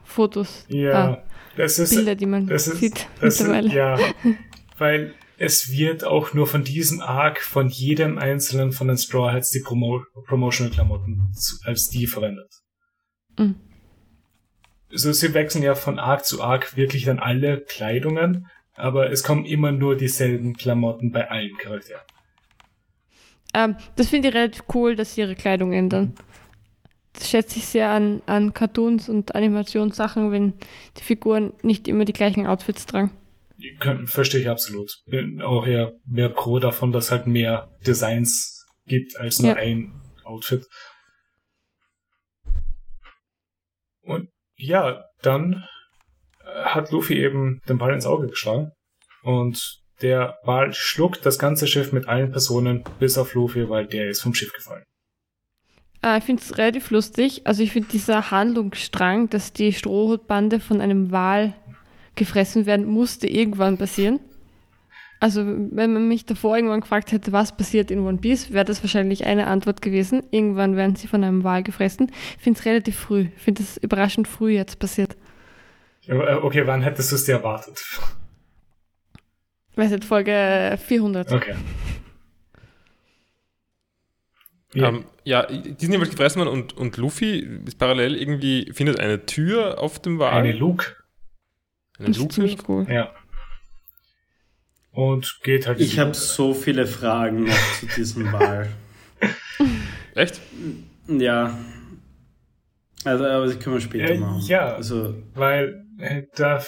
[0.04, 1.24] Fotos, Ja, ah,
[1.58, 3.74] das ist, Bilder, die man das ist, sieht das ist, mittlerweile.
[3.74, 4.00] ja,
[4.78, 9.50] weil es wird auch nur von diesem Arc von jedem einzelnen von den Straw Hats
[9.50, 12.50] die Promo Promotional Klamotten zu, als die verwendet.
[13.38, 13.56] Mhm.
[14.98, 19.46] So, sie wechseln ja von Arc zu Arc wirklich dann alle Kleidungen, aber es kommen
[19.46, 22.02] immer nur dieselben Klamotten bei allen Charakteren.
[23.54, 26.14] Ähm, das finde ich relativ cool, dass sie ihre Kleidung ändern.
[27.14, 30.54] Das schätze ich sehr an, an Cartoons und Animationssachen, wenn
[30.98, 33.12] die Figuren nicht immer die gleichen Outfits tragen.
[34.06, 34.92] Verstehe ich absolut.
[35.06, 39.58] Bin auch eher mehr pro davon, dass halt mehr Designs gibt als nur Ja.
[39.58, 39.94] ein
[40.26, 40.68] Outfit.
[44.02, 44.30] Und
[44.66, 45.66] ja, dann
[46.44, 48.72] äh, hat Luffy eben den Ball ins Auge geschlagen.
[49.24, 54.10] Und der Ball schluckt das ganze Schiff mit allen Personen, bis auf Luffy, weil der
[54.10, 54.84] ist vom Schiff gefallen.
[56.04, 57.42] Äh, ich finde es relativ lustig.
[57.46, 61.54] Also ich finde dieser Handlungsstrang, dass die Strohhutbande von einem Wal
[62.16, 64.20] gefressen werden, musste irgendwann passieren.
[65.26, 68.84] Also wenn man mich davor irgendwann gefragt hätte, was passiert in One Piece, wäre das
[68.84, 70.22] wahrscheinlich eine Antwort gewesen.
[70.30, 72.12] Irgendwann werden sie von einem Wal gefressen.
[72.38, 73.30] Ich finde es relativ früh.
[73.36, 75.18] Ich finde es überraschend früh jetzt passiert.
[76.06, 77.80] Äh, Okay, wann hättest du es dir erwartet?
[79.72, 81.32] Ich weiß nicht, Folge 400.
[81.34, 81.56] Okay.
[84.76, 89.00] Ja, Ähm, ja, die sind jeweils gefressen worden und, und Luffy ist parallel irgendwie, findet
[89.00, 90.34] eine Tür auf dem Wal.
[90.34, 90.96] eine Luke.
[91.98, 92.34] Eine Das ist Luke.
[92.36, 92.86] ziemlich cool.
[92.90, 93.12] Ja.
[94.96, 95.80] Und geht halt.
[95.82, 98.70] Ich habe so viele Fragen noch zu diesem Wahl.
[100.16, 100.42] Echt?
[101.08, 101.58] Ja.
[103.04, 104.42] Also, aber das können wir später Äh, machen.
[104.48, 104.74] ja.
[104.76, 106.64] Also, weil äh, da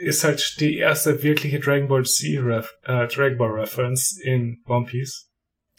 [0.00, 4.86] ist halt die erste wirkliche Dragon Ball Z Ref äh, Dragon Ball Reference in One
[4.86, 5.28] Piece.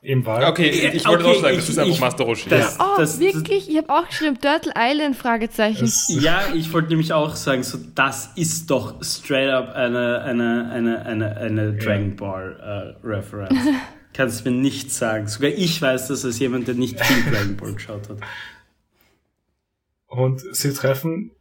[0.05, 0.45] Im Wal.
[0.45, 2.49] Okay, Ja, ich wollte okay, auch sagen, ich- das ist einfach ich- Master Roshi.
[2.49, 3.69] das- Oh, das- wirklich?
[3.69, 5.81] Ich habe auch geschrieben, Turtle Island, Fragezeichen.
[5.81, 10.69] Das, ja, ich wollte nämlich auch sagen, so, das ist doch straight up eine, eine,
[10.71, 13.57] eine, eine, eine Dragon Ball äh, Reference.
[14.13, 15.27] Kannst mir nicht sagen.
[15.27, 18.17] Sogar ich weiß das als jemand, der nicht viel Dragon Ball geschaut hat.
[20.07, 21.31] und sie treffen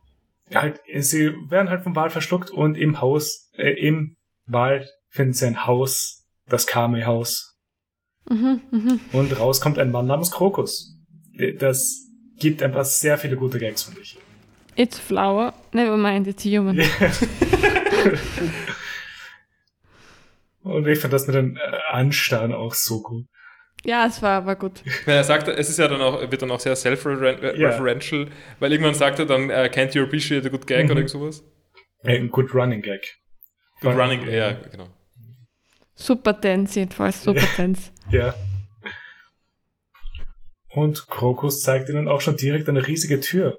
[0.55, 5.47] halt, sie werden halt vom Wal verschluckt und im Haus, äh, im Wal finden sie
[5.47, 7.54] ein Haus, das Kame-Haus.
[8.29, 9.01] Mhm, mhm.
[9.13, 10.97] Und raus kommt ein Mann namens Krokus.
[11.37, 12.07] Äh, Das
[12.39, 14.17] gibt einfach sehr viele gute Gags, finde ich.
[14.77, 16.81] It's flower, never mind, it's human.
[20.63, 21.61] Und ich finde das mit dem äh,
[21.91, 23.27] Anstarren auch so gut.
[23.85, 24.83] Ja, es war, war gut.
[25.05, 28.95] Wenn er sagt, es ist ja dann auch, wird dann auch sehr self-referential, weil irgendwann
[28.95, 30.91] sagt er dann, uh, can't you appreciate a good gag Mhm.
[30.91, 31.45] oder irgend sowas?
[32.03, 33.03] Äh, Ein good Running Gag.
[33.83, 34.89] Good running, ja, genau.
[35.95, 37.91] Super Dance jedenfalls, Super Dance.
[38.11, 38.35] Ja.
[40.69, 43.57] Und Krokus zeigt ihnen auch schon direkt eine riesige Tür,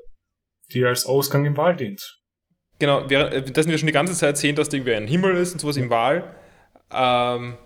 [0.72, 2.20] die als Ausgang im Wal dient.
[2.78, 5.60] Genau, währenddessen wir schon die ganze Zeit sehen, dass da irgendwie ein Himmel ist und
[5.60, 6.36] sowas im Wal.
[6.92, 7.58] Ähm,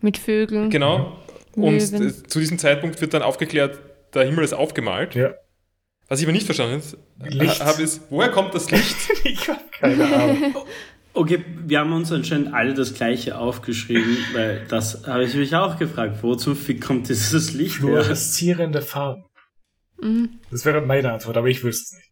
[0.00, 0.70] Mit Vögeln.
[0.70, 1.18] genau.
[1.54, 2.08] Und Möwen.
[2.08, 3.78] äh, zu diesem Zeitpunkt wird dann aufgeklärt,
[4.12, 5.14] der Himmel ist aufgemalt.
[5.14, 5.34] Ja.
[6.08, 6.82] Was ich aber nicht verstanden
[7.22, 8.96] habe, ist, woher kommt das Licht?
[9.24, 10.54] ich habe keine Ahnung.
[11.14, 15.78] Okay, wir haben uns anscheinend alle das gleiche aufgeschrieben, weil das habe ich mich auch
[15.78, 16.22] gefragt.
[16.22, 17.80] Wo zum Fick kommt dieses Licht her?
[17.80, 19.24] Fluoreszierende Farben.
[20.00, 20.40] Mhm.
[20.50, 22.10] Das wäre meine Antwort, aber ich wüsste es nicht.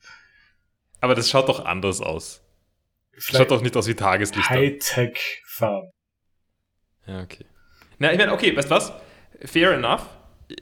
[1.01, 2.43] aber das schaut doch anders aus.
[3.17, 4.49] Schaut Vielleicht doch nicht aus wie Tageslicht.
[4.49, 5.91] Hightech-Farben.
[7.07, 7.45] Ja, okay.
[7.99, 8.93] Na, ich meine, okay, weißt du was?
[9.45, 10.07] Fair enough.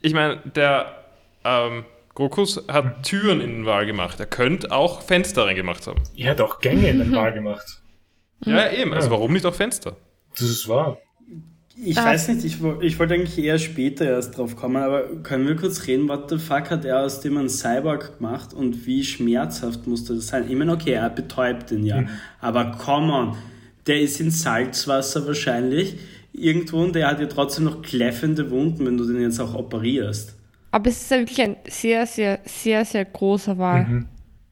[0.01, 1.05] Ich meine, der
[1.43, 1.85] ähm,
[2.15, 4.19] Gokus hat Türen in den Wal gemacht.
[4.19, 6.03] Er könnte auch Fenster reingemacht haben.
[6.15, 7.78] Ihr hat auch Gänge in den Wal gemacht.
[8.45, 8.93] Ja, eben.
[8.93, 9.95] Also warum nicht auch Fenster?
[10.31, 10.97] Das ist wahr.
[11.81, 12.05] Ich Ah.
[12.05, 15.87] weiß nicht, ich, ich wollte eigentlich eher später erst drauf kommen, aber können wir kurz
[15.87, 20.15] reden, what the fuck hat er aus dem einen Cyborg gemacht und wie schmerzhaft musste
[20.15, 20.45] das sein?
[20.49, 22.03] Ich meine, okay, er betäubt ihn ja,
[22.41, 23.37] aber come on,
[23.87, 25.95] der ist in Salzwasser wahrscheinlich
[26.33, 30.35] irgendwo und der hat ja trotzdem noch kläffende Wunden, wenn du den jetzt auch operierst.
[30.71, 33.85] Aber es ist ja wirklich ein sehr, sehr, sehr, sehr großer Wal.
[33.85, 34.05] Mhm.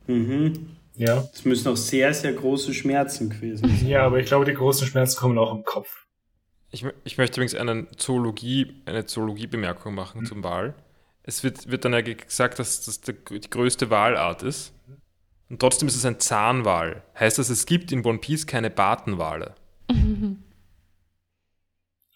[0.08, 0.54] Mhm.
[0.98, 1.28] Ja.
[1.32, 3.88] Das müssen auch sehr, sehr große Schmerzen gewesen sein.
[3.88, 6.06] Ja, aber ich glaube, die großen Schmerzen kommen auch im Kopf.
[6.72, 10.74] Ich, ich möchte übrigens einen Zoologie, eine Zoologie-Bemerkung machen zum Wal.
[11.24, 13.14] Es wird, wird dann ja ge- gesagt, dass das die
[13.50, 14.74] größte Walart ist.
[15.50, 17.04] Und trotzdem ist es ein Zahnwal.
[17.18, 19.56] Heißt das, es gibt in One Piece keine Bartenwale?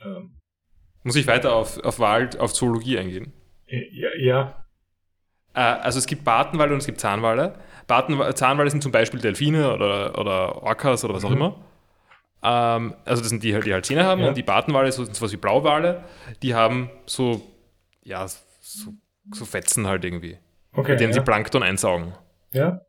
[0.04, 0.38] Ähm,
[1.04, 3.34] Muss ich weiter auf, auf Wal, auf Zoologie eingehen?
[3.68, 4.66] ja, ja.
[5.54, 7.60] Äh, also es gibt Bartenwale und es gibt Zahnwale.
[7.88, 11.36] Barten, Zahnwale sind zum Beispiel Delfine oder, oder Orcas oder was auch Mhm.
[11.38, 11.66] immer.
[12.44, 14.30] Ähm, also das sind die, die halt Zähne haben Ja.
[14.30, 16.04] und die Bartenwale so- sind sowas wie Blauwale.
[16.42, 17.42] Die haben so,
[18.04, 18.94] ja, so,
[19.32, 20.38] so Fetzen halt irgendwie,
[20.74, 20.92] Okay.
[20.92, 21.24] mit denen sie ja.
[21.26, 22.14] Plankton einsaugen.
[22.52, 22.82] ja.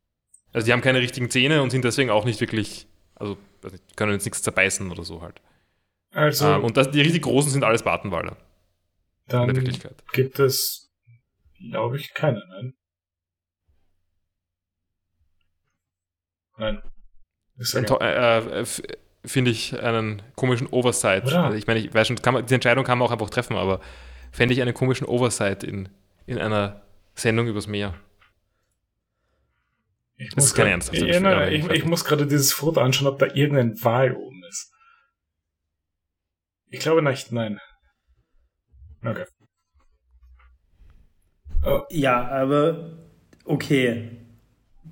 [0.55, 3.38] Also die haben keine richtigen Zähne und sind deswegen auch nicht wirklich, also
[3.97, 5.40] können jetzt nichts zerbeißen oder so halt.
[6.12, 8.36] Also, Ähm, und das, die richtig großen sind alles Bartenwale in
[9.30, 10.05] der dann Wirklichkeit.
[10.12, 10.90] gibt es,
[11.70, 12.74] glaube ich, keine, nein.
[16.62, 16.80] Nein.
[17.58, 18.66] Ist ja äh, äh,
[19.24, 21.26] Finde ich einen komischen Oversight.
[21.26, 21.44] Oder?
[21.44, 23.56] Also ich meine, ich weiß schon, kann man, die Entscheidung kann man auch einfach treffen,
[23.56, 23.80] aber
[24.30, 25.88] fände ich einen komischen Oversight in,
[26.26, 26.82] in einer
[27.14, 27.94] Sendung übers Meer.
[30.16, 30.54] Ich Das muss
[31.20, 31.50] nein, Frage.
[31.50, 34.72] ich, ich muss gerade dieses Foto anschauen, ob da irgendein Wal oben ist.
[36.68, 37.60] Ich glaube nicht, nein.
[39.04, 39.26] Okay.
[41.64, 42.98] Oh, Ja, aber
[43.44, 44.22] okay.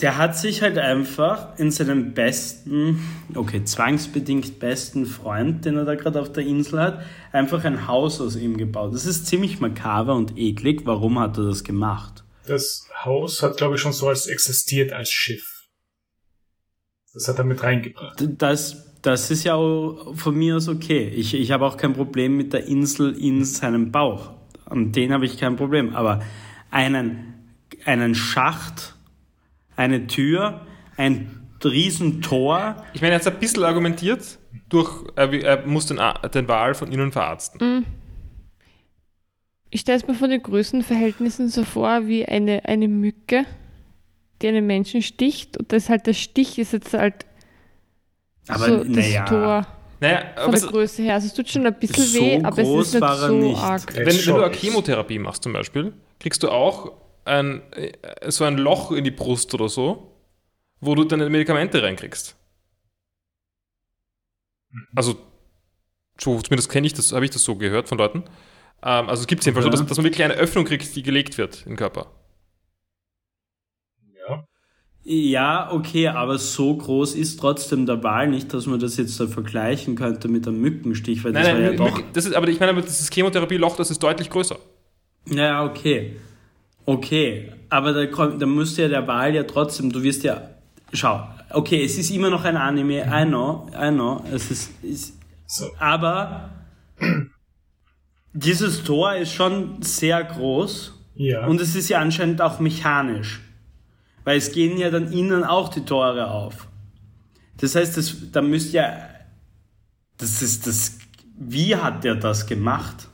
[0.00, 3.00] Der hat sich halt einfach in seinem besten,
[3.34, 8.20] okay, zwangsbedingt besten Freund, den er da gerade auf der Insel hat, einfach ein Haus
[8.20, 8.94] aus ihm gebaut.
[8.94, 10.82] Das ist ziemlich makaber und eklig.
[10.84, 12.24] Warum hat er das gemacht?
[12.50, 15.68] das Haus hat, glaube ich, schon so als existiert als Schiff.
[17.14, 18.22] Das hat er mit reingebracht.
[18.38, 21.08] Das, das ist ja auch von mir aus okay.
[21.08, 24.32] Ich, ich habe auch kein Problem mit der Insel in seinem Bauch.
[24.64, 25.94] An den habe ich kein Problem.
[25.94, 26.22] Aber
[26.70, 27.34] einen,
[27.84, 28.94] einen Schacht,
[29.80, 30.66] eine Tür,
[30.96, 35.98] ein Riesentor, Ich meine, er hat ein bisschen argumentiert, durch, er, er muss den,
[36.34, 37.86] den Wal von innen verarzten.
[39.70, 43.44] Ich stelle es mir von den Größenverhältnissen so vor wie eine, eine Mücke,
[44.42, 45.56] die einen Menschen sticht.
[45.58, 47.26] Und das halt der Stich ist jetzt halt
[48.48, 49.24] aber so das naja.
[49.24, 49.66] Tor
[50.00, 51.14] Naja, von der es, Größe her.
[51.14, 53.58] Also es tut schon ein bisschen So weh, aber es ist nicht so nicht.
[53.58, 53.94] arg.
[53.94, 56.92] Wenn, wenn du eine Chemotherapie machst zum Beispiel, kriegst du auch
[57.24, 60.16] ein, äh, so ein Loch in die Brust oder so,
[60.80, 62.36] wo du deine Medikamente reinkriegst.
[64.94, 65.16] Also,
[66.18, 68.24] so, zumindest kenne ich das, habe ich das so gehört von Leuten.
[68.82, 69.76] Ähm, also es gibt es jedenfalls so, Ja.
[69.76, 72.06] dass, dass man wirklich eine Öffnung kriegt, die gelegt wird in den Körper.
[74.28, 74.44] Ja.
[75.02, 79.26] Ja, okay, aber so groß ist trotzdem der Wal nicht, dass man das jetzt da
[79.26, 82.02] vergleichen könnte mit einem Mückenstich, weil das Nein, war nein, ja doch.
[82.12, 84.58] Das ist, aber ich meine, aber dieses Chemotherapieloch, das ist deutlich größer.
[85.26, 86.16] Ja, okay.
[86.90, 90.50] Okay, aber da, kommt, da müsste ja der Wal ja trotzdem, du wirst ja.
[90.92, 94.70] Schau, okay, es ist immer noch ein Anime, I know, I know, es ist.
[94.82, 95.14] ist
[95.46, 95.70] So.
[95.78, 96.50] aber
[98.32, 101.46] dieses Tor ist schon sehr groß Ja.
[101.46, 103.40] und es ist ja anscheinend auch mechanisch.
[104.24, 106.66] Weil es gehen ja dann innen auch die Tore auf.
[107.58, 108.96] Das heißt, das, da müsst ja.
[110.18, 110.98] Das ist das.
[111.38, 113.08] Wie hat der das gemacht?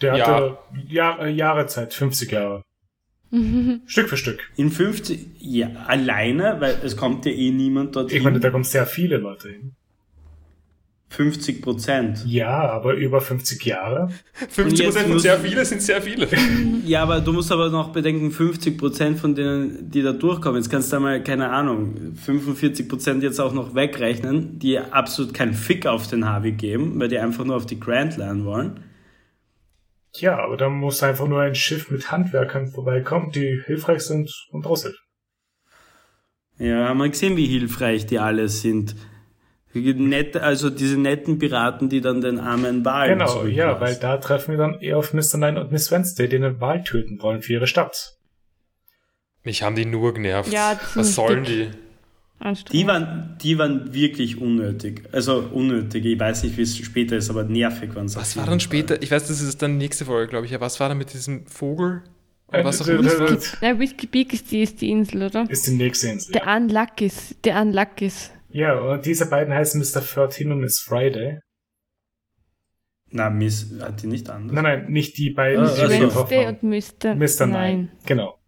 [0.00, 0.26] Der Ja.
[0.26, 0.58] hatte
[0.88, 2.62] Jahre, Jahre Zeit, 50 Jahre.
[3.86, 4.40] Stück für Stück.
[4.56, 8.18] In 50, ja, alleine, weil es kommt ja eh niemand dorthin.
[8.18, 9.72] Ich meine, da kommen sehr viele Leute hin.
[11.10, 12.24] 50 Prozent.
[12.24, 14.10] Ja, aber über 50 Jahre.
[14.48, 16.28] 50 Prozent von sehr viele sind sehr viele.
[16.86, 20.70] Ja, aber du musst aber noch bedenken, 50 Prozent von denen, die da durchkommen, jetzt
[20.70, 25.84] kannst du einmal, keine Ahnung, 45 Prozent jetzt auch noch wegrechnen, die absolut keinen Fick
[25.84, 28.78] auf den Harvey geben, weil die einfach nur auf die Grand Line wollen.
[30.14, 34.66] Ja, aber da muss einfach nur ein Schiff mit Handwerkern vorbeikommen, die hilfreich sind und
[34.66, 34.98] aushelfen.
[36.58, 38.96] Ja, haben wir gesehen, wie hilfreich die alle sind.
[39.72, 44.50] Nett, also diese netten Piraten, die dann den armen Wal Genau, ja, weil da treffen
[44.50, 45.38] wir dann eher auf Mr.
[45.38, 48.16] Nine und Miss Wednesday, die den Wal töten wollen für ihre Stadt.
[49.44, 50.52] Mich haben die nur genervt.
[50.52, 51.70] Ja, Was sollen dick.
[51.72, 51.89] die?
[52.72, 55.02] Die waren, die waren wirklich unnötig.
[55.12, 58.16] Also unnötig, ich weiß nicht, wie es später ist, aber nervig waren sie.
[58.16, 58.60] Was war dann Fall.
[58.60, 59.02] später?
[59.02, 60.52] Ich weiß, das ist dann nächste Folge, glaube ich.
[60.52, 62.02] Ja, was war da mit diesem Vogel?
[62.50, 63.26] Äh, was auch immer das war.
[63.28, 65.44] d- Whisky, na, Whiskey Peak ist die, ist die Insel, oder?
[65.50, 66.32] Ist die nächste Insel.
[66.32, 67.36] Der Unluckys.
[67.44, 68.30] Der Unluckys.
[68.48, 70.00] Ja, und diese beiden heißen Mr.
[70.00, 71.40] 13 und Miss Friday.
[73.10, 74.54] Na, Miss, hat die nicht anders?
[74.54, 75.88] Nein, nein, nicht die beiden, Ah, also.
[76.06, 77.44] getroffen Wednesday und Mr.
[77.44, 77.46] Mr.
[77.46, 77.92] Nein.
[78.06, 78.38] Genau.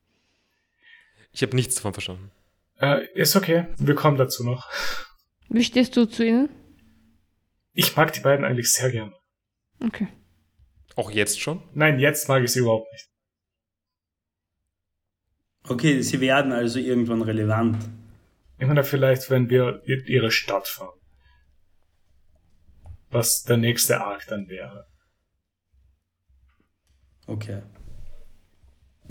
[1.32, 2.30] Ich habe nichts davon verstanden.
[2.82, 4.68] Äh, ist okay, wir kommen dazu noch.
[5.48, 6.48] Wie stehst du zu ihnen?
[7.74, 9.14] Ich mag die beiden eigentlich sehr gern.
[9.80, 10.08] Okay.
[10.96, 11.62] Auch jetzt schon?
[11.74, 13.08] Nein, jetzt mag ich sie überhaupt nicht.
[15.68, 17.78] Okay, sie werden also irgendwann relevant.
[18.58, 20.98] Ich meine, vielleicht, wenn wir in ihre Stadt fahren.
[23.10, 24.88] Was der nächste Arc dann wäre.
[27.28, 27.62] Okay.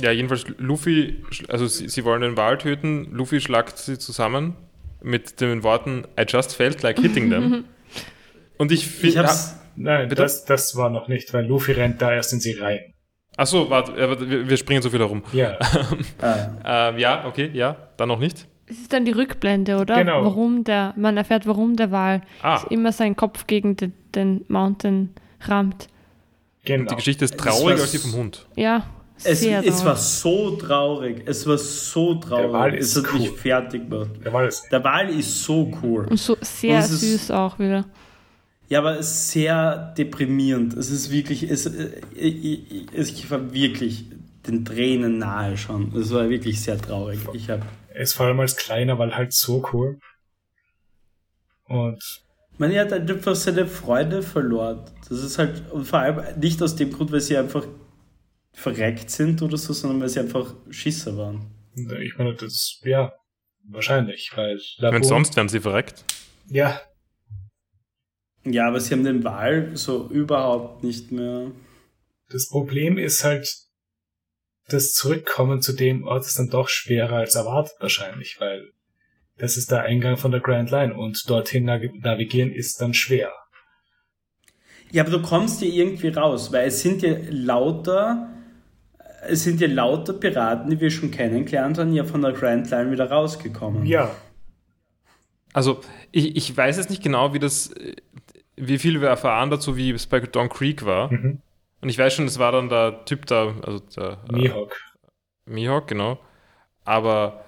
[0.01, 3.07] Ja, jedenfalls Luffy, also sie, sie wollen den Wal töten.
[3.11, 4.55] Luffy schlagt sie zusammen
[5.03, 7.65] mit den Worten I just felt like hitting them.
[8.57, 9.19] Und ich finde.
[9.19, 9.57] hab's.
[9.75, 10.21] Nein, Bitte?
[10.21, 12.79] das, das war noch nicht, weil Luffy rennt da erst in sie rein.
[13.37, 15.23] Achso, warte, warte, wir, wir springen so viel herum.
[15.31, 15.57] Ja,
[16.21, 16.49] Ah,
[16.89, 18.47] Ähm, ja, okay, ja, dann noch nicht.
[18.67, 19.95] Es ist dann die Rückblende, oder?
[19.95, 20.23] Genau.
[20.25, 25.09] Warum der, man erfährt, warum der Wal Ah, immer seinen Kopf gegen den, den Mountain
[25.41, 25.87] rammt.
[26.65, 26.89] genau.
[26.89, 28.45] die Geschichte ist trauriger war als die vom Hund.
[28.55, 28.83] Ja,
[29.23, 31.23] es, es war so traurig.
[31.25, 32.79] Es war so Der Wal traurig.
[32.79, 33.37] ist Es hat mich cool.
[33.37, 34.09] fertig gemacht.
[34.23, 34.63] Der war das.
[34.69, 36.07] Der Wal ist so cool.
[36.07, 37.85] Und so sehr Und es ist- süß auch wieder.
[38.69, 40.73] Ja, aber es ist sehr deprimierend.
[40.75, 44.05] Es ist wirklich, es, äh, ich, ich, ich war wirklich
[44.47, 45.93] den Tränen nahe schon.
[45.95, 47.19] Es war wirklich sehr traurig.
[47.33, 49.99] Ich habe, Er ist vor allem als kleiner, weil halt so cool.
[51.65, 51.99] Und
[52.57, 54.81] man hat halt einfach seine Freude verloren.
[55.09, 57.65] Das ist halt, und vor allem nicht aus dem Grund, weil sie einfach
[58.53, 61.51] verreckt sind oder so, sondern weil sie einfach Schisser waren.
[62.01, 63.13] ich meine, das, ja,
[63.69, 66.03] wahrscheinlich, weil Wenn Laboon- sonst wären sie verreckt.
[66.47, 66.81] Ja,
[68.43, 71.51] Ja, aber sie haben den Wal so überhaupt nicht mehr.
[72.29, 73.47] das Problem ist halt,
[74.67, 78.71] das Zurückkommen zu dem Ort ist dann doch schwerer als erwartet wahrscheinlich, weil
[79.37, 83.31] das ist der Eingang von der Grand Line und dorthin nav- navigieren ist dann schwer.
[84.91, 88.30] Ja, aber du kommst ja irgendwie raus, weil es sind ja lauter,
[89.27, 92.91] es sind ja lauter Piraten, die wir schon kennengelernt haben, ja von der Grand Line
[92.91, 93.85] wieder rausgekommen.
[93.85, 94.11] Ja,
[95.53, 95.81] Also,
[96.11, 97.95] ich, ich weiß jetzt nicht genau, wie das, äh,
[98.55, 101.11] wie viel wir erfahren dazu, wie es bei Don Creek war.
[101.11, 101.41] mhm.
[101.81, 104.77] Und ich weiß schon, es war dann der Typ da, also der äh, Mihawk.
[105.45, 106.19] Mihawk, genau.
[106.85, 107.43] Aber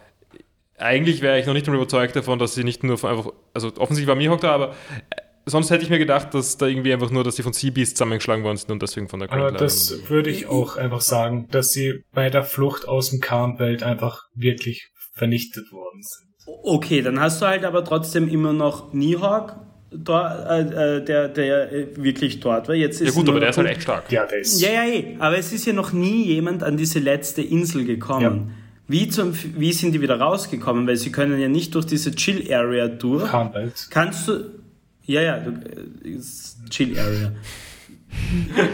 [0.78, 3.68] eigentlich wäre ich noch nicht mal überzeugt davon, dass sie nicht nur von einfach, also
[3.78, 4.70] offensichtlich war Mihawk da, aber
[5.12, 7.72] äh, sonst hätte ich mir gedacht, dass da irgendwie einfach nur, dass die von Sea
[7.72, 11.02] Beast zusammengeschlagen worden sind und deswegen von der Aber Line das würde ich auch einfach
[11.02, 16.30] sagen, dass sie bei der Flucht aus dem Karnbelt einfach wirklich vernichtet worden sind.
[16.64, 19.56] Okay, dann hast du halt aber trotzdem immer noch Nihawk,
[19.94, 22.76] äh, äh, der, der äh, wirklich dort war.
[22.76, 24.12] Jetzt ist Ja gut, aber der ist halt echt stark.
[24.12, 24.60] Ja, der ist.
[24.60, 25.16] Ja, ja, eh.
[25.20, 28.56] Aber es ist ja noch nie jemand an diese letzte Insel gekommen.
[28.88, 30.88] Wie, zum, wie sind die wieder rausgekommen?
[30.88, 33.30] Weil sie können ja nicht durch diese Chill-Area durch.
[33.30, 33.88] Karnbelt.
[33.90, 34.63] Kannst du.
[35.06, 37.34] Ja, ja, du, äh, ist Chill Area.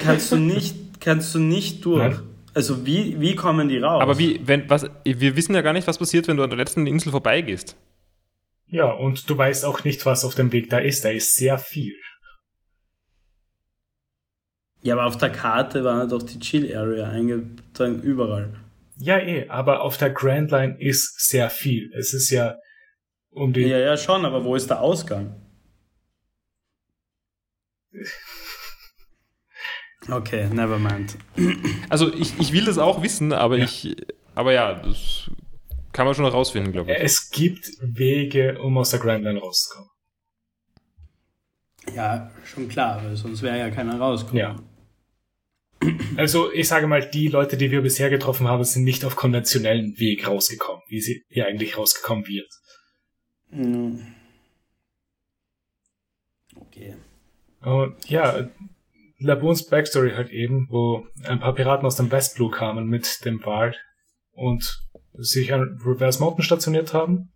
[0.04, 2.16] kannst du nicht, kannst du nicht durch.
[2.16, 2.20] Nein.
[2.54, 4.02] Also wie, wie kommen die raus?
[4.02, 6.58] Aber wie, wenn, was, wir wissen ja gar nicht, was passiert, wenn du an der
[6.58, 7.76] letzten Insel vorbeigehst.
[8.68, 11.06] Ja, und du weißt auch nicht, was auf dem Weg da ist.
[11.06, 11.96] Da ist sehr viel.
[14.82, 18.54] Ja, aber auf der Karte war doch die Chill Area eingetragen überall.
[18.98, 21.92] Ja, eh, aber auf der Grand Line ist sehr viel.
[21.98, 22.56] Es ist ja
[23.32, 23.62] um die.
[23.62, 25.36] Ja, ja, schon, aber wo ist der Ausgang?
[30.10, 31.18] Okay, never mind.
[31.90, 33.66] Also ich, ich will das auch wissen, aber Ja.
[33.66, 33.96] ich,
[34.34, 35.30] aber ja, das
[35.92, 36.98] kann man schon herausfinden, glaube ich.
[37.00, 39.90] Es gibt Wege, um aus der Grand Line rauszukommen.
[41.94, 44.40] Ja, schon klar, weil sonst wäre ja keiner rausgekommen.
[44.42, 44.56] Ja.
[46.18, 49.98] Also ich sage mal, die Leute, die wir bisher getroffen haben, sind nicht auf konventionellen
[50.00, 52.50] Weg rausgekommen, wie sie hier eigentlich rausgekommen wird.
[53.52, 54.16] Mhm.
[56.56, 56.96] Okay.
[57.62, 58.50] Und ja,
[59.20, 63.44] Laboons Backstory halt eben, wo ein paar Piraten aus dem West Blue kamen mit dem
[63.46, 63.76] Wal
[64.32, 64.82] und
[65.14, 67.32] sich an Reverse Mountain stationiert haben.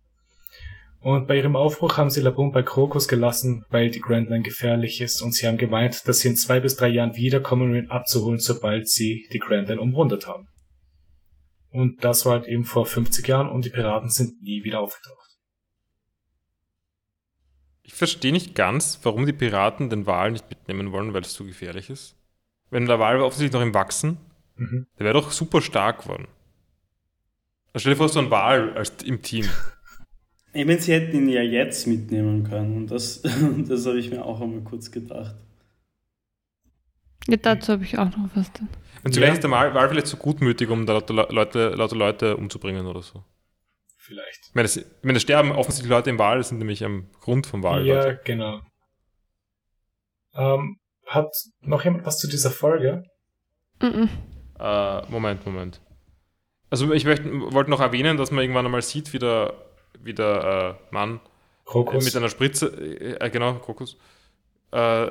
[1.00, 5.02] Und bei ihrem Aufbruch haben sie Laboon bei Krokus gelassen, weil die Grand Line gefährlich
[5.02, 7.90] ist und sie haben gemeint, dass sie in zwei bis drei Jahren wiederkommen, um ihn
[7.90, 10.48] abzuholen, sobald sie die Grand Line umrundet haben.
[11.68, 15.33] Und das war halt eben vor 50 Jahren und die Piraten sind nie wieder aufgetaucht.
[17.86, 21.44] Ich verstehe nicht ganz, warum die Piraten den Wal nicht mitnehmen wollen, weil es zu
[21.44, 22.16] gefährlich ist.
[22.70, 24.16] Wenn der Wal offensichtlich noch im Wachsen,
[24.56, 24.86] Mhm.
[24.98, 26.28] der wäre doch super stark geworden.
[27.72, 29.48] Also stell dir vor, so ein Wal als, im Team.
[30.56, 32.76] Ich meine, sie hätten ihn ja jetzt mitnehmen können.
[32.76, 33.22] Und das,
[33.68, 35.34] das habe ich mir auch einmal kurz gedacht.
[37.26, 38.52] Ja, dazu habe ich auch noch was.
[38.52, 38.68] Dann.
[39.02, 42.86] Und vielleicht ist der Wal, vielleicht zu gutmütig, um da lauter Leute, lauter Leute umzubringen
[42.86, 43.24] oder so.
[44.06, 44.40] Vielleicht.
[44.48, 47.10] Ich meine, das, ich meine, es sterben offensichtlich Leute im Wal, das sind nämlich am
[47.20, 47.86] Grund vom Wal.
[47.86, 48.20] ja, Leute.
[48.24, 48.60] genau.
[50.34, 50.76] Ähm,
[51.06, 53.02] hat noch jemand was zu dieser Folge?
[53.80, 54.08] Mhm.
[54.58, 55.80] Äh, Moment, Moment.
[56.70, 59.54] Also ich möchte, wollte noch erwähnen, dass man irgendwann einmal sieht, wie der,
[60.00, 61.20] wie der äh, Mann äh,
[61.64, 62.04] Krokus.
[62.04, 62.66] mit einer Spritze,
[63.20, 63.96] äh, genau, Krokus,
[64.72, 65.06] äh,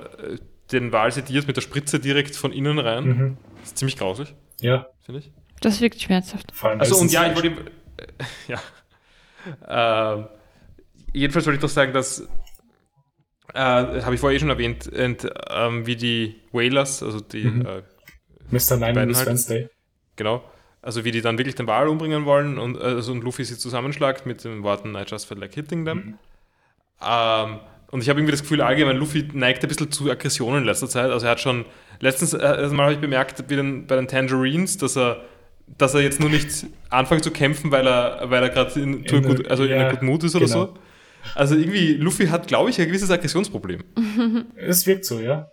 [0.72, 3.04] den Wal sediert mit der Spritze direkt von innen rein.
[3.06, 3.38] mhm.
[3.60, 5.32] Das ist ziemlich grausig, Ja, finde ich.
[5.62, 6.52] Das wirkt schmerzhaft.
[6.54, 6.80] vor allem.
[6.82, 7.48] Also und ja, ich wollte
[7.98, 8.08] äh,
[8.50, 8.62] ja.
[9.68, 10.28] Ähm,
[11.14, 12.28] jedenfalls wollte ich doch sagen, dass
[13.54, 17.66] äh, habe ich vorher eh schon erwähnt, und, ähm, wie die Whalers, also die, Mhm.
[17.66, 17.82] äh,
[18.50, 18.78] Mr.
[18.78, 19.28] Nine Miss halt.
[19.28, 19.70] Wednesday.
[20.16, 20.44] genau,
[20.82, 23.58] also wie die dann wirklich den Wal umbringen wollen und, äh, also, und Luffy sie
[23.58, 25.98] zusammenschlagt mit den Worten I just felt like hitting them.
[25.98, 26.18] Mhm.
[27.06, 27.60] Ähm,
[27.92, 30.90] und ich habe irgendwie das Gefühl, allgemein, Luffy neigt ein bisschen zu Aggressionen in letzter
[30.90, 31.12] Zeit.
[31.12, 31.66] Also er hat schon,
[32.00, 35.22] letztens äh, mal habe ich bemerkt, wie den, bei den Tangerines, dass er,
[35.68, 39.24] dass er jetzt nur nicht anfängt zu kämpfen, weil er, weil er gerade in, In
[39.24, 40.66] gut, also in ja, einer guten Mut ist oder genau.
[40.68, 40.74] so.
[41.36, 43.84] Also irgendwie, Luffy hat, glaube ich, ein gewisses Aggressionsproblem.
[44.56, 45.50] Es wirkt so, ja.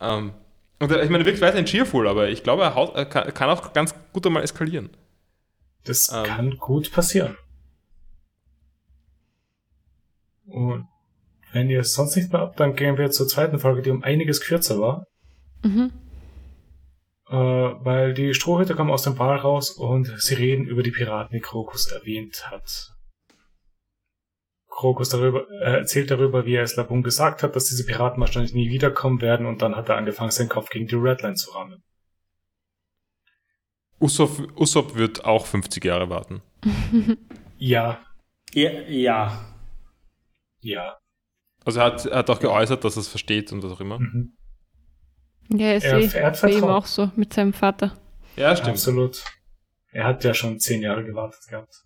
[0.00, 0.32] Ähm,
[0.78, 3.48] und er, ich meine, er wirkt weiterhin cheerful, aber ich glaube, er, haut, er kann,
[3.48, 4.90] auch ganz gut einmal eskalieren.
[5.84, 6.24] Das Ähm.
[6.24, 7.36] kann gut passieren.
[10.46, 10.86] Und
[11.52, 14.02] wenn ihr es sonst nicht mehr habt, dann gehen wir zur zweiten Folge, die um
[14.02, 15.06] einiges kürzer war.
[15.62, 15.92] Mhm.
[17.28, 21.36] Äh, weil die Strohhüte kommen aus dem Ball raus und sie reden über die Piraten,
[21.36, 22.92] die Krokus erwähnt hat.
[24.68, 28.54] Krokus darüber, äh, erzählt darüber, wie er es Labum gesagt hat, dass diese Piraten wahrscheinlich
[28.54, 31.82] nie wiederkommen werden und dann hat er angefangen, seinen Kopf gegen die Redline zu rammen.
[33.98, 36.42] Usopp, Usopp wird auch 50 Jahre warten.
[37.58, 38.04] Ja,
[38.52, 39.46] Ja, ja.
[40.60, 40.98] ja.
[41.64, 43.98] Also er hat, er hat auch geäußert, dass er es versteht und was auch immer.
[43.98, 44.36] Mhm.
[45.48, 47.96] Ja, ist Er- eh er hat bei ihm auch so mit seinem Vater.
[48.36, 48.70] Ja, stimmt.
[48.72, 49.22] Absolut.
[49.92, 51.82] Er hat ja schon zehn Jahre gewartet gehabt.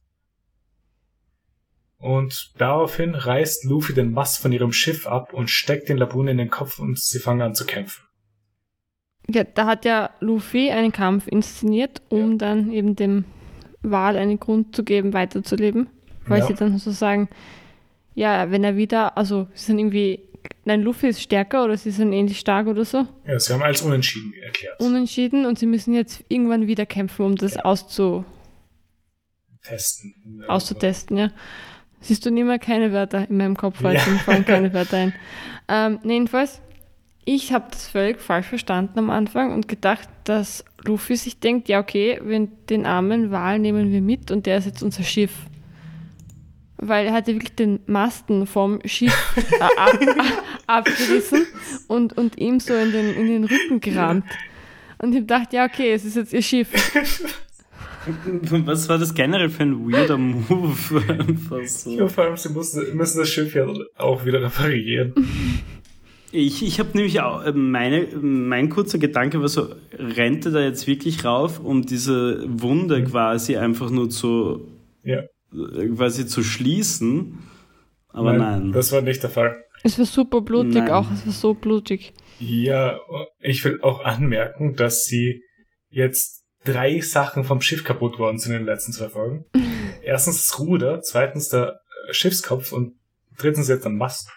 [1.99, 6.39] Und daraufhin reißt Luffy den Mast von ihrem Schiff ab und steckt den Laboon in
[6.39, 8.03] den Kopf und sie fangen an zu kämpfen.
[9.29, 13.27] Ja, da hat ja Luffy einen Kampf inszeniert, um dann eben dem
[13.83, 15.89] Wal einen Grund zu geben, weiterzuleben.
[16.27, 16.47] Weil Ja.
[16.47, 17.29] sie dann so sagen,
[18.15, 20.27] ja, wenn er wieder, also sie sind irgendwie,
[20.65, 23.83] nein, Luffy ist stärker oder sie sind ähnlich stark oder so, Ja, sie haben als
[23.83, 24.81] unentschieden erklärt.
[24.81, 28.25] unentschieden und sie müssen jetzt irgendwann wieder kämpfen, um das auszu,
[29.63, 30.15] Testen.
[30.49, 31.31] auszutesten, ja.
[32.01, 34.07] Siehst du nicht mehr keine Wörter in meinem Kopf, weil Ja.
[34.07, 35.13] mir fallen keine Wörter ein.
[35.69, 36.63] Ähm, jedenfalls,
[37.27, 41.79] ich habe das völlig falsch verstanden am Anfang und gedacht, dass Luffy sich denkt, ja
[41.79, 45.33] okay, wenn den armen Wal nehmen wir mit und der ist jetzt unser Schiff.
[46.83, 49.99] Weil er hatte wirklich den Masten vom Schiff äh, ab,
[50.67, 51.47] abgerissen
[51.89, 54.25] und, und ihm so in den, in den Rücken gerammt.
[54.99, 56.71] Und ich gedacht, ja okay, es ist jetzt ihr Schiff.
[58.51, 61.03] Was war das generell für ein weirder Move?
[61.09, 61.91] Einfach so.
[61.91, 63.67] Ja, vor allem, sie müssen, müssen das Schiff ja
[63.99, 65.13] auch wieder reparieren.
[66.33, 70.61] Ich, ich habe nämlich auch, äh, meine, mein kurzer Gedanke war so, rennt er da
[70.61, 74.67] jetzt wirklich rauf, um diese Wunde quasi einfach nur zu,
[75.03, 75.23] Ja.
[75.97, 77.39] Quasi zu schließen?
[78.09, 78.73] Aber nein.
[78.73, 79.65] Das war nicht der Fall.
[79.83, 80.91] Es war super blutig Nein.
[80.91, 82.13] auch, es war so blutig.
[82.39, 82.99] Ja,
[83.39, 85.43] ich will auch anmerken, dass sie
[85.89, 89.47] jetzt drei Sachen vom Schiff kaputt worden sind in den letzten zwei Folgen.
[90.03, 92.95] Erstens das Ruder, zweitens der äh, Schiffskopf und
[93.39, 94.31] drittens jetzt der Mast.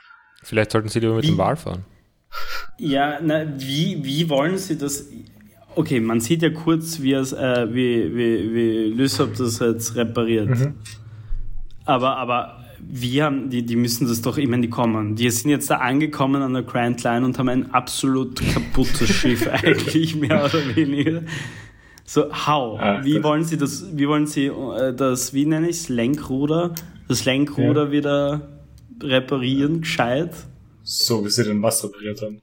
[0.43, 1.29] Vielleicht sollten sie lieber mit Wie?
[1.29, 1.85] dem Wal fahren.
[2.77, 5.07] Ja, na, wie, wie wollen sie das?
[5.75, 10.49] Okay, man sieht ja kurz, wie, es, äh, wie, wie, wie Lysop das jetzt repariert.
[10.49, 10.75] Mhm.
[11.85, 15.15] Aber, aber wir haben, die, die müssen das doch, ich meine, die kommen.
[15.15, 19.47] Die sind jetzt da angekommen an der Grand Line und haben ein absolut kaputtes Schiff
[19.47, 21.21] eigentlich, mehr oder weniger.
[22.05, 22.79] So, how?
[22.79, 26.75] Ah, wie wollen sie das, wie wollen sie äh, das, wie nenne ich es, Lenkruder?
[27.07, 28.49] Das Lenkruder wieder
[29.01, 30.33] reparieren, gescheit?
[30.83, 32.41] So wie sie den Mast repariert haben.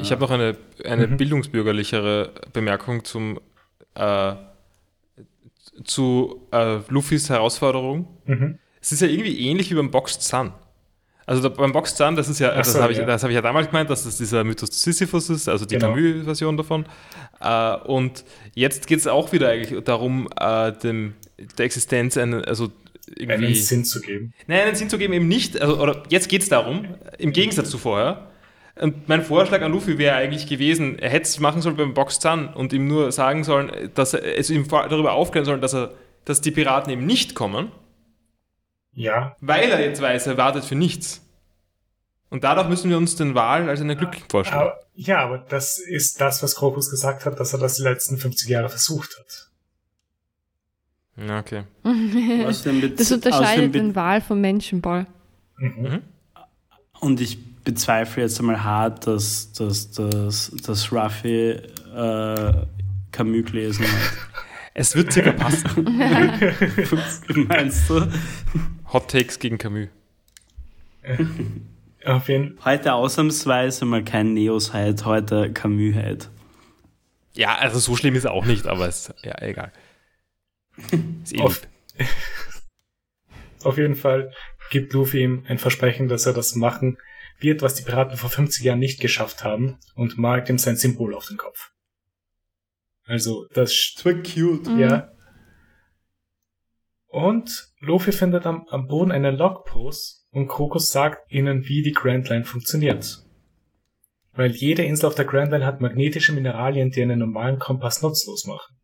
[0.00, 1.16] Ich habe noch eine, eine Mhm.
[1.16, 3.40] bildungsbürgerlichere Bemerkung zum
[3.94, 4.34] äh,
[5.84, 8.06] zu äh, Luffys Herausforderung.
[8.26, 8.58] Mhm.
[8.80, 10.52] Es ist ja irgendwie ähnlich wie beim Boxed Sun.
[11.24, 13.04] Also da, beim Boxed Sun, das ist ja, Ach das so, habe ich, ja.
[13.04, 15.94] das hab ich ja damals gemeint, dass das dieser Mythos Sisyphus ist, also die Genau.
[15.94, 16.84] Camus-Version davon.
[17.40, 21.14] Äh, und jetzt geht es auch wieder eigentlich darum, äh, dem,
[21.58, 22.72] der Existenz einen, also
[23.06, 23.46] irgendwie.
[23.46, 24.32] Einen Sinn zu geben.
[24.46, 25.60] Nein, einen Sinn zu geben eben nicht.
[25.60, 26.86] Also, oder jetzt geht es darum,
[27.18, 28.31] im Gegensatz zu vorher.
[28.80, 32.20] Und mein Vorschlag an Luffy wäre eigentlich gewesen, er hätte es machen sollen beim Box
[32.20, 35.92] Sun und ihm nur sagen sollen, dass er es ihm darüber aufklären sollen, dass er,
[36.24, 37.70] dass die Piraten eben nicht kommen,
[38.94, 41.20] Ja, weil er jetzt weiß, er wartet für nichts.
[42.30, 44.70] Und dadurch müssen wir uns den Wal als einen Glücklichen vorstellen.
[44.94, 48.48] ja, aber das ist das, was Krokus gesagt hat, dass er das die letzten 50
[48.48, 49.50] Jahre versucht hat.
[51.28, 51.64] Ja, okay.
[52.96, 55.06] Das unterscheidet den Wal vom Menschenball.
[55.58, 56.02] Mhm.
[57.00, 62.52] Und ich bezweifle jetzt einmal hart, dass, dass, dass, dass Ruffy äh,
[63.10, 63.92] Camus gelesen hat.
[64.74, 65.84] Es wird circa passen.
[67.46, 68.10] Meinst du?
[68.90, 69.88] Hot Takes gegen Camus.
[72.06, 76.30] Auf jeden Heute ausnahmsweise mal kein Neos-Heid, heute Camus-Heid.
[77.34, 79.72] Ja, also so schlimm ist er auch nicht, aber es ja egal.
[81.22, 81.68] Ist eh Auf-.
[83.62, 84.32] Auf jeden Fall
[84.70, 86.96] gibt Luffy ihm ein Versprechen, dass er das machen
[87.42, 91.14] wird, was die Piraten vor 50 Jahren nicht geschafft haben und malt ihm sein Symbol
[91.14, 91.70] auf den Kopf.
[93.04, 94.68] Also, das, st- war cute.
[94.70, 94.78] Mhm.
[94.78, 95.08] ja.
[97.06, 102.28] Und Luffy findet am, am Boden eine Logpost und Krokus sagt ihnen, wie die Grand
[102.28, 103.18] Line funktioniert.
[104.32, 108.46] Weil jede Insel auf der Grand Line hat magnetische Mineralien, die einen normalen Kompass nutzlos
[108.46, 108.76] machen.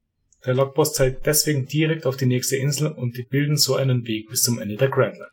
[0.44, 4.28] Der Logpost zeigt deswegen direkt auf die nächste Insel und die bilden so einen Weg
[4.28, 5.30] bis zum Ende der Grand Line.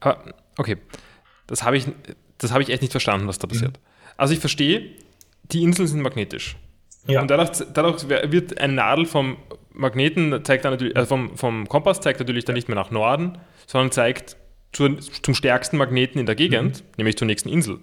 [0.00, 0.78] Aber, okay,
[1.46, 1.86] das habe ich,
[2.42, 3.78] das habe ich echt nicht verstanden, was da passiert.
[4.16, 4.90] Also ich verstehe,
[5.44, 6.56] die Inseln sind magnetisch.
[7.06, 7.20] Ja.
[7.20, 9.36] Und dadurch, dadurch wird ein Nadel vom
[9.72, 13.38] Magneten, zeigt dann natürlich, äh, vom, vom Kompass zeigt natürlich dann nicht mehr nach Norden,
[13.66, 14.36] sondern zeigt
[14.72, 17.78] zur, zum stärksten Magneten in der Gegend, nämlich zur nächsten Insel.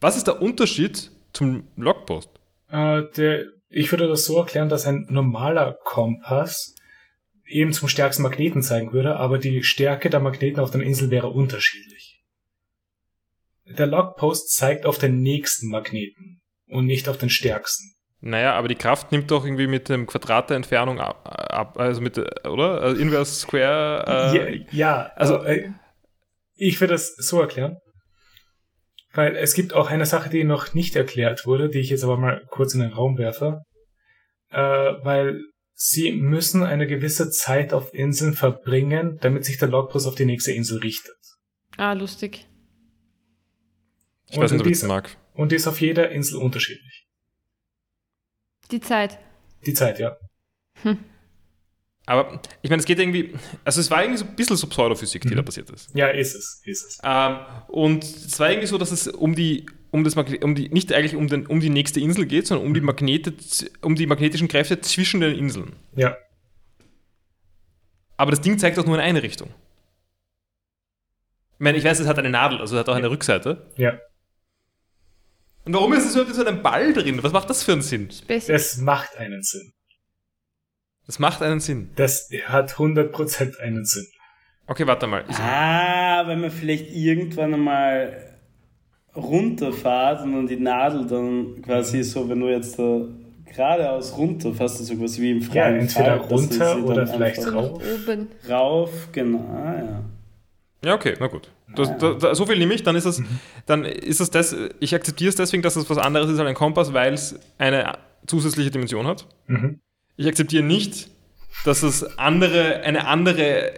[0.00, 2.30] Was ist der Unterschied zum Logpost?
[2.70, 6.74] Äh, der, ich würde das so erklären, dass ein normaler Kompass
[7.46, 11.28] eben zum stärksten Magneten zeigen würde, aber die Stärke der Magneten auf den Inseln wäre
[11.28, 11.95] unterschiedlich.
[13.66, 17.92] Der Logpost zeigt auf den nächsten Magneten und nicht auf den stärksten.
[18.20, 22.00] Naja, aber die Kraft nimmt doch irgendwie mit dem Quadrat der Entfernung ab, ab also
[22.00, 22.80] mit, der- oder?
[22.80, 24.32] Also Inverse Square.
[24.34, 25.70] Äh, ja, ja, also- äh,
[26.54, 27.76] ich würde es so erklären,
[29.12, 32.16] weil es gibt auch eine Sache, die noch nicht erklärt wurde, die ich jetzt aber
[32.16, 33.60] mal kurz in den Raum werfe,
[34.50, 35.40] äh, weil
[35.74, 40.52] sie müssen eine gewisse Zeit auf Inseln verbringen, damit sich der Logpost auf die nächste
[40.52, 41.14] Insel richtet.
[41.76, 42.46] Ah, lustig.
[44.30, 45.16] Ich weiß nicht, ob ich das mag.
[45.34, 47.06] und die ist auf jeder Insel unterschiedlich.
[48.70, 49.18] Die Zeit.
[49.64, 50.16] Die Zeit, ja.
[52.08, 53.34] Aber ich meine, es geht irgendwie,
[53.64, 55.36] also es war irgendwie so ein bisschen so Pseudophysik, die Mhm.
[55.36, 55.90] da passiert ist.
[55.94, 56.98] Ja, ist es, ist es.
[57.02, 57.38] Ähm,
[57.68, 60.92] und es war irgendwie so, dass es um die, um das Magne um die, nicht
[60.92, 64.06] eigentlich um, den, um die nächste Insel geht, sondern um die Magnete, z- um die
[64.06, 65.74] magnetischen Kräfte zwischen den Inseln.
[65.96, 66.16] Ja.
[68.16, 69.48] Aber das Ding zeigt auch nur in eine Richtung.
[71.54, 73.66] Ich meine, ich weiß, es hat eine Nadel, also es hat auch eine Rückseite.
[73.76, 73.98] Ja.
[75.66, 77.20] Und warum ist es so so ein Ball drin?
[77.22, 78.08] Was macht das für einen Sinn?
[78.28, 79.72] Das macht einen Sinn.
[81.06, 81.90] Das macht einen Sinn.
[81.96, 84.06] Das hat 100% einen Sinn.
[84.68, 85.24] Okay, warte mal.
[85.28, 88.38] Ich, Ah, wenn man vielleicht irgendwann einmal
[89.14, 93.06] runterfahrt und dann die Nadel dann quasi so, wenn du jetzt da
[93.44, 97.80] geradeaus runterfährst, also quasi wie im Ja, freien entweder Fall, runter oder vielleicht so rauf.
[97.80, 98.28] oben.
[98.48, 100.04] rauf, genau, ja.
[100.84, 101.50] Ja, okay, na gut.
[101.74, 103.22] Das, da, da, so viel nehme ich, dann ist es,
[103.66, 106.54] dann ist es das, ich akzeptiere es deswegen, dass es was anderes ist als ein
[106.54, 109.26] Kompass, weil es eine zusätzliche Dimension hat.
[109.46, 109.80] Mhm.
[110.16, 111.08] Ich akzeptiere nicht,
[111.64, 113.74] dass es andere, eine andere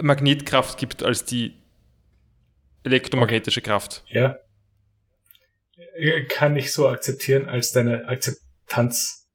[0.00, 1.54] Magnetkraft gibt als die
[2.82, 4.04] elektromagnetische Kraft.
[4.08, 4.36] Ja.
[5.96, 9.28] Äh, Kann ich so akzeptieren als deine Akzeptanz.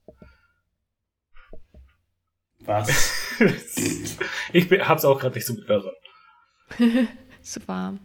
[2.59, 3.13] Was?
[4.53, 5.93] ich bin- hab's auch gerade nicht so mit Wörtern.
[7.41, 7.99] So warm.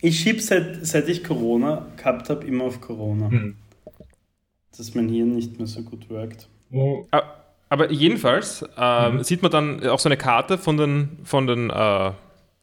[0.00, 3.28] Ich schieb seit, seit ich Corona gehabt habe, immer auf Corona.
[3.30, 3.56] Mhm.
[4.76, 6.48] Dass mein Hirn nicht mehr so gut wirkt.
[6.70, 7.06] Oh,
[7.68, 9.24] Aber jedenfalls ähm, Mhm.
[9.24, 12.12] sieht man dann auch so eine Karte von den, von den äh,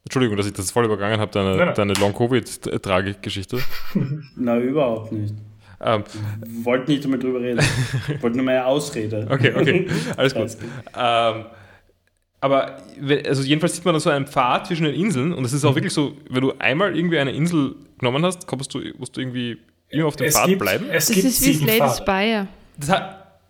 [0.04, 1.74] Entschuldigung, dass ich das voll übergangen habe, deine, Nein, nein.
[1.74, 3.58] deine Long-Covid-Tragik-Geschichte.
[4.36, 5.34] Na, überhaupt nicht.
[5.80, 6.04] ähm,
[6.62, 7.60] Wollte nicht einmal drüber reden.
[8.20, 9.26] Wollte nur meine Ausrede.
[9.30, 10.42] okay, okay, alles gut.
[10.42, 10.68] Alles gut.
[10.96, 11.44] Ähm,
[12.40, 12.82] aber
[13.26, 15.74] also jedenfalls sieht man da so einen Pfad zwischen den Inseln und es ist auch
[15.74, 19.58] wirklich so, wenn du einmal irgendwie eine Insel genommen hast, kommst du, musst du irgendwie
[19.88, 20.86] immer auf dem Es Pfad gibt, bleiben.
[20.90, 21.96] es Das gibt ist wie Pfade.
[21.96, 22.48] Spire.
[22.78, 23.40] Das hat,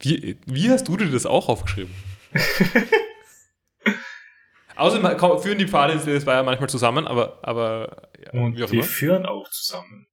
[0.00, 1.92] wie, wie hast du dir das auch aufgeschrieben?
[4.76, 8.64] Außerdem führen die Pfade ins das war ja manchmal zusammen, aber, aber ja, Und wie
[8.64, 8.84] auch die immer.
[8.84, 10.06] führen auch zusammen.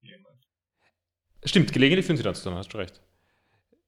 [1.44, 3.02] Stimmt, gelegentlich führen sie dann zusammen, hast du recht.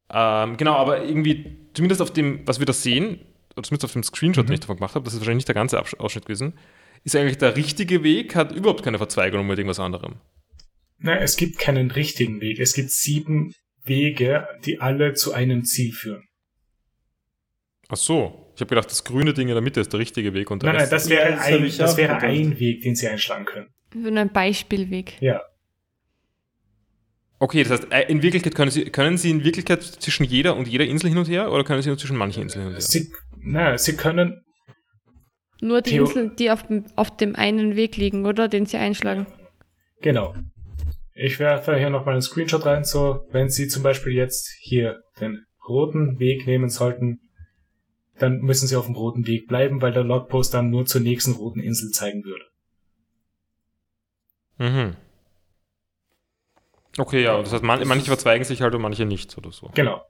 [0.10, 3.19] Ähm, genau, aber irgendwie, zumindest auf dem, was wir da sehen,
[3.56, 4.48] oder zumindest auf dem Screenshot, Mhm.
[4.48, 6.54] den ich davon gemacht habe, das ist wahrscheinlich nicht der ganze Ausschnitt gewesen,
[7.04, 10.16] ist eigentlich der richtige Weg, hat überhaupt keine Verzweigung mit irgendwas anderem.
[11.00, 12.60] Na, es gibt keinen richtigen Weg.
[12.60, 13.54] Es gibt sieben
[13.84, 16.24] Wege, die alle zu einem Ziel führen.
[17.90, 20.50] Ach so, ich habe gedacht, das grüne Ding in der Mitte ist der richtige Weg
[20.50, 22.96] und der Nein, nein, Rest das wäre, das hab ein, das wäre ein Weg, den
[22.96, 23.68] sie einschlagen können.
[23.94, 25.22] Nur ein Beispielweg.
[25.22, 25.42] Ja.
[27.40, 30.68] Okay, das heißt, äh, in Wirklichkeit können Sie, können Sie in Wirklichkeit zwischen jeder und
[30.68, 32.82] jeder Insel hin und her oder können Sie nur zwischen manchen Inseln hin und her?
[32.82, 33.12] Sie,
[33.44, 34.44] na, sie können,
[35.61, 38.48] Nur die Theo- Inseln, die auf dem, auf dem einen Weg liegen, oder?
[38.48, 39.28] Den sie einschlagen.
[40.02, 40.36] genau.
[41.15, 45.45] Ich werfe hier nochmal einen Screenshot rein, so, wenn sie zum Beispiel jetzt hier den
[45.70, 47.20] roten Weg nehmen sollten,
[48.18, 51.34] dann müssen sie auf dem roten Weg bleiben, weil der Logpost dann nur zur nächsten
[51.34, 52.45] roten Insel zeigen würde.
[54.57, 54.95] Mhm.
[56.98, 59.70] Okay, ja, das heißt, man, manche verzweigen sich halt und manche nicht oder so.
[59.76, 60.02] Genau.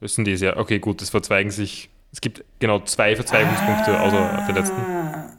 [0.00, 0.56] Wissen die es ja.
[0.56, 1.90] Okay, gut, es verzweigen sich.
[2.12, 4.76] Es gibt genau zwei Verzweigungspunkte außer der letzten.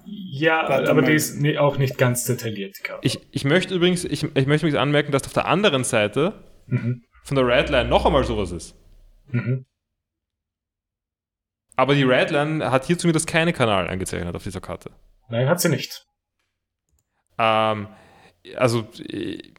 [0.05, 1.07] Ja, Warte aber mal.
[1.07, 2.75] die ist nee, auch nicht ganz detailliert.
[3.01, 7.03] Ich, ich möchte übrigens, ich, ich möchte übrigens anmerken, dass auf der anderen Seite Mhm.
[7.23, 8.75] von der Redline noch einmal sowas ist.
[9.27, 9.65] Mhm.
[11.75, 14.91] Aber die Redline hat hier zumindest keine Kanal eingezeichnet auf dieser Karte.
[15.29, 16.05] Nein, hat sie nicht.
[17.39, 17.87] Ähm,
[18.55, 19.53] also, äh,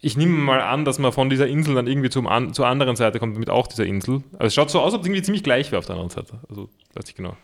[0.00, 2.96] ich nehme mal an, dass man von dieser Insel dann irgendwie zum an, zur anderen
[2.96, 4.22] Seite kommt, mit auch dieser Insel.
[4.34, 6.10] Aber es schaut so aus, als ob es irgendwie ziemlich gleich wäre auf der anderen
[6.10, 6.40] Seite.
[6.48, 7.36] Also, weiß ich genau.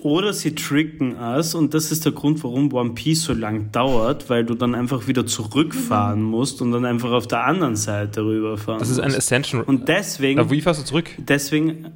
[0.00, 4.28] Oder sie tricken us und das ist der Grund, warum One Piece so lang dauert,
[4.30, 8.80] weil du dann einfach wieder zurückfahren musst und dann einfach auf der anderen Seite rüberfahren
[8.80, 9.14] Das ist ein.
[9.14, 9.62] Ascension.
[9.62, 11.10] Und deswegen, Aber wie fährst du zurück?
[11.18, 11.92] deswegen,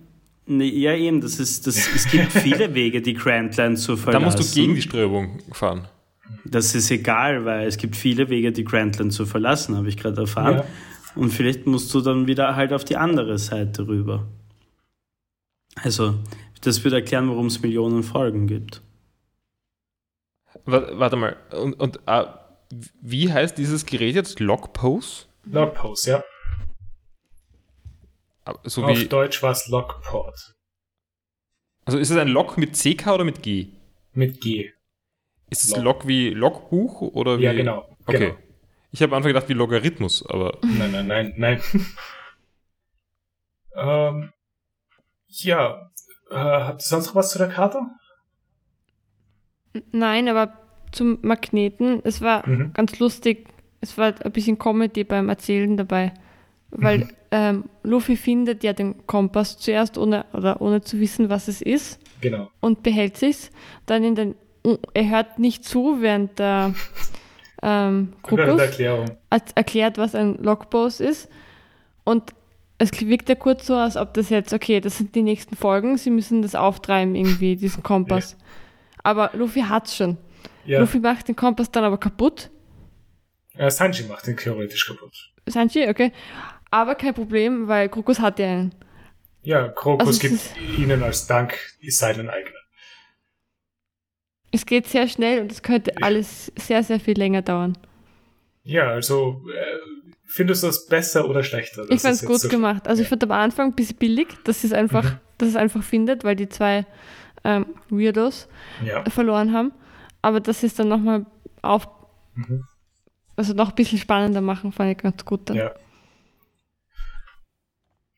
[0.46, 4.02] nee, ja eben, das ist, das, es gibt viele Wege, die Grand Line zu Da
[4.02, 4.24] verlassen.
[4.24, 5.88] musst du gegen die Strömung fahren.
[6.44, 9.96] Das ist egal, weil es gibt viele Wege, die Grand Line zu verlassen, habe ich
[9.96, 10.58] gerade erfahren.
[10.58, 10.64] Ja.
[11.14, 14.26] Und vielleicht musst du dann wieder halt auf die andere Seite rüber.
[15.76, 16.14] Also,
[16.62, 18.82] das würde erklären, warum es Millionen Folgen gibt.
[20.64, 21.36] Wa- Warte mal.
[21.52, 22.24] Und, und äh,
[23.00, 24.40] wie heißt dieses Gerät jetzt?
[24.40, 25.26] Logpose?
[25.44, 26.22] Logpost, ja.
[28.44, 30.54] Aber So Auf Deutsch war es Logport.
[31.84, 33.68] also ist es ein Log mit CK oder mit G?
[34.12, 34.70] Mit G.
[35.50, 35.84] Ist es Log.
[35.84, 37.44] Log wie Logbuch oder wie?
[37.44, 37.96] Ja, genau.
[38.06, 38.18] Okay.
[38.18, 38.34] genau.
[38.92, 41.60] Ich habe am Anfang gedacht wie Logarithmus, aber Nein, nein, nein, nein.
[43.76, 44.32] ähm,
[45.28, 45.90] ja.
[46.30, 47.80] Äh, habt ihr sonst noch was zu der Karte?
[49.92, 50.52] Nein, aber
[50.92, 52.72] zum Magneten, es war Mhm.
[52.72, 53.48] ganz lustig.
[53.80, 56.14] Es war ein bisschen Comedy beim Erzählen dabei.
[56.70, 57.10] Weil Mhm.
[57.30, 62.00] ähm, Luffy findet ja den Kompass zuerst, ohne, oder ohne zu wissen, was es ist,
[62.20, 62.50] Genau.
[62.60, 63.50] und behält sich's.
[63.84, 64.34] Dann in den,
[64.94, 66.74] er hört nicht zu, während der
[67.62, 68.12] ähm,
[69.30, 71.28] er- erklärt, was ein Logpost ist.
[72.04, 72.34] Und
[72.78, 75.96] es wirkt ja kurz so, als ob das jetzt, okay, das sind die nächsten Folgen,
[75.96, 78.36] sie müssen das auftreiben irgendwie, diesen Kompass.
[79.02, 80.18] Aber Luffy hat's schon.
[80.64, 80.80] Ja.
[80.80, 82.50] Luffy macht den Kompass dann aber kaputt.
[83.56, 85.32] Äh, Sanji macht den theoretisch kaputt.
[85.46, 86.12] Sanji, okay.
[86.70, 88.74] Aber kein Problem, weil Krokus hat ja einen.
[89.42, 90.40] Ja, Krokus Also gibt
[90.76, 91.54] ihnen als Dank
[91.88, 92.52] seinen eigenen.
[94.56, 97.76] Es geht sehr schnell und es könnte alles sehr, sehr viel länger dauern.
[98.64, 99.76] Ja, also äh,
[100.24, 101.84] findest du das besser oder schlechter?
[101.84, 102.88] Ich ist jetzt gut so- gemacht.
[102.88, 103.10] Also ich Ja.
[103.10, 105.18] fand am Anfang ein bisschen billig, dass es einfach, Mhm.
[105.36, 106.86] dass es einfach findet, weil die zwei
[107.44, 108.48] ähm, Weirdos
[108.84, 109.04] Ja.
[109.10, 109.72] verloren haben.
[110.22, 111.26] Aber dass sie es dann nochmal
[111.62, 111.86] auf,
[112.34, 112.64] Mhm.
[113.36, 115.56] also noch ein bisschen spannender machen, fand ich ganz gut dann.
[115.58, 115.74] Ja.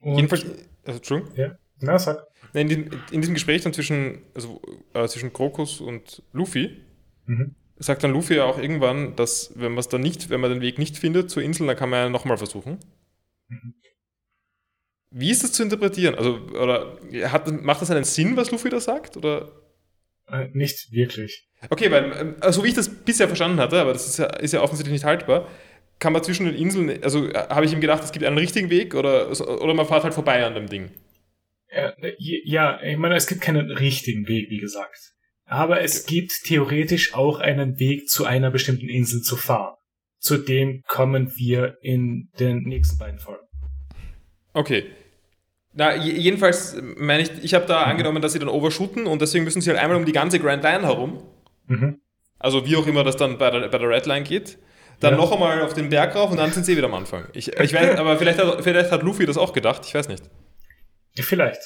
[0.00, 0.44] Und, jedenfalls.
[0.86, 1.34] Also, Entschuldigung.
[1.36, 1.50] Ja.
[1.80, 2.24] Na, sag.
[2.54, 4.60] In, diesem, in diesem Gespräch dann zwischen, also,
[4.94, 6.82] äh, zwischen Krokus und Luffy,
[7.26, 7.54] Mhm.
[7.78, 10.62] sagt dann Luffy ja auch irgendwann, dass wenn man es dann nicht, wenn man den
[10.62, 12.78] Weg nicht findet zur Insel, dann kann man ja nochmal versuchen.
[13.48, 13.74] Mhm.
[15.10, 16.14] Wie ist das zu interpretieren?
[16.14, 16.98] Also, oder
[17.30, 19.16] hat, macht das einen Sinn, was Luffy da sagt?
[19.16, 19.52] Oder?
[20.26, 21.48] Äh, nicht wirklich.
[21.70, 24.52] Okay, weil, ähm, also wie ich das bisher verstanden hatte, aber das ist ja, ist
[24.52, 25.48] ja offensichtlich nicht haltbar,
[25.98, 28.70] kann man zwischen den Inseln, also äh, habe ich ihm gedacht, es gibt einen richtigen
[28.70, 30.90] Weg oder, oder man fährt halt vorbei an dem Ding.
[31.74, 35.12] Ja, äh, ja, ich meine, es gibt keinen richtigen Weg, wie gesagt.
[35.44, 39.74] Aber es gibt theoretisch auch einen Weg zu einer bestimmten Insel zu fahren.
[40.18, 43.46] Zu dem kommen wir in den nächsten beiden Folgen.
[44.52, 44.84] Okay.
[45.74, 49.44] Na, je- jedenfalls meine ich, ich habe da angenommen, dass sie dann overshooten und deswegen
[49.44, 51.22] müssen sie halt einmal um die ganze Grand Line herum.
[51.66, 52.00] Mhm.
[52.38, 54.58] Also wie auch immer das dann bei der, bei der Red Line geht.
[55.00, 55.18] Dann Ja.
[55.18, 57.26] noch einmal auf den Berg rauf und dann sind sie wieder am Anfang.
[57.32, 60.24] Ich, ich weiß, aber vielleicht hat, vielleicht hat Luffy das auch gedacht, ich weiß nicht.
[61.18, 61.60] Ja, Vielleicht.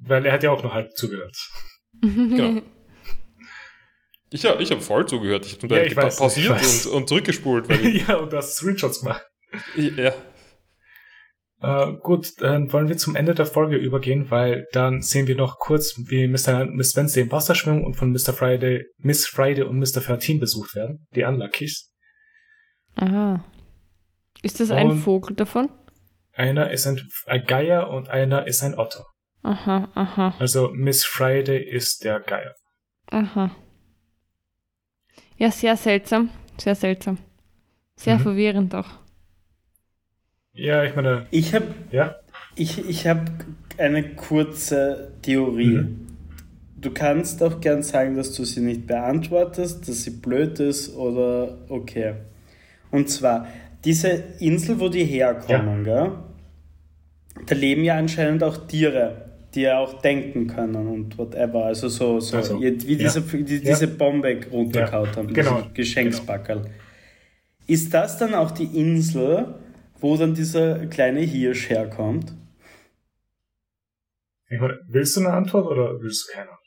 [0.00, 1.36] Weil er hat ja auch nur halb zugehört.
[2.00, 2.62] Genau.
[4.30, 5.44] Ich habe ich hab voll zugehört.
[5.44, 7.68] Ich habe zum Ja, ich weiß, pausiert ich und, und zurückgespult.
[7.68, 9.24] Weil ich, ja, und du hast Screenshots gemacht.
[9.76, 10.12] ja.
[11.60, 15.58] Äh, gut, dann wollen wir zum Ende der Folge übergehen, weil dann sehen wir noch
[15.58, 16.62] kurz, wie Mr.
[16.62, 18.32] und Miss Wednesday im Wasser schwimmen und von Mr.
[18.32, 20.00] Friday, Miss Friday und Mr.
[20.00, 21.06] 13 besucht werden.
[21.14, 21.92] Die Unluckies.
[22.96, 23.44] Aha.
[24.42, 25.68] Ist das ein Und- Vogel davon?
[26.34, 27.00] Einer ist ein,
[27.46, 29.04] Geier und einer ist ein Otter.
[29.42, 32.54] Aha, aha, Also Miss Friday ist der Geier.
[33.10, 33.50] aha.
[35.36, 36.30] Ja, sehr seltsam.
[36.58, 37.18] Sehr seltsam.
[37.96, 38.22] Sehr Mhm.
[38.22, 38.88] verwirrend auch.
[40.52, 42.16] Ja, ich meine, Ich habe ja.
[42.54, 43.30] ich, ich hab
[43.78, 45.78] eine kurze Theorie.
[45.78, 46.06] Mhm.
[46.76, 51.58] Du kannst auch gern sagen, dass du sie nicht beantwortest, dass sie blöd ist oder
[51.68, 52.14] okay.
[52.90, 53.46] Und zwar,
[53.84, 54.10] diese
[54.40, 56.12] Insel, wo die herkommen, gell?
[57.46, 61.64] da leben ja anscheinend auch Tiere, die ja auch denken können und whatever.
[61.64, 62.70] Also so, so Also, wie ja.
[63.08, 63.60] diese, die, Ja.
[63.74, 66.70] diese Bombe runtergehauen haben, Genau, diese Geschenksbackerl.
[67.66, 69.54] Ist das dann auch die Insel,
[70.00, 72.32] wo dann dieser kleine Hirsch herkommt?
[74.48, 76.58] Ich meine, willst du eine Antwort oder willst du keine Antwort?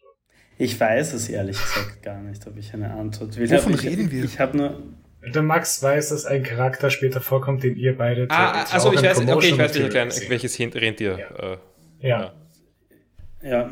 [0.58, 3.50] Ich weiß es ehrlich gesagt gar nicht, ob ich eine Antwort will.
[3.52, 4.24] Wovon ich, reden wir?
[4.24, 4.84] Ich habe nur.
[5.34, 8.28] Der Max weiß, dass ein Charakter später vorkommt, den ihr beide.
[8.30, 10.30] Ah, theoretisch also ich in weiß, okay, ich weiß kleine, seht.
[10.30, 11.18] welches Rentier.
[11.20, 11.54] Ja.
[11.54, 11.58] Äh,
[12.08, 12.34] Ja.
[13.42, 13.72] Ja.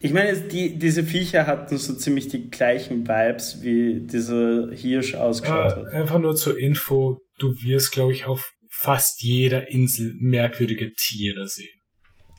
[0.00, 5.72] Ich meine, die, diese Viecher hatten so ziemlich die gleichen Vibes, wie dieser Hirsch ausgeschaut
[5.72, 5.86] Äh, hat.
[5.94, 11.78] einfach nur zur Info, du wirst, glaube ich, auf fast jeder Insel merkwürdige Tiere sehen.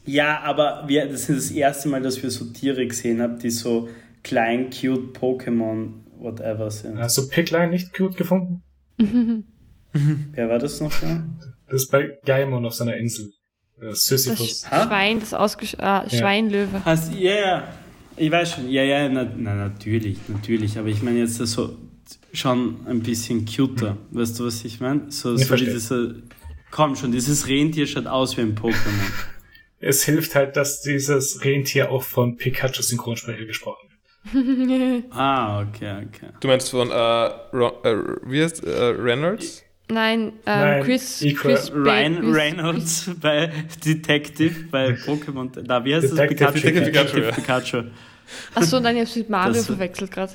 [0.06, 3.50] Ja, aber wir, das ist das erste Mal, dass wir so Tiere gesehen haben, die
[3.50, 3.88] so
[4.24, 6.98] klein, cute Pokémon, whatever sind.
[6.98, 8.64] Hast du Pickline nicht cute gefunden?
[9.94, 11.06] Wer war das noch so?
[11.68, 13.32] Das ist bei Gaimon auf seiner Insel.
[13.80, 14.70] Äh, Das Sisyphus.
[14.72, 14.86] Ha?
[14.88, 15.76] Schwein, das ausgesch...
[15.76, 16.84] Äh, Schweinlöwe.
[16.86, 17.68] Hast, ja, ja.
[18.18, 18.70] Ich weiß schon.
[18.70, 20.78] Ja, ja, na, na, natürlich, natürlich.
[20.78, 21.78] Aber ich meine jetzt das so
[22.32, 23.98] schon ein bisschen cuter.
[24.12, 25.12] Weißt du, was ich meine?
[25.12, 25.74] So, Ich so wie verstehe.
[25.74, 26.16] dieser.
[26.72, 28.74] Komm schon, dieses Rentier schaut aus wie ein Pokémon.
[29.80, 33.93] Es hilft halt, dass dieses Rentier auch von Pikachu Synchronsprecher gesprochen wird.
[35.12, 36.30] ah, okay, okay.
[36.40, 37.96] du meinst von, äh, Ron, äh,
[38.26, 39.64] wie heißt, äh, Reynolds?
[39.90, 43.52] Nein, ähm, Nein, Chris, Chris Ryan Chris- Reynolds bei
[43.86, 45.50] Detective bei Pokémon.
[45.64, 46.54] Da, wie heißt Detective das?
[46.54, 46.68] Pikachu.
[46.72, 47.32] Pikachu, Detective ja.
[47.32, 47.84] Pikachu.
[48.56, 50.34] Achso, nein, ich hab's mit Mario Das- verwechselt gerade.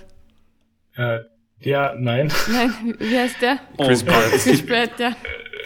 [0.96, 1.20] Äh,
[1.60, 2.30] ja, nein.
[2.52, 3.58] Nein, wie heißt der?
[3.78, 4.32] Oh Chris Gott, Pratt.
[4.34, 5.16] es Chris gibt, Pratt, ja.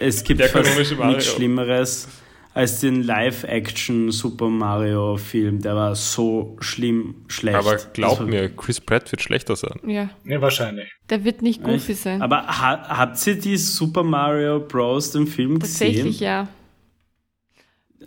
[0.00, 2.08] es gibt Der fast nichts Schlimmeres
[2.54, 5.60] als den Live-Action Super Mario Film.
[5.62, 7.56] Der war so schlimm schlecht.
[7.56, 9.78] Aber glaub war- mir, Chris Pratt wird schlechter sein.
[9.86, 10.90] Ja, Ne, wahrscheinlich.
[11.10, 12.02] der wird nicht goofy Echt?
[12.02, 12.20] sein.
[12.22, 15.12] Aber ha habt ihr die Super Mario Bros.
[15.12, 16.24] den Film Tatsächlich, gesehen?
[16.24, 16.48] ja.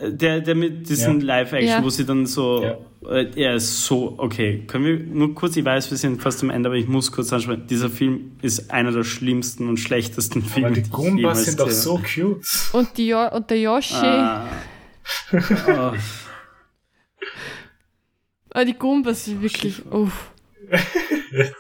[0.02, 1.26] Der, der mit diesen Ja.
[1.26, 1.84] Live-Action, Ja.
[1.84, 2.64] wo sie dann so.
[2.64, 2.78] Ja.
[3.10, 4.16] Äh, er ist so.
[4.18, 7.12] Okay, können wir nur kurz, ich weiß, wir sind fast am Ende, aber ich muss
[7.12, 7.68] kurz ansprechen.
[7.68, 10.68] Dieser Film ist einer der schlimmsten und schlechtesten Filme.
[10.68, 12.46] Aber die ich Goombas jemals sind doch gesehen so cute.
[12.74, 13.96] Und, die jo und der Yoshi.
[13.96, 14.48] Ah.
[15.32, 15.92] Oh.
[18.54, 20.32] ah, die Goombas sind wirklich, uff.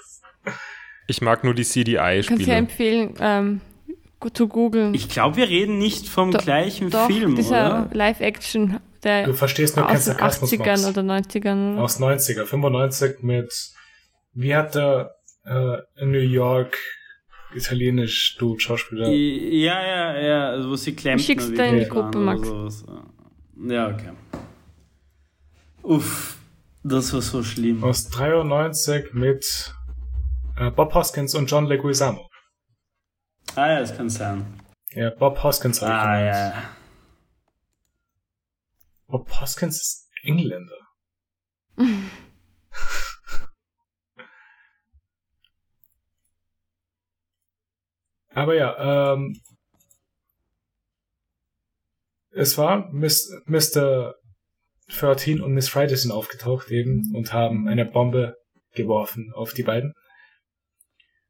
[1.07, 2.51] Ich mag nur die Kannst ja CDI-Spiele.
[2.53, 3.61] empfehlen, ähm,
[4.33, 4.93] zu googeln.
[4.93, 7.89] Ich glaube, wir reden nicht vom Do- gleichen Doch, Film, dieser oder?
[7.93, 10.85] Live-Action, der Du verstehst nur aus den Sarkasmus, 80ern Max.
[10.87, 11.77] oder 90ern.
[11.77, 13.53] Aus 90er, 95 mit,
[14.33, 15.15] wie hat der
[15.45, 16.77] äh, in New York
[17.55, 19.09] italienisch du Schauspieler?
[19.09, 22.47] Ja, ja, ja, also wo sie Klempner schick's wie da in die Gruppe, oder Max.
[22.47, 22.85] sowas.
[23.67, 24.09] Ja, okay.
[25.83, 26.37] Uff,
[26.83, 27.83] das war so schlimm.
[27.83, 29.73] Aus 93 mit
[30.57, 32.24] äh, Bob Hoskins und John Leguizamo.
[33.55, 34.59] Ah ja, das kann sein.
[34.89, 36.35] Ja, Bob Hoskins habe ich Ah gemeint.
[36.35, 36.75] ja.
[39.07, 40.77] Bob Hoskins ist Engländer.
[48.33, 49.39] Aber ja, ähm,
[52.31, 54.15] es war Miss, Mr.
[54.89, 58.35] 13 und Miss Friday sind aufgetaucht eben und haben eine Bombe
[58.73, 59.93] geworfen auf die beiden.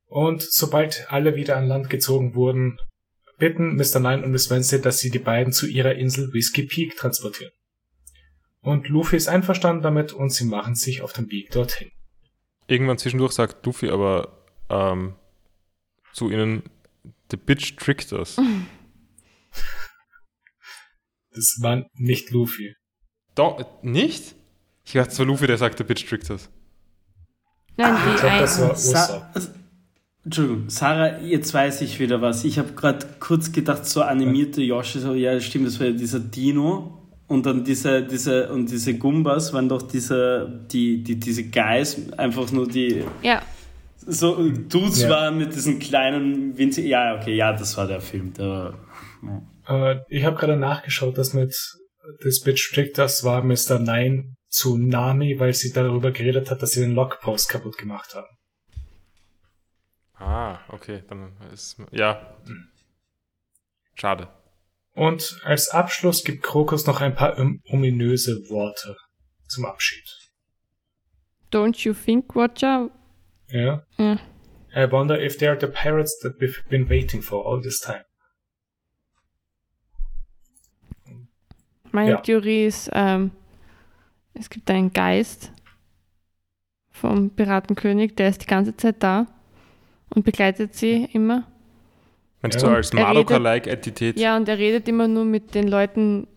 [0.07, 2.79] Und sobald alle wieder an Land gezogen wurden,
[3.37, 3.99] bitten Mr.
[3.99, 7.51] Nine und Miss Wednesday, dass sie die beiden zu ihrer Insel Whiskey Peak transportieren.
[8.61, 11.91] Und Luffy ist einverstanden damit und sie machen sich auf den Weg dorthin.
[12.67, 15.15] Irgendwann zwischendurch sagt Luffy aber ähm,
[16.13, 16.63] zu ihnen,
[17.29, 18.37] the bitch tricked us.
[21.35, 22.75] Das war nicht Luffy.
[23.35, 24.35] Doch, nicht?
[24.85, 26.49] Ich dachte, es war Luffy, der sagte, Bitch trickt das.
[27.75, 28.71] Nein, die Ich glaube, das war.
[28.71, 29.55] Usopp.
[30.25, 32.43] Entschuldigung, Sarah, jetzt weiß ich wieder was.
[32.43, 36.19] Ich habe gerade kurz gedacht, so animierte Yoshi, so, ja, stimmt, das war ja dieser
[36.19, 37.01] Dino.
[37.27, 42.51] Und dann diese, diese, und diese Gumbas waren doch diese, die, die, diese Guys, einfach
[42.51, 43.41] nur die, Ja,
[44.05, 45.09] so Dudes Ja.
[45.09, 48.73] waren mit diesen kleinen winzigen, ja, okay, ja, das war der Film, der war,
[49.67, 49.91] ja.
[49.91, 51.55] Äh, ich habe gerade nachgeschaut, dass mit
[52.23, 53.79] das Bitch Trick, das war Mr.
[53.79, 58.27] Nine zu Nami, weil sie darüber geredet hat, dass sie den Logpost kaputt gemacht haben.
[60.17, 62.35] Ah, okay, dann ist, ja.
[63.95, 64.29] Schade.
[64.93, 68.95] Und als Abschluss gibt Krokus noch ein paar ominöse Worte
[69.47, 70.03] zum Abschied.
[71.51, 72.89] don't you think, Roger?
[73.47, 73.83] Ja.
[73.97, 74.19] Ja.
[74.75, 78.03] I wonder if they are the pirates that we've been waiting for all this time.
[81.91, 82.17] Meine Ja.
[82.17, 83.31] Theorie ist, ähm,
[84.33, 85.51] es gibt einen Geist
[86.91, 89.27] vom Piratenkönig, der ist die ganze Zeit da
[90.15, 91.43] und begleitet sie immer.
[92.41, 92.69] Meinst Ja.
[92.69, 94.19] du als Madoka-like-Entität?
[94.19, 96.27] Ja, und er redet immer nur mit den Leuten,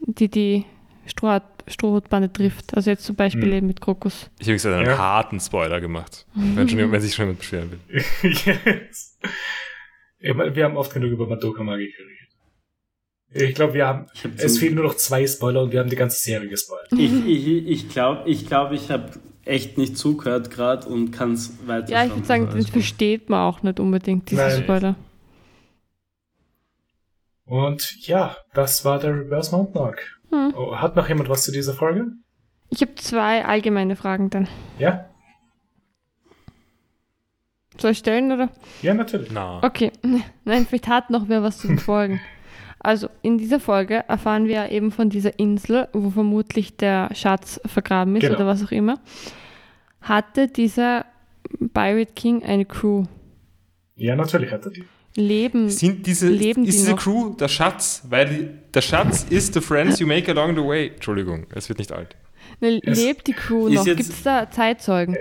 [0.00, 0.64] die die
[1.06, 2.74] Strohhut, Strohhutbande trifft.
[2.76, 3.52] Also jetzt zum Beispiel Hm.
[3.52, 4.30] eben mit Krokus.
[4.38, 4.98] Ich habe gesagt, einen Ja.
[4.98, 6.26] harten Spoiler gemacht.
[6.34, 8.02] Wenn, schon, wenn sich schon jemand beschweren will.
[8.22, 9.18] yes.
[10.18, 12.12] Ich meine, wir haben oft genug über Madoka Magi geredet.
[13.48, 15.96] Ich glaube, wir haben, hab es fehlen nur noch zwei Spoiler und wir haben die
[15.96, 16.90] ganze Serie gespoilert.
[16.92, 19.10] ich, ich, ich glaube, ich, glaub, ich habe
[19.46, 23.40] echt nicht zugehört gerade und kann es weiter Ja, ich würde sagen, den versteht man
[23.40, 24.62] auch nicht unbedingt, diese Nein.
[24.62, 24.96] Spoiler.
[27.44, 30.20] Und ja, das war der Reverse Mountain Arc.
[30.30, 30.54] Hm.
[30.56, 32.08] Oh, hat noch jemand was zu dieser Folge?
[32.70, 34.48] Ich habe zwei allgemeine Fragen dann.
[34.78, 35.08] Ja?
[37.78, 38.48] Soll ich stellen oder?
[38.82, 39.30] Ja, natürlich.
[39.30, 39.62] Na.
[39.62, 39.92] Okay.
[40.44, 42.20] Nein, vielleicht hat noch wer was zu den Folgen.
[42.78, 48.14] Also, in dieser Folge erfahren wir eben von dieser Insel, wo vermutlich der Schatz vergraben
[48.16, 48.34] ist Genau.
[48.36, 49.00] oder was auch immer.
[50.00, 51.06] Hatte dieser
[51.72, 53.04] Pirate King eine Crew?
[53.96, 54.84] Ja, natürlich hat er die.
[55.18, 55.70] Leben.
[55.70, 56.98] Sind diese, Leben die ist diese noch?
[56.98, 58.02] Crew der Schatz?
[58.10, 60.88] Weil die, der Schatz ist the friends you make along the way.
[60.88, 62.14] Entschuldigung, es wird nicht alt.
[62.60, 63.84] Ne, Es lebt die Crew noch?
[63.84, 65.16] Gibt es da Zeitzeugen?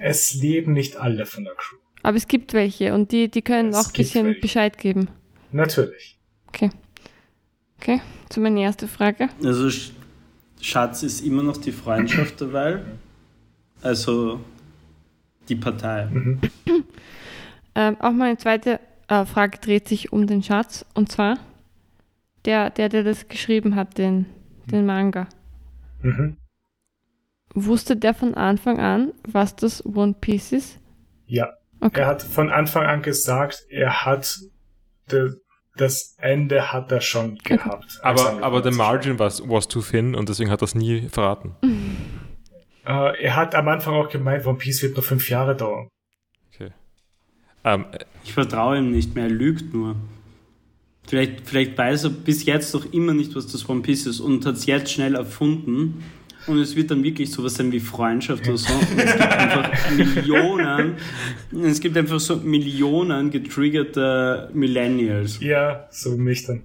[0.00, 1.76] Es leben nicht alle von der Crew.
[2.04, 4.40] Aber es gibt welche und die, die können Es auch ein bisschen welche.
[4.40, 5.08] Bescheid geben.
[5.50, 6.18] Natürlich.
[6.48, 6.70] Okay.
[7.82, 9.28] Okay, zu meiner ersten Frage.
[9.44, 9.90] Also Sch-
[10.60, 12.84] Schatz ist immer noch die Freundschaft derweil.
[13.82, 14.38] Also
[15.48, 16.06] die Partei.
[16.06, 16.40] Mhm.
[17.74, 18.78] Ähm, auch meine zweite
[19.08, 20.84] äh, Frage dreht sich um den Schatz.
[20.94, 21.38] Und zwar,
[22.44, 24.26] der, der, der das geschrieben hat, den,
[24.66, 25.26] den Manga.
[26.02, 26.36] Mhm.
[27.52, 30.78] Wusste der von Anfang an, was das One Piece ist?
[31.26, 31.52] Ja.
[31.80, 32.02] Okay.
[32.02, 34.38] Er hat von Anfang an gesagt, er hat
[35.10, 35.32] de,
[35.76, 37.98] das Ende hat er schon gehabt.
[38.02, 41.08] Aber, aber the zu margin was, was too thin und deswegen hat er es nie
[41.08, 41.54] verraten.
[42.84, 45.86] Äh, er hat am Anfang auch gemeint, One Piece wird nur fünf Jahre dauern.
[46.52, 46.70] Okay.
[47.62, 47.86] Ähm,
[48.24, 49.94] Ich vertraue ihm nicht mehr, er lügt nur.
[51.06, 54.44] Vielleicht, vielleicht weiß er bis jetzt noch immer nicht, was das One Piece ist und
[54.46, 56.02] hat es jetzt schnell erfunden.
[56.46, 58.72] Und es wird dann wirklich sowas sein wie Freundschaft oder so.
[58.72, 60.94] Und es gibt einfach Millionen,
[61.62, 65.38] es gibt einfach so Millionen getriggerte Millennials.
[65.40, 66.64] Ja, so wie mich dann.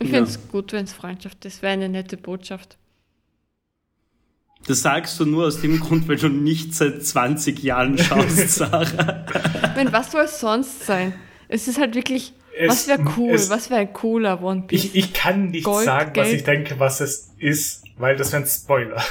[0.00, 0.16] Ich Ja.
[0.16, 1.62] finde es gut, wenn es Freundschaft ist.
[1.62, 2.76] Wäre eine nette Botschaft.
[4.66, 9.24] Das sagst du nur aus dem Grund, weil du nicht seit 20 Jahren schaust, Sarah.
[9.74, 11.14] Wenn, was soll es sonst sein?
[11.48, 12.34] Es ist halt wirklich,
[12.66, 14.84] was wäre cool, es- was wäre ein cooler One Piece?
[14.84, 16.36] Ich, ich kann nicht Gold, sagen, was Geld.
[16.38, 19.02] ich denke, was es ist, weil das wäre ein Spoiler.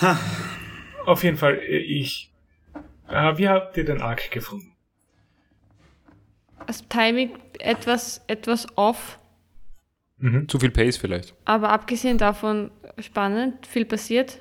[0.00, 0.18] Ha.
[1.06, 2.30] Auf jeden Fall, äh, ich.
[3.08, 4.72] Äh, wie habt ihr den Arc gefunden?
[6.66, 9.18] Das Timing etwas, etwas off,
[10.18, 10.48] Mhm.
[10.48, 11.34] zu viel Pace vielleicht.
[11.44, 12.70] aber abgesehen davon
[13.00, 14.40] spannend, viel passiert.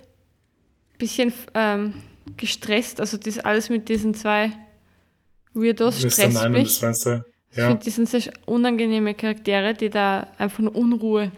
[1.00, 1.96] Bisschen ähm,
[2.38, 4.52] gestresst, also das alles mit diesen zwei
[5.54, 6.76] Weirdos stresst mich.
[6.76, 7.26] Spencer.
[7.52, 7.68] Ich Ja.
[7.68, 11.32] finde, die sind sehr unangenehme Charaktere, die da einfach nur Unruhe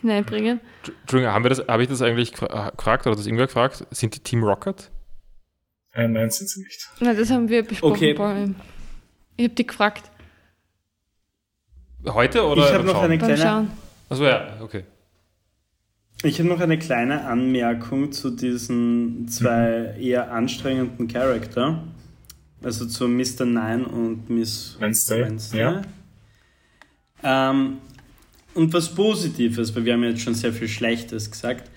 [0.00, 0.60] hineinbringen.
[1.02, 3.86] Entschuldigung, haben wir das, habe ich das eigentlich äh, gefragt oder das irgendwer gefragt?
[3.90, 4.90] Sind die Team Rocket?
[5.92, 6.88] Äh, nein, sind sie nicht.
[7.00, 7.92] Na, das haben wir besprochen.
[7.92, 8.54] Okay.
[9.36, 10.10] Ich habe die gefragt
[12.06, 12.66] Heute oder?
[12.66, 13.04] Ich habe noch Schauen?
[13.04, 13.68] eine kleine.
[14.10, 14.84] Achso, ja, okay.
[16.24, 21.82] Ich habe noch eine kleine Anmerkung zu diesen zwei eher anstrengenden Charakter.
[22.62, 23.44] Also zu Mr.
[23.44, 25.60] Nine und Miss Wednesday, Wednesday.
[25.60, 25.82] ja.
[27.22, 27.78] Ähm,
[28.54, 31.70] und was Positives, weil wir haben jetzt schon sehr viel Schlechtes gesagt.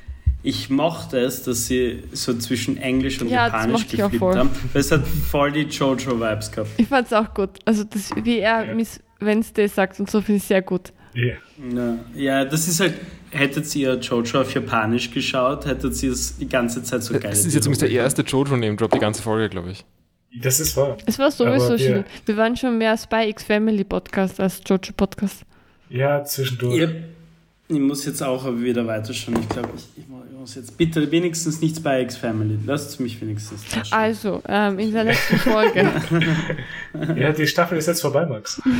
[0.44, 4.12] Ich mochte es, dass sie so zwischen Englisch und Ja, das Japanisch mochte ich auch
[4.12, 4.38] geflippt voll.
[4.38, 4.50] haben.
[4.72, 6.70] Weil es hat voll die Jojo-Vibes gehabt.
[6.78, 7.50] Ich fand's auch gut.
[7.66, 8.74] Also das, wie er Ja.
[8.74, 10.94] Miss Wednesday sagt und so finde ich sehr gut.
[11.18, 11.34] Ja.
[11.74, 12.94] Ja, ja, das ist halt,
[13.32, 17.24] hättet ihr Jojo auf Japanisch geschaut, hättet ihr es die ganze Zeit so geil.
[17.32, 19.84] Das ist jetzt übrigens der erste Jojo-Name-Drop, die ganze Folge, glaube ich.
[20.42, 20.98] Das ist wahr.
[21.08, 22.04] Es war sowieso Aber wir- schön.
[22.26, 25.42] Wir waren schon mehr Spy X Family Podcast als Jojo Podcast.
[25.90, 26.84] Ja, zwischendurch.
[26.84, 29.38] Ich, ich muss jetzt auch aber wieder weiterschauen.
[29.42, 32.60] Ich glaube, ich, ich mu- ich muss jetzt bitte wenigstens nichts bei X-Family.
[32.66, 33.64] Lasst mich wenigstens.
[33.92, 35.90] Also, ähm, in der letzten Folge.
[37.16, 38.62] Ja, die Staffel ist jetzt vorbei, Max.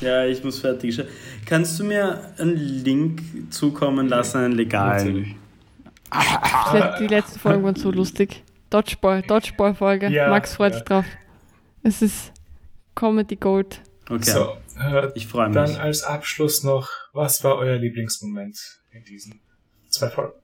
[0.00, 1.06] Ja, ich muss fertig schauen.
[1.46, 5.14] Kannst du mir einen Link zukommen lassen, einen legalen?
[5.24, 5.36] Die-
[7.00, 8.42] die letzten Folgen waren so lustig.
[8.70, 10.08] Dodgeball, Dodgeball-Folge.
[10.10, 10.78] Ja, Max freut ja.
[10.78, 11.04] sich drauf.
[11.82, 12.32] Es ist
[12.94, 13.80] Comedy Gold.
[14.08, 15.54] Okay, So, äh, ich freue mich.
[15.54, 18.58] dann als Abschluss noch, was war euer Lieblingsmoment
[18.92, 19.40] in diesen
[19.88, 20.34] zwei Folgen?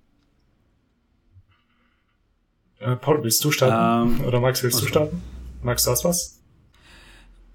[2.79, 4.19] Äh, Paul, willst du starten?
[4.21, 5.23] Ähm, Oder Max, willst du also- starten?
[5.63, 6.40] Max, du hast was?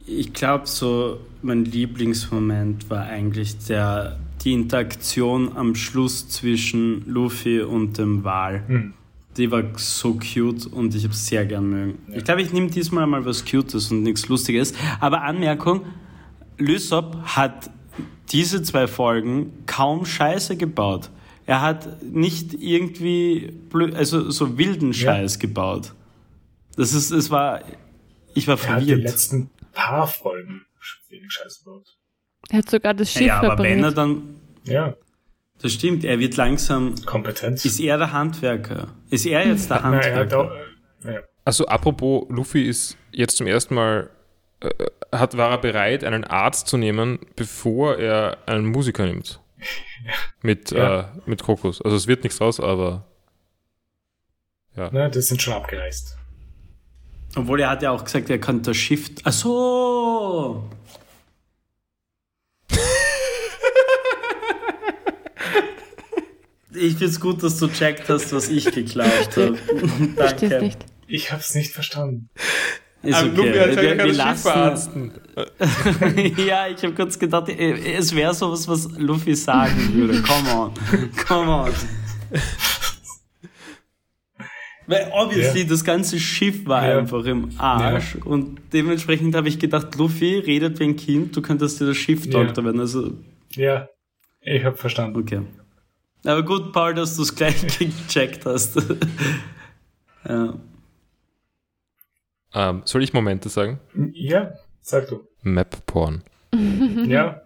[0.08, 7.98] Ich glaube, so mein Lieblingsmoment war eigentlich der, die Interaktion am Schluss zwischen Luffy und
[7.98, 8.64] dem Wal.
[8.68, 8.94] Hm.
[9.38, 11.98] Die war so cute und ich habe es sehr gern mögen.
[12.10, 12.18] Ja.
[12.18, 14.74] Ich glaube, ich nehme diesmal mal was Cutes und nichts Lustiges.
[15.02, 15.82] Aber Anmerkung,
[16.58, 17.70] Lysop hat
[18.32, 21.10] diese zwei Folgen kaum Scheiße gebaut.
[21.46, 23.54] Er hat nicht irgendwie
[23.94, 25.94] also so wilden Scheiß gebaut.
[26.76, 27.62] Das ist, es war,
[28.34, 29.04] ich war Er hat die verwirrt.
[29.04, 30.66] letzten paar Folgen
[31.10, 31.88] wenig Scheiße gebaut.
[32.50, 34.96] Er hat sogar das Schiff Ja, aber wenn er dann, Ja,
[35.62, 37.64] das stimmt, er wird langsam, Kompetenz.
[37.66, 38.88] ist er der Handwerker?
[39.10, 40.66] Ist er jetzt der Na, er hat auch, Handwerker?
[41.06, 41.20] äh, ja.
[41.46, 44.10] Also apropos, Luffy ist jetzt zum ersten Mal,
[44.62, 44.70] äh,
[45.12, 49.40] hat, war er bereit, einen Arzt zu nehmen, bevor er einen Musiker nimmt.
[50.42, 51.00] Mit, Ja.
[51.02, 51.82] äh, mit Krokus.
[51.82, 53.06] Also es wird nichts raus, aber
[54.76, 56.18] Ne, die sind schon abgereist.
[57.36, 60.70] Obwohl er hat ja auch gesagt, er kann das Schiff, ach so!
[66.78, 69.58] Ich find's gut, dass du checkt hast, was ich geklaut habe.
[70.18, 70.60] Danke.
[70.62, 70.86] nicht.
[71.08, 72.30] Ich hab's nicht verstanden.
[73.02, 73.54] Ist Aber okay.
[73.54, 75.12] Wir, ja wir keine lassen,
[76.48, 80.22] ja, ich habe kurz gedacht, äh, es wäre sowas, was Luffy sagen würde.
[80.22, 80.74] Come on.
[81.28, 81.72] Come on.
[84.88, 85.68] Weil obviously Ja.
[85.68, 87.00] das ganze Schiff war Ja.
[87.00, 88.16] einfach im Arsch.
[88.24, 92.64] Und dementsprechend habe ich gedacht, Luffy redet wie ein Kind, du könntest dir das Schiffdoktor
[92.64, 92.66] Ja.
[92.66, 92.80] werden.
[92.80, 93.14] Also,
[93.56, 93.90] Ja,
[94.42, 95.20] ich hab verstanden.
[95.20, 95.42] okay.
[96.24, 98.76] Aber gut, Paul, dass du es gleich gecheckt hast.
[100.28, 100.54] ja.
[102.54, 103.80] Ähm, soll ich Momente sagen?
[104.14, 105.28] Ja, sag du.
[105.42, 106.24] Map-Porn.
[107.06, 107.42] Ja.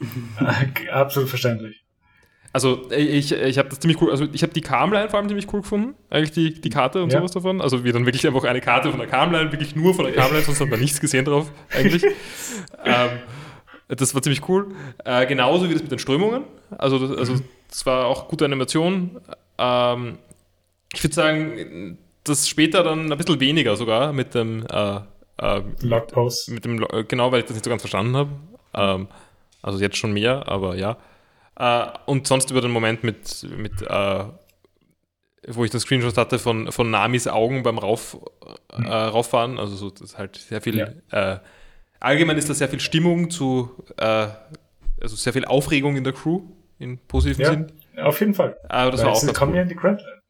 [0.92, 1.83] Absolut verständlich.
[2.54, 5.52] Also ich, ich habe das ziemlich cool, also ich habe die Calmline vor allem ziemlich
[5.52, 7.18] cool gefunden, eigentlich die, die Karte und Ja.
[7.18, 7.60] sowas davon.
[7.60, 10.44] Also wir dann wirklich einfach eine Karte von der Calmline, wirklich nur von der Calmline,
[10.44, 12.04] sonst hat man nichts gesehen drauf eigentlich.
[12.84, 13.10] ähm,
[13.88, 14.68] das war ziemlich cool.
[15.04, 16.44] Äh, genauso wie das mit den Strömungen.
[16.78, 19.20] Also das, also das war auch gute Animation.
[19.58, 20.18] Ähm,
[20.94, 25.00] ich würde sagen, das später dann ein bisschen weniger sogar mit dem äh,
[25.38, 25.60] äh,
[26.46, 28.30] mit dem, äh, genau, weil ich das nicht so ganz verstanden habe.
[28.74, 29.08] Ähm,
[29.60, 30.96] also jetzt schon mehr, aber ja.
[31.56, 34.24] Äh, und sonst über den Moment mit, mit äh,
[35.48, 38.16] wo ich den Screenshot hatte von, von Namis Augen beim Rauf,
[38.72, 39.58] äh, Rauffahren.
[39.58, 41.02] Also so, das ist halt sehr viel.
[41.10, 41.38] Äh,
[42.00, 44.28] allgemein ist da sehr viel Stimmung zu, äh,
[45.00, 46.42] also sehr viel Aufregung in der Crew,
[46.78, 47.72] in positivem Ja, Sinn.
[48.04, 48.56] auf jeden Fall.
[48.68, 49.56] Aber das Weil war auch ganz kommen cool.
[49.56, 50.20] ja in die Grand Line.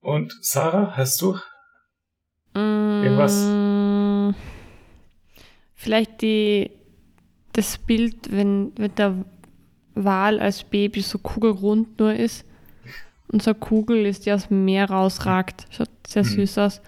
[0.00, 1.38] Und Sarah, hast du?
[2.54, 3.34] Irgendwas?
[3.46, 4.34] Mm,
[5.74, 6.70] Vielleicht die,
[7.52, 9.24] das Bild, wenn, wenn der
[9.94, 12.46] Wal als Baby so kugelrund nur ist
[13.28, 15.66] und so eine Kugel ist, die aus dem Meer rausragt.
[15.70, 16.28] Schaut sehr Mhm.
[16.28, 16.80] süß aus.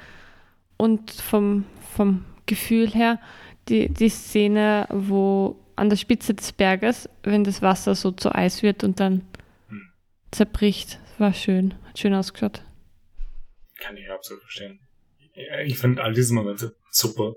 [0.76, 1.64] Und vom,
[1.94, 3.20] vom Gefühl her,
[3.68, 8.62] die, die Szene, wo an der Spitze des Berges, wenn das Wasser so zu Eis
[8.62, 9.22] wird und dann
[9.68, 9.88] Mhm.
[10.30, 11.74] zerbricht, war schön.
[11.88, 12.62] Hat schön ausgeschaut.
[13.80, 14.80] Kann ich absolut verstehen.
[15.66, 17.34] Ich finde all diese Momente super.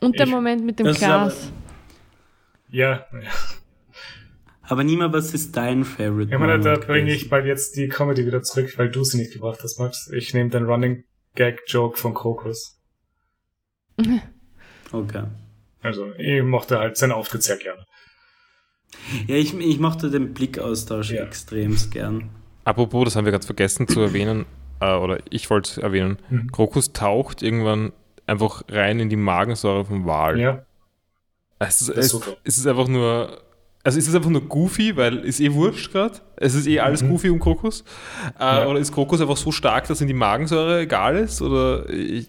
[0.00, 1.50] Und der Ich- Moment mit dem Glas.
[2.72, 3.06] Ja,
[4.62, 8.26] Aber Nima, was ist dein Favorite ich meine, da bringe ich bald jetzt die Comedy
[8.26, 10.10] wieder zurück, weil du sie nicht gebracht hast, Max.
[10.12, 11.04] Ich nehme den Running
[11.34, 12.78] Gag Joke von Krokus.
[14.94, 15.22] Okay.
[15.80, 17.82] Also, ich mochte halt seinen Auftritt sehr gerne.
[19.26, 21.24] Ja, ich, ich mochte den Blickaustausch Ja.
[21.24, 22.28] extremst gern.
[22.64, 24.44] Apropos, das haben wir ganz vergessen zu erwähnen,
[24.80, 26.18] äh, oder ich wollte es erwähnen.
[26.28, 26.52] Mhm.
[26.52, 27.92] Krokus taucht irgendwann
[28.26, 30.38] einfach rein in die Magensäure vom Wal.
[30.38, 30.66] Ja,
[31.68, 32.14] Es ist, Das ist
[32.44, 33.38] es, ist einfach nur
[33.84, 36.20] Also ist es einfach nur goofy, weil ist eh wurscht gerade.
[36.36, 37.08] Es ist eh alles Mhm.
[37.10, 37.82] goofy um Kokos.
[38.38, 38.66] Äh, Ja.
[38.68, 41.42] Oder ist Kokos einfach so stark, dass ihm die Magensäure egal ist?
[41.42, 42.28] Oder ich,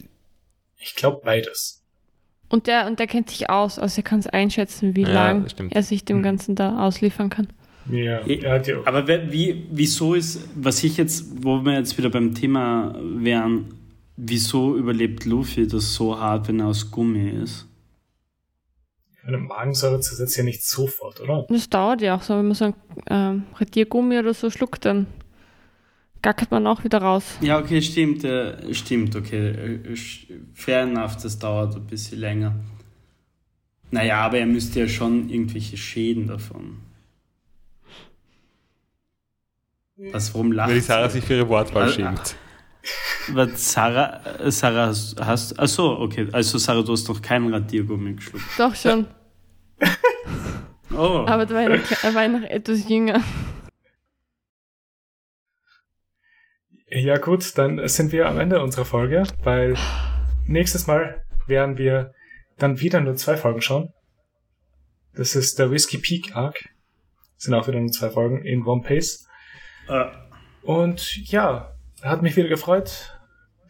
[0.80, 1.82] Ich glaube beides.
[2.50, 5.44] Und der, und der kennt sich aus, also er kann es einschätzen, wie Ja, lang
[5.44, 5.74] das stimmt.
[5.76, 6.24] er sich dem Mhm.
[6.24, 7.48] Ganzen da ausliefern kann.
[7.90, 11.74] Ja, Eh, er hat ja, Aber wer- wie, wieso ist, was ich jetzt, wo wir
[11.74, 13.74] jetzt wieder beim Thema wären,
[14.18, 17.68] wieso überlebt Luffy das so hart, wenn er aus Gummi ist?
[19.26, 21.45] Eine Magensäure zersetzt ja nicht sofort, oder?
[21.50, 22.74] Das dauert ja auch so, wenn man so ein
[23.10, 25.08] ähm, Radiergummi oder so schluckt, dann
[26.22, 27.24] gackert man auch wieder raus.
[27.41, 29.50] Ja, okay, stimmt, äh, stimmt, okay.
[29.50, 29.95] äh,
[30.54, 32.56] Fair enough, das dauert ein bisschen länger.
[33.91, 36.80] Naja, aber er müsste ja schon irgendwelche Schäden davon.
[39.95, 42.36] Was, warum lacht weil die Sarah sich für ihre Wortwahl Ah, schämt.
[43.30, 48.44] Was, Sarah, äh, Sarah, hast, achso, okay, also Sarah, du hast noch keinen Radiergummi geschluckt.
[48.58, 49.08] Doch schon,
[50.92, 53.24] Oh, aber da war er, noch, war noch etwas jünger.
[56.88, 59.76] Ja gut, dann sind wir am Ende unserer Folge, weil
[60.46, 62.14] nächstes Mal werden wir
[62.58, 63.92] dann wieder nur zwei Folgen schauen.
[65.16, 66.70] Das ist der Whiskey Peak Arc.
[67.38, 69.28] Sind auch wieder nur zwei Folgen in One Piece.
[69.88, 70.06] äh,
[70.62, 71.73] Und ja,
[72.04, 73.18] hat mich wieder gefreut,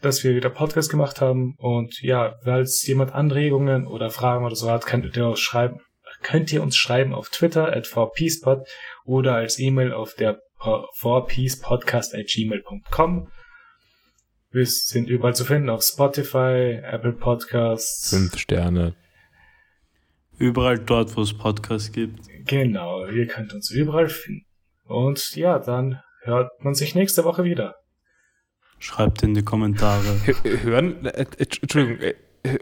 [0.01, 1.55] dass wir wieder Podcast gemacht haben.
[1.57, 5.79] Und ja, falls jemand Anregungen oder Fragen oder so hat, könnt ihr uns schreiben.
[6.21, 8.65] Könnt ihr uns schreiben auf Twitter at 4peacepod
[9.05, 13.29] oder als E-Mail auf der 4peacepodcast at gmail.com.
[14.51, 18.11] Wir sind überall zu finden auf Spotify, Apple Podcasts.
[18.11, 18.95] Fünf Sterne.
[20.37, 22.19] überall dort, wo es Podcasts gibt.
[22.45, 24.45] Genau, ihr könnt uns überall finden.
[24.85, 27.75] Und ja, dann hört man sich nächste Woche wieder.
[28.83, 30.03] Schreibt in die Kommentare.
[30.25, 31.25] Hö- Hören, äh, äh,
[31.61, 32.59] Entschuldigung, äh, äh,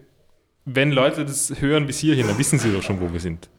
[0.65, 3.49] wenn Leute das hören bis hierhin, dann wissen sie doch schon, wo wir sind.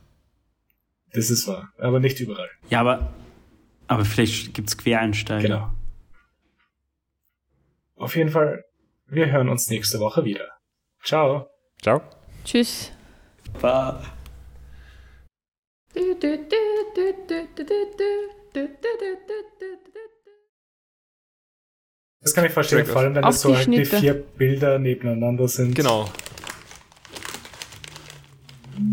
[1.12, 2.48] Das ist wahr, aber nicht überall.
[2.70, 3.12] Ja, aber,
[3.88, 5.42] aber vielleicht gibt es Quereinsteiger.
[5.42, 5.72] Genau.
[7.96, 8.64] Auf jeden Fall,
[9.06, 10.46] wir hören uns nächste Woche wieder.
[11.02, 11.48] Ciao.
[11.82, 12.00] Ciao.
[12.44, 12.92] Tschüss.
[13.60, 14.00] Ba-
[22.22, 25.74] Das kann ich verstehen, vor allem wenn es so halt die vier Bilder nebeneinander sind.
[25.74, 26.08] Genau.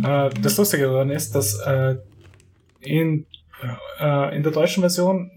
[0.03, 1.97] Äh, das Lustige daran ist, dass äh,
[2.79, 3.27] in,
[3.99, 5.31] äh, in der deutschen Version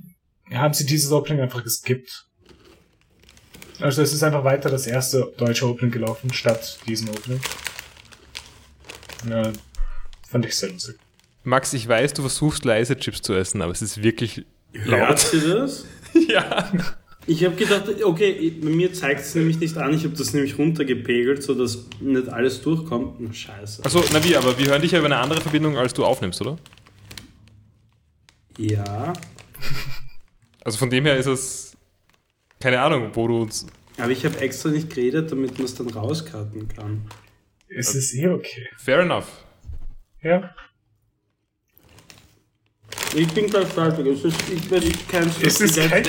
[0.52, 2.27] haben sie dieses Opening einfach geskippt.
[3.81, 7.40] Also es ist einfach weiter das erste deutsche Opening gelaufen, statt diesem Opening.
[9.28, 9.52] Ja,
[10.28, 10.97] fand ich sehr lustig.
[11.44, 15.35] Max, ich weiß, du versuchst leise Chips zu essen, aber es ist wirklich Hört laut.
[15.35, 15.85] ihr das?
[16.28, 16.70] ja.
[17.27, 19.94] Ich habe gedacht, okay, bei mir zeigt es nämlich nicht an.
[19.94, 23.20] Ich habe das nämlich runtergepegelt, sodass nicht alles durchkommt.
[23.20, 23.85] Na, scheiße.
[23.85, 26.40] Achso, na wie, aber wir hören dich ja über eine andere Verbindung, als du aufnimmst,
[26.40, 26.59] oder?
[28.59, 29.12] Ja,
[30.65, 31.77] Also von dem her ist es.
[32.61, 33.66] Keine Ahnung, wo du uns.
[33.99, 37.07] aber ich habe extra nicht geredet, damit man es dann rauskarten kann.
[37.69, 38.69] Es ist eh okay.
[38.78, 39.27] Fair enough.
[40.23, 40.55] Ja.
[43.15, 44.07] Ich bin gleich fertig.
[44.07, 46.05] Es ist, ich werde kein Es ist kein